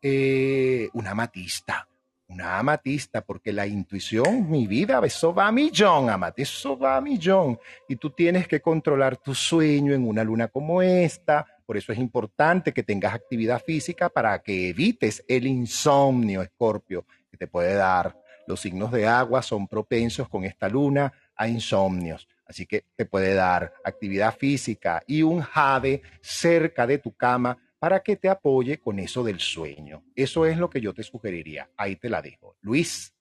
[0.00, 1.88] Eh, una amatista,
[2.28, 7.00] una amatista, porque la intuición, mi vida, eso va a millón, amate, eso va a
[7.00, 7.58] millón.
[7.88, 11.44] Y tú tienes que controlar tu sueño en una luna como esta.
[11.66, 17.38] Por eso es importante que tengas actividad física para que evites el insomnio, Escorpio, que
[17.38, 18.14] te puede dar.
[18.46, 22.28] Los signos de agua son propensos con esta luna a insomnios.
[22.44, 28.00] Así que te puede dar actividad física y un jade cerca de tu cama para
[28.00, 30.04] que te apoye con eso del sueño.
[30.14, 31.70] Eso es lo que yo te sugeriría.
[31.76, 32.56] Ahí te la dejo.
[32.60, 33.14] Luis.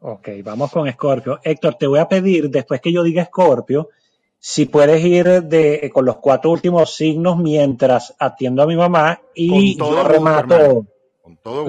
[0.00, 1.38] Ok, vamos con Escorpio.
[1.44, 3.90] Héctor, te voy a pedir, después que yo diga Escorpio,
[4.38, 9.76] si puedes ir de, con los cuatro últimos signos mientras atiendo a mi mamá y
[9.76, 10.86] yo remato.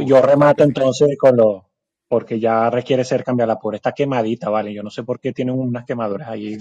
[0.05, 1.63] Yo remato entonces con los
[2.11, 4.73] porque ya requiere ser cambiada por esta quemadita, ¿vale?
[4.73, 6.57] Yo no sé por qué tienen unas quemaduras ahí.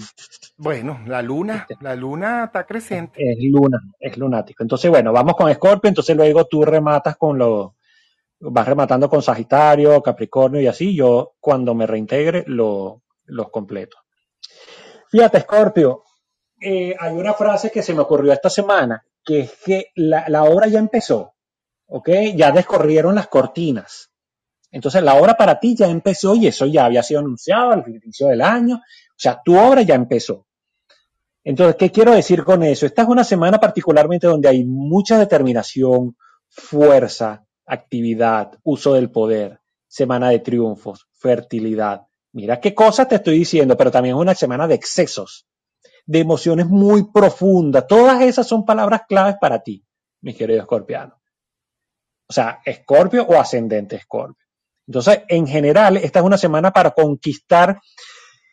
[0.55, 1.83] Bueno, la luna, este.
[1.83, 3.21] la luna está creciente.
[3.21, 4.63] Es luna, es lunático.
[4.63, 7.71] Entonces, bueno, vamos con Escorpio, entonces luego tú rematas con los,
[8.39, 13.97] vas rematando con Sagitario, Capricornio y así, yo cuando me reintegre lo, los completo.
[15.09, 16.03] Fíjate, Escorpio,
[16.61, 20.45] eh, hay una frase que se me ocurrió esta semana, que es que la, la
[20.45, 21.33] obra ya empezó,
[21.91, 22.09] ¿ok?
[22.35, 24.11] Ya descorrieron las cortinas
[24.71, 28.27] entonces la obra para ti ya empezó y eso ya había sido anunciado al inicio
[28.27, 28.75] del año.
[28.77, 30.47] O sea, tu obra ya empezó.
[31.43, 32.85] Entonces, ¿qué quiero decir con eso?
[32.85, 36.15] Esta es una semana particularmente donde hay mucha determinación,
[36.47, 42.07] fuerza, actividad, uso del poder, semana de triunfos, fertilidad.
[42.31, 45.47] Mira qué cosas te estoy diciendo, pero también es una semana de excesos,
[46.05, 47.87] de emociones muy profundas.
[47.87, 49.83] Todas esas son palabras claves para ti,
[50.21, 51.20] mi querido escorpiano.
[52.31, 54.47] O sea, escorpio o ascendente escorpio.
[54.87, 57.81] Entonces, en general, esta es una semana para conquistar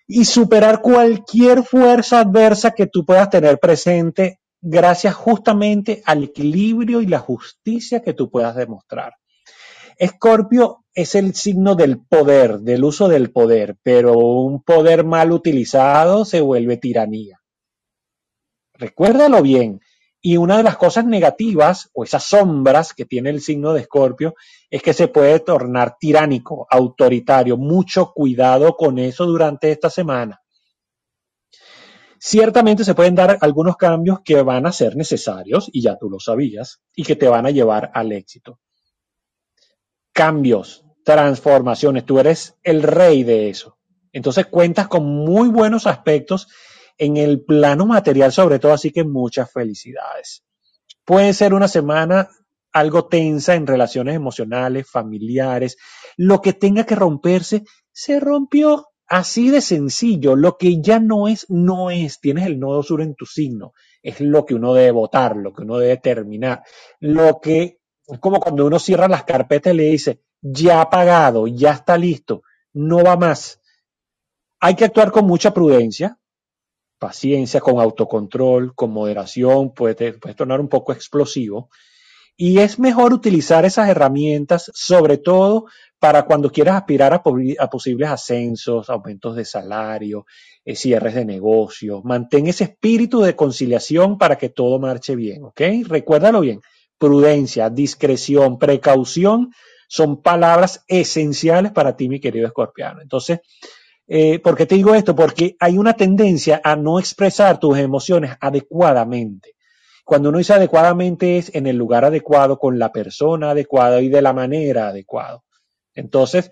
[0.05, 7.07] y superar cualquier fuerza adversa que tú puedas tener presente gracias justamente al equilibrio y
[7.07, 9.13] la justicia que tú puedas demostrar.
[9.97, 16.25] Escorpio es el signo del poder, del uso del poder, pero un poder mal utilizado
[16.25, 17.39] se vuelve tiranía.
[18.75, 19.79] Recuérdalo bien,
[20.21, 24.35] y una de las cosas negativas o esas sombras que tiene el signo de Escorpio
[24.69, 27.57] es que se puede tornar tiránico, autoritario.
[27.57, 30.43] Mucho cuidado con eso durante esta semana.
[32.19, 36.19] Ciertamente se pueden dar algunos cambios que van a ser necesarios, y ya tú lo
[36.19, 38.59] sabías, y que te van a llevar al éxito.
[40.13, 43.79] Cambios, transformaciones, tú eres el rey de eso.
[44.13, 46.49] Entonces cuentas con muy buenos aspectos
[46.99, 50.45] en el plano material sobre todo, así que muchas felicidades.
[51.05, 52.29] Puede ser una semana
[52.73, 55.79] algo tensa en relaciones emocionales, familiares.
[56.17, 58.87] Lo que tenga que romperse, se rompió.
[59.11, 60.37] Así de sencillo.
[60.37, 62.21] Lo que ya no es, no es.
[62.21, 63.73] Tienes el nodo sur en tu signo.
[64.03, 66.63] Es lo que uno debe votar, lo que uno debe terminar.
[67.01, 71.47] Lo que es como cuando uno cierra las carpetas y le dice, ya ha pagado,
[71.47, 72.43] ya está listo,
[72.73, 73.61] no va más.
[74.61, 76.18] Hay que actuar con mucha prudencia,
[76.99, 81.71] paciencia, con autocontrol, con moderación, puede, puede tornar un poco explosivo.
[82.37, 85.67] Y es mejor utilizar esas herramientas, sobre todo
[85.99, 90.27] para cuando quieras aspirar a, posibles ascensos, aumentos de salario,
[90.65, 92.05] eh, cierres de negocios.
[92.05, 95.61] Mantén ese espíritu de conciliación para que todo marche bien, ¿ok?
[95.87, 96.61] Recuérdalo bien.
[96.99, 99.51] Prudencia, discreción, precaución
[99.89, 103.01] son palabras esenciales para ti, mi querido escorpiano.
[103.01, 103.41] Entonces,
[104.09, 105.15] eh, ¿Por qué te digo esto?
[105.15, 109.55] Porque hay una tendencia a no expresar tus emociones adecuadamente.
[110.03, 114.23] Cuando uno dice adecuadamente es en el lugar adecuado, con la persona adecuada y de
[114.23, 115.43] la manera adecuada.
[115.95, 116.51] Entonces,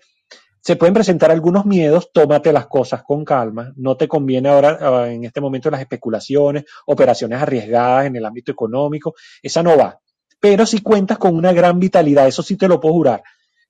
[0.61, 5.09] se pueden presentar algunos miedos, tómate las cosas con calma, no te conviene ahora ah,
[5.09, 9.99] en este momento las especulaciones, operaciones arriesgadas en el ámbito económico, esa no va.
[10.39, 13.23] Pero si cuentas con una gran vitalidad, eso sí te lo puedo jurar.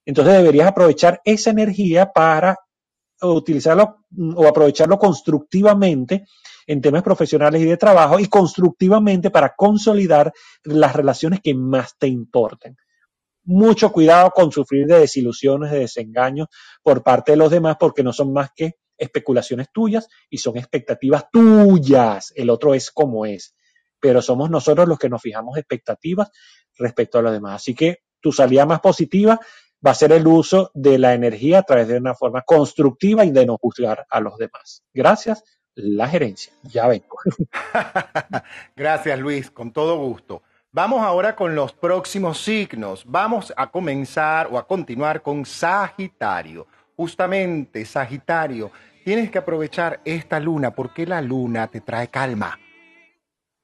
[0.05, 2.57] Entonces deberías aprovechar esa energía para
[3.23, 6.27] utilizarlo o aprovecharlo constructivamente
[6.67, 10.33] en temas profesionales y de trabajo y constructivamente para consolidar
[10.65, 12.77] las relaciones que más te importen.
[13.45, 16.49] Mucho cuidado con sufrir de desilusiones, de desengaños
[16.83, 21.31] por parte de los demás porque no son más que especulaciones tuyas y son expectativas
[21.31, 22.33] tuyas.
[22.35, 23.55] El otro es como es.
[24.01, 26.31] Pero somos nosotros los que nos fijamos expectativas
[26.77, 27.57] respecto a los demás.
[27.57, 29.39] Así que tu salida más positiva
[29.87, 33.31] va a ser el uso de la energía a través de una forma constructiva y
[33.31, 34.83] de no juzgar a los demás.
[34.93, 35.45] Gracias,
[35.77, 36.53] la gerencia.
[36.65, 37.19] Ya vengo.
[38.77, 40.43] Gracias, Luis, con todo gusto.
[40.73, 43.05] Vamos ahora con los próximos signos.
[43.07, 46.67] Vamos a comenzar o a continuar con Sagitario.
[46.97, 48.73] Justamente, Sagitario,
[49.05, 52.59] tienes que aprovechar esta luna porque la luna te trae calma.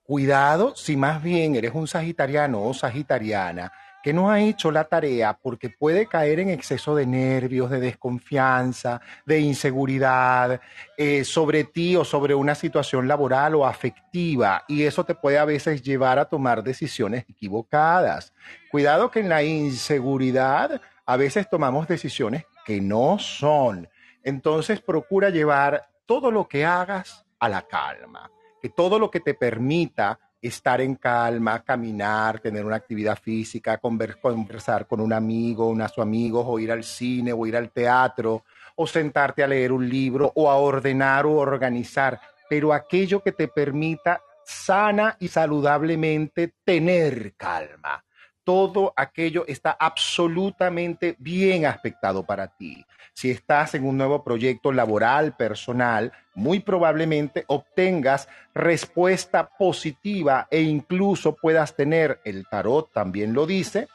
[0.04, 3.72] Cuidado si más bien eres un sagitariano o sagitariana
[4.02, 9.00] que no ha hecho la tarea porque puede caer en exceso de nervios, de desconfianza,
[9.24, 10.60] de inseguridad
[10.96, 15.44] eh, sobre ti o sobre una situación laboral o afectiva y eso te puede a
[15.44, 18.32] veces llevar a tomar decisiones equivocadas.
[18.70, 23.88] Cuidado que en la inseguridad a veces tomamos decisiones que no son.
[24.22, 28.30] Entonces procura llevar todo lo que hagas a la calma,
[28.60, 34.86] que todo lo que te permita estar en calma, caminar, tener una actividad física, conversar
[34.86, 38.44] con un amigo, una su amigos, o ir al cine, o ir al teatro,
[38.74, 42.20] o sentarte a leer un libro, o a ordenar o organizar,
[42.51, 48.05] pero aquello que te permita sana y saludablemente tener calma.
[48.44, 52.85] Todo aquello está absolutamente bien aspectado para ti.
[53.14, 61.36] Si estás en un nuevo proyecto laboral, personal, muy probablemente obtengas respuesta positiva e incluso
[61.36, 63.89] puedas tener, el tarot también lo dice,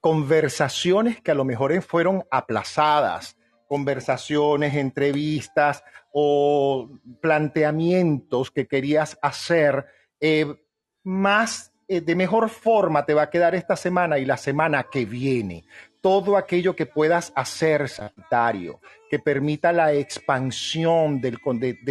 [0.00, 3.36] conversaciones que a lo mejor fueron aplazadas,
[3.66, 6.88] conversaciones, entrevistas o
[7.20, 9.86] planteamientos que querías hacer
[10.20, 10.46] eh,
[11.02, 15.06] más eh, de mejor forma te va a quedar esta semana y la semana que
[15.06, 15.64] viene.
[16.00, 21.36] Todo aquello que puedas hacer, Sagitario, que permita la expansión de,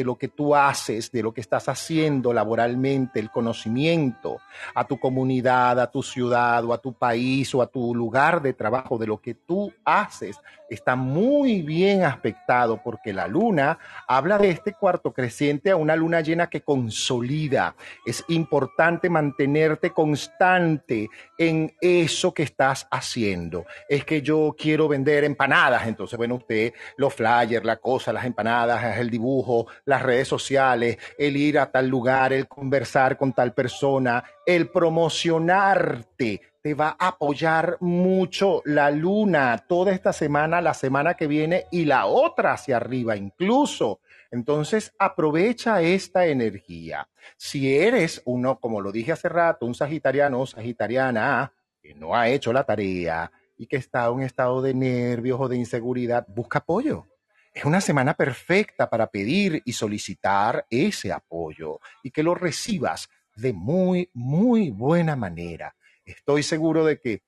[0.03, 4.37] lo que tú haces, de lo que estás haciendo laboralmente, el conocimiento
[4.75, 8.53] a tu comunidad, a tu ciudad o a tu país o a tu lugar de
[8.53, 10.39] trabajo, de lo que tú haces,
[10.69, 16.21] está muy bien aspectado porque la luna habla de este cuarto creciente a una luna
[16.21, 17.75] llena que consolida.
[18.05, 23.65] Es importante mantenerte constante en eso que estás haciendo.
[23.89, 26.73] Es que yo quiero vender empanadas, entonces, bueno, usted
[27.07, 31.87] los flyers, la cosa, las empanadas, el dibujo, las redes sociales, el ir a tal
[31.87, 39.63] lugar, el conversar con tal persona, el promocionarte te va a apoyar mucho la luna
[39.69, 44.01] toda esta semana, la semana que viene y la otra hacia arriba incluso.
[44.31, 47.07] Entonces aprovecha esta energía.
[47.37, 52.27] Si eres uno, como lo dije hace rato, un sagitariano o sagitariana que no ha
[52.27, 56.59] hecho la tarea y que está en un estado de nervios o de inseguridad, busca
[56.59, 57.05] apoyo.
[57.53, 63.53] Es una semana perfecta para pedir y solicitar ese apoyo y que lo recibas de
[63.53, 65.73] muy, muy buena manera
[66.07, 67.21] estoy seguro de que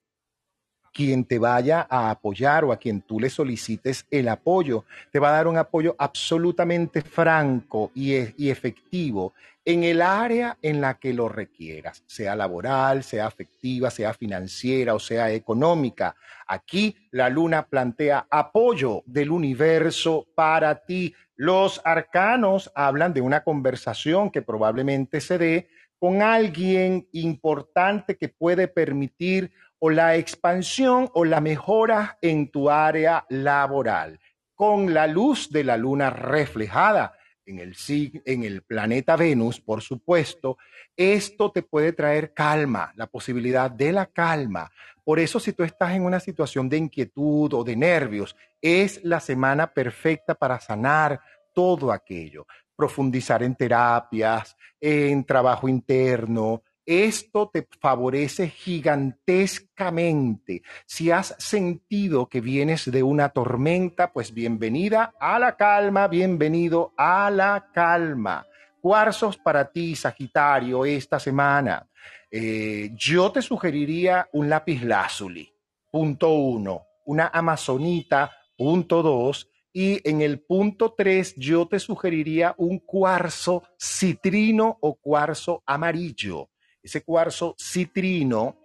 [0.92, 5.30] quien te vaya a apoyar o a quien tú le solicites el apoyo, te va
[5.30, 9.34] a dar un apoyo absolutamente franco y, e, y, efectivo
[9.70, 15.00] en el área en la que lo requieras, sea laboral, sea afectiva, sea financiera o
[15.00, 16.16] sea económica.
[16.48, 21.14] Aquí la luna plantea apoyo del universo para ti.
[21.36, 25.70] Los arcanos hablan de una conversación que probablemente se dé
[26.00, 33.24] con alguien importante que puede permitir o la expansión o la mejora en tu área
[33.30, 34.20] laboral,
[34.56, 37.19] con la luz de la luna reflejada
[37.50, 40.58] en el, planeta Venus, por supuesto,
[40.96, 44.72] esto te puede traer calma, la posibilidad de la calma.
[45.04, 49.20] Por eso si tú estás en una situación de inquietud o de nervios, es la
[49.20, 51.20] semana perfecta para sanar
[51.54, 52.46] todo aquello
[52.80, 56.64] profundizar en terapias, en trabajo interno.
[56.90, 60.64] Esto te favorece gigantescamente.
[60.88, 67.30] Si has sentido que vienes de una tormenta, pues bienvenida a la calma, bienvenido a
[67.30, 68.48] la calma.
[68.82, 71.88] Cuarzos para ti, Sagitario, esta semana.
[72.32, 75.48] Eh, yo te sugeriría un lápiz lazuli,
[75.92, 82.80] punto uno, una amazonita, punto dos, y en el punto 3 yo te sugeriría un
[82.80, 86.50] cuarzo citrino o cuarzo amarillo.
[86.82, 88.56] Ese cuarzo citrino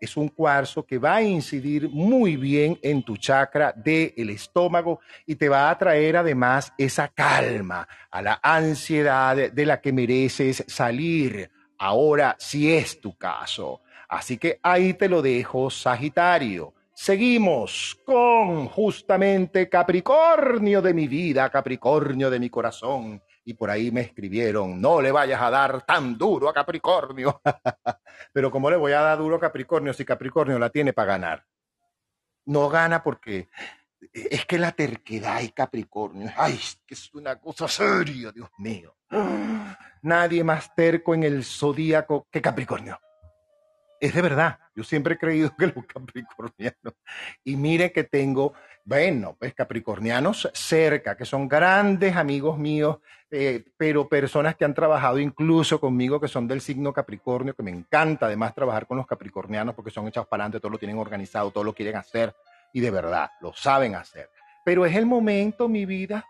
[0.00, 5.34] es un cuarzo que va a incidir muy bien en tu chakra del estómago y
[5.34, 11.50] te va a traer además esa calma a la ansiedad de la que mereces salir.
[11.78, 13.80] Ahora, si es tu caso.
[14.08, 16.74] Así que ahí te lo dejo, Sagitario.
[16.92, 23.20] Seguimos con justamente Capricornio de mi vida, Capricornio de mi corazón.
[23.44, 27.40] Y por ahí me escribieron, no le vayas a dar tan duro a Capricornio.
[28.32, 31.44] Pero ¿cómo le voy a dar duro a Capricornio si Capricornio la tiene para ganar?
[32.46, 33.48] No gana porque
[34.12, 38.96] es que la terquedad y Capricornio, ay, que es una cosa seria, Dios mío.
[40.02, 42.98] Nadie más terco en el zodíaco que Capricornio
[44.00, 44.58] es de verdad.
[44.74, 46.94] Yo siempre he creído que los capricornianos,
[47.44, 48.54] y mire que tengo,
[48.84, 52.98] bueno, pues capricornianos cerca, que son grandes amigos míos,
[53.30, 57.70] eh, pero personas que han trabajado incluso conmigo, que son del signo Capricornio, que me
[57.70, 61.50] encanta además trabajar con los capricornianos porque son echados para adelante, todo lo tienen organizado,
[61.50, 62.34] todo lo quieren hacer,
[62.72, 64.30] y de verdad, lo saben hacer.
[64.64, 66.26] Pero es el momento, mi vida,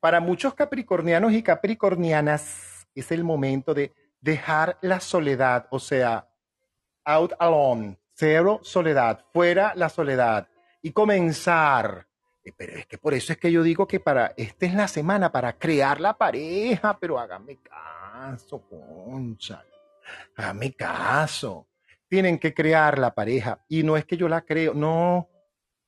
[0.00, 6.27] para muchos capricornianos y capricornianas, es el momento de dejar la soledad, o sea,
[7.08, 10.48] out alone, cero soledad, fuera la soledad
[10.82, 12.06] y comenzar
[12.48, 14.88] Eh, pero es que por eso es que yo digo que para, esta es la
[14.88, 19.62] semana para crear la pareja, pero hágame caso, concha.
[20.36, 21.66] Hágame caso.
[22.08, 23.64] Tienen que crear la pareja.
[23.68, 25.28] Y no es que yo la creo, no,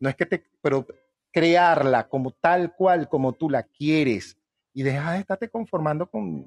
[0.01, 0.87] no es que te, pero
[1.33, 4.37] crearla como tal cual, como tú la quieres.
[4.75, 6.47] Y deja de estarte conformando con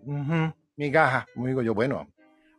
[0.75, 1.25] migajas.
[1.33, 2.07] Como digo yo, bueno,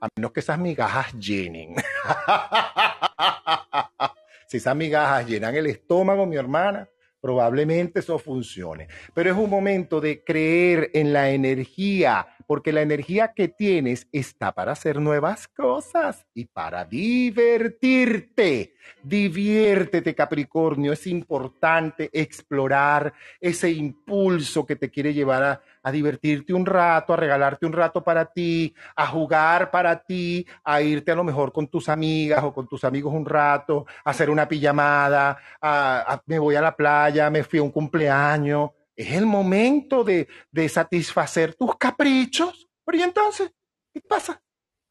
[0.05, 1.77] a menos que esas migajas llenen.
[4.49, 6.87] si esas migajas llenan el estómago, mi hermana,
[7.23, 8.89] probablemente eso funcione.
[9.15, 14.53] Pero es un momento de creer en la energía, porque la energía que tienes está
[14.53, 18.75] para hacer nuevas cosas y para divertirte.
[19.03, 20.93] Diviértete, Capricornio.
[20.93, 27.17] Es importante explorar ese impulso que te quiere llevar a, a divertirte un rato, a
[27.17, 31.69] regalarte un rato para ti, a jugar para ti, a irte a lo mejor con
[31.69, 36.57] tus amigas o con tus amigos un rato, a hacer una pijamada, a, me voy
[36.57, 38.71] a la playa, me fui a un cumpleaños.
[38.97, 40.29] Es el momento de,
[40.69, 42.69] satisfacer tus caprichos.
[42.85, 43.51] Pero ¿y entonces?
[43.93, 44.41] ¿Qué pasa?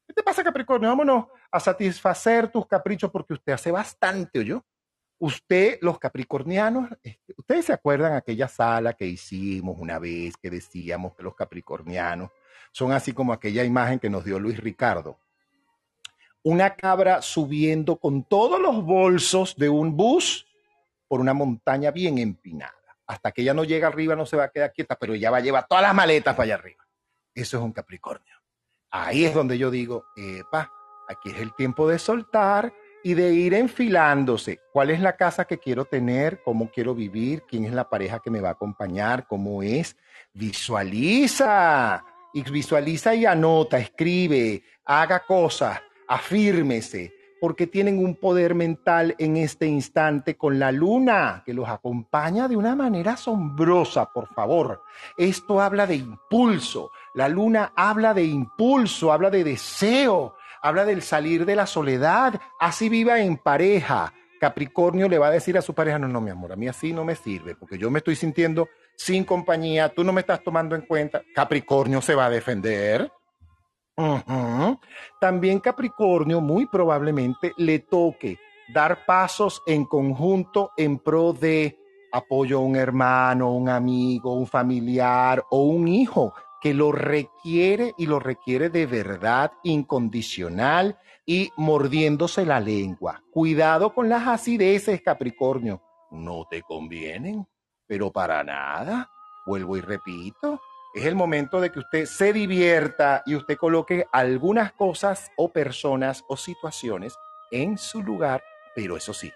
[0.08, 0.90] ¿Qué te pasa, Capricornio?
[0.90, 4.64] Vámonos a satisfacer tus caprichos porque usted hace bastante, yo
[5.26, 6.90] Usted, los capricornianos,
[7.38, 12.30] ustedes se acuerdan aquella sala que hicimos una vez que decíamos que los capricornianos
[12.74, 15.18] son así como aquella imagen que nos dio Luis Ricardo.
[16.44, 20.46] Una cabra subiendo con todos los bolsos de un bus
[21.08, 22.76] por una montaña bien empinada.
[23.08, 25.38] Hasta que ella no llega arriba no se va a quedar quieta, pero ella va
[25.38, 26.84] a llevar todas las maletas para allá arriba.
[27.34, 28.34] Eso es un Capricornio.
[28.92, 30.72] Ahí es donde yo digo, epa,
[31.08, 32.74] aquí es el tiempo de soltar
[33.04, 34.62] y de ir enfilándose.
[34.72, 36.42] ¿Cuál es la casa que quiero tener?
[36.44, 37.44] ¿Cómo quiero vivir?
[37.44, 39.28] ¿Quién es la pareja que me va a acompañar?
[39.28, 39.98] ¿Cómo es?
[40.34, 42.06] Visualiza.
[42.36, 47.14] Y visualiza y anota, escribe, haga cosas, afírmese,
[47.44, 52.56] porque tienen un poder mental en este instante con la luna, que los acompaña de
[52.56, 54.82] una manera asombrosa, por favor.
[55.18, 56.92] Esto habla de impulso.
[57.14, 62.88] La luna habla de impulso, habla de deseo, habla del salir de la soledad, así
[62.88, 64.14] viva en pareja.
[64.40, 66.94] Capricornio le va a decir a su pareja, no, no, mi amor, a mí así
[66.94, 70.78] no me sirve, porque yo me estoy sintiendo sin compañía, tú no me estás tomando
[70.78, 71.22] en cuenta.
[71.36, 73.12] Capricornio se va a defender.
[75.20, 78.40] También Capricornio muy probablemente le toque
[78.74, 81.78] dar pasos en conjunto en pro de
[82.12, 88.06] apoyo a un hermano, un amigo, un familiar o un hijo que lo requiere y
[88.06, 93.22] lo requiere de verdad incondicional y mordiéndose la lengua.
[93.32, 95.82] Cuidado con las acideces, Capricornio.
[96.12, 97.46] No te convienen,
[97.86, 99.10] pero para nada.
[99.46, 100.62] Vuelvo y repito,
[100.94, 106.24] es el momento de que usted se divierta y usted coloque algunas cosas o personas
[106.28, 107.16] o situaciones
[107.52, 108.44] en su lugar,
[108.76, 109.32] pero eso sí,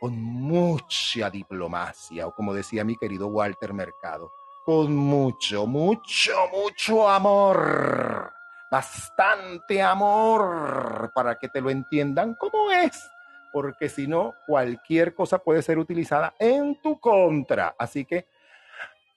[0.00, 4.30] con mucha diplomacia, o como decía mi querido Walter Mercado,
[4.64, 8.32] con mucho, mucho, mucho amor.
[8.70, 13.02] Bastante amor para que te lo entiendan como es.
[13.50, 17.74] Porque si no, cualquier cosa puede ser utilizada en tu contra.
[17.78, 18.26] Así que,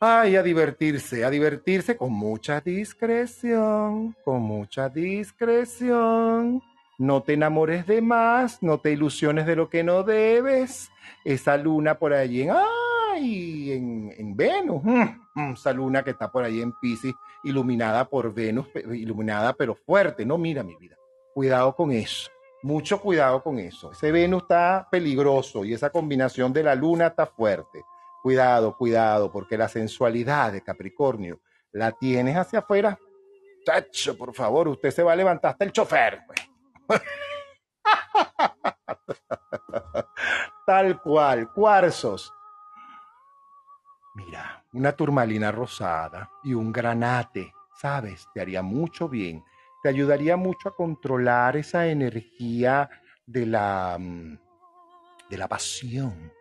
[0.01, 6.61] ay, a divertirse, a divertirse con mucha discreción, con mucha discreción.
[6.97, 10.89] No te enamores de más, no te ilusiones de lo que no debes.
[11.23, 14.83] Esa luna por allí en, ay, en, en Venus.
[14.83, 15.21] Mm.
[15.35, 17.13] Mm, esa luna que está por ahí en Pisces,
[17.43, 20.25] iluminada por Venus, iluminada pero fuerte.
[20.25, 20.95] No, mira mi vida.
[21.33, 22.29] Cuidado con eso.
[22.63, 23.91] Mucho cuidado con eso.
[23.91, 27.83] Ese Venus está peligroso y esa combinación de la luna está fuerte.
[28.22, 31.41] Cuidado, cuidado, porque la sensualidad de Capricornio
[31.72, 32.99] la tienes hacia afuera.
[33.65, 36.22] Chacho, por favor, usted se va a levantar hasta el chofer.
[36.27, 36.41] Pues.
[40.65, 42.34] Tal cual, cuarzos.
[44.14, 48.27] Mira, una turmalina rosada y un granate, ¿sabes?
[48.34, 49.43] Te haría mucho bien.
[49.81, 52.89] Te ayudaría mucho a controlar esa energía
[53.26, 54.38] de la, mm,
[55.30, 56.31] de la pasión.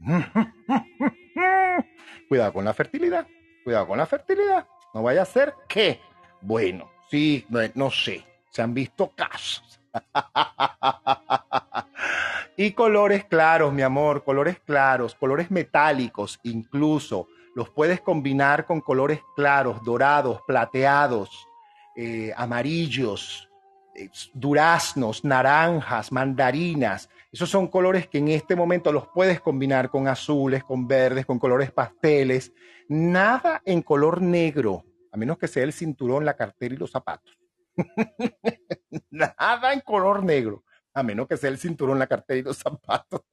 [2.28, 3.26] Cuidado con la fertilidad.
[3.62, 4.66] Cuidado con la fertilidad.
[4.92, 6.00] No vaya a ser que,
[6.40, 8.24] bueno, sí, no sé.
[8.50, 9.80] Se han visto casos.
[12.56, 19.20] y colores claros, mi amor, colores claros, colores metálicos incluso los puedes combinar con colores
[19.36, 21.46] claros, dorados, plateados,
[21.94, 23.48] eh, amarillos,
[23.94, 27.08] eh, duraznos, naranjas, mandarinas.
[27.34, 31.40] Esos son colores que en este momento los puedes combinar con azules, con verdes, con
[31.40, 32.52] colores pasteles.
[32.86, 37.36] Nada en color negro, a menos que sea el cinturón, la cartera y los zapatos.
[39.10, 40.62] Nada en color negro,
[40.92, 43.22] a menos que sea el cinturón, la cartera y los zapatos.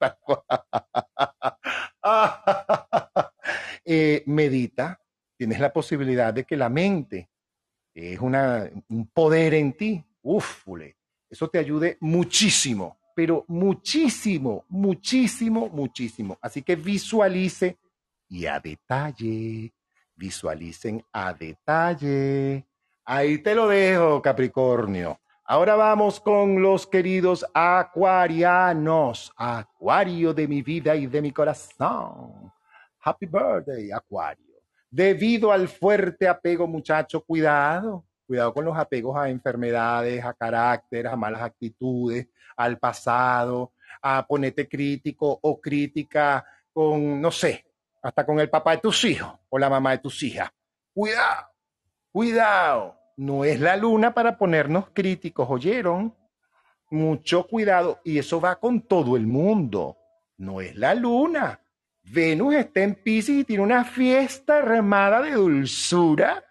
[3.84, 5.00] Eh, medita,
[5.36, 7.30] tienes la posibilidad de que la mente
[7.94, 10.04] es un poder en ti.
[10.22, 10.96] Ufule,
[11.28, 16.38] eso te ayude muchísimo, pero muchísimo, muchísimo, muchísimo.
[16.40, 17.78] Así que visualice
[18.28, 19.72] y a detalle,
[20.14, 22.66] visualicen a detalle.
[23.04, 25.18] Ahí te lo dejo, Capricornio.
[25.44, 29.32] Ahora vamos con los queridos acuarianos.
[29.36, 32.52] Acuario de mi vida y de mi corazón.
[33.04, 34.52] Happy birthday, Acuario.
[34.88, 38.04] Debido al fuerte apego, muchacho, cuidado.
[38.26, 44.68] Cuidado con los apegos a enfermedades, a carácter, a malas actitudes, al pasado, a ponerte
[44.68, 47.64] crítico o crítica con, no sé,
[48.02, 50.50] hasta con el papá de tus hijos o la mamá de tus hijas.
[50.92, 51.46] Cuidado,
[52.10, 52.98] cuidado.
[53.16, 56.14] No es la luna para ponernos críticos, ¿oyeron?
[56.90, 58.00] Mucho cuidado.
[58.04, 59.98] Y eso va con todo el mundo.
[60.38, 61.60] No es la luna.
[62.02, 66.42] Venus está en Pisces y tiene una fiesta remada de dulzura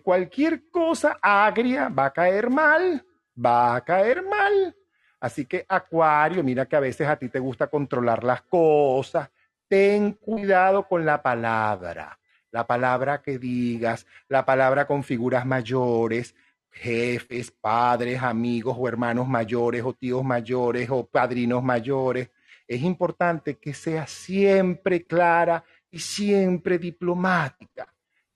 [0.00, 3.04] cualquier cosa agria va a caer mal,
[3.36, 4.76] va a caer mal.
[5.20, 9.30] Así que Acuario, mira que a veces a ti te gusta controlar las cosas.
[9.68, 12.18] Ten cuidado con la palabra,
[12.50, 16.34] la palabra que digas, la palabra con figuras mayores,
[16.70, 22.30] jefes, padres, amigos o hermanos mayores o tíos mayores o padrinos mayores
[22.66, 27.91] es importante que sea siempre clara y siempre diplomática.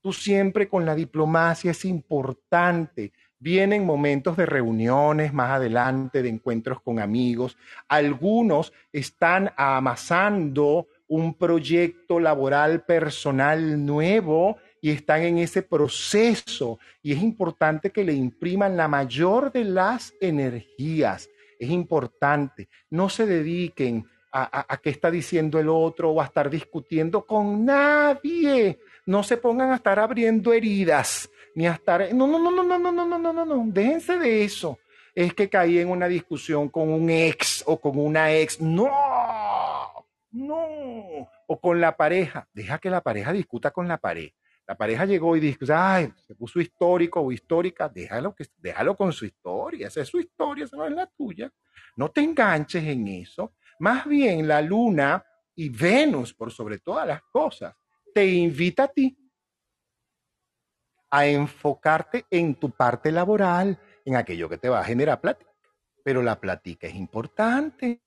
[0.06, 3.10] Tú siempre con la diplomacia es importante.
[3.40, 7.58] Vienen momentos de reuniones más adelante, de encuentros con amigos.
[7.88, 16.78] Algunos están amasando un proyecto laboral personal nuevo y están en ese proceso.
[17.02, 21.28] Y es importante que le impriman la mayor de las energías.
[21.58, 22.68] Es importante.
[22.90, 28.78] No se dediquen a, qué está diciendo el otro o a estar discutiendo con nadie.
[29.06, 32.12] No se pongan a estar abriendo heridas, ni a estar...
[32.12, 34.78] No, no, no, no, no, no, no, no, no, no, no, déjense de eso.
[35.14, 38.60] Es que caí en una discusión con un ex o con una ex.
[38.60, 38.90] No,
[40.32, 41.28] no.
[41.46, 42.48] O con la pareja.
[42.52, 44.34] Deja que la pareja discuta con la pareja.
[44.66, 49.12] La pareja llegó y dijo, ay, se puso histórico o histórica, déjalo, que, déjalo con
[49.12, 51.52] su historia, esa es su historia, esa no es la tuya.
[51.96, 53.52] No te enganches en eso.
[53.78, 55.24] Más bien la luna
[55.54, 57.74] y Venus, por sobre todas las cosas,
[58.16, 59.14] te invita a ti
[61.10, 65.50] a enfocarte en tu parte laboral, en aquello que te va a generar plática.
[66.02, 68.05] Pero la plática es importante.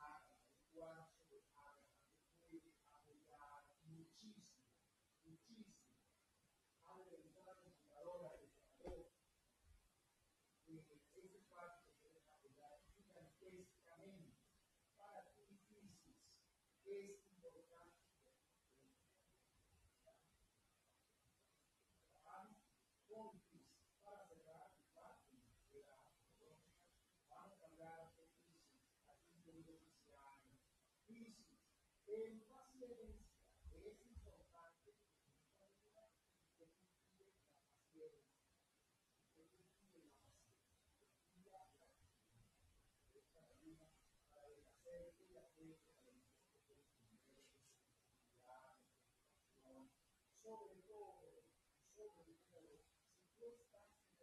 [0.00, 0.17] I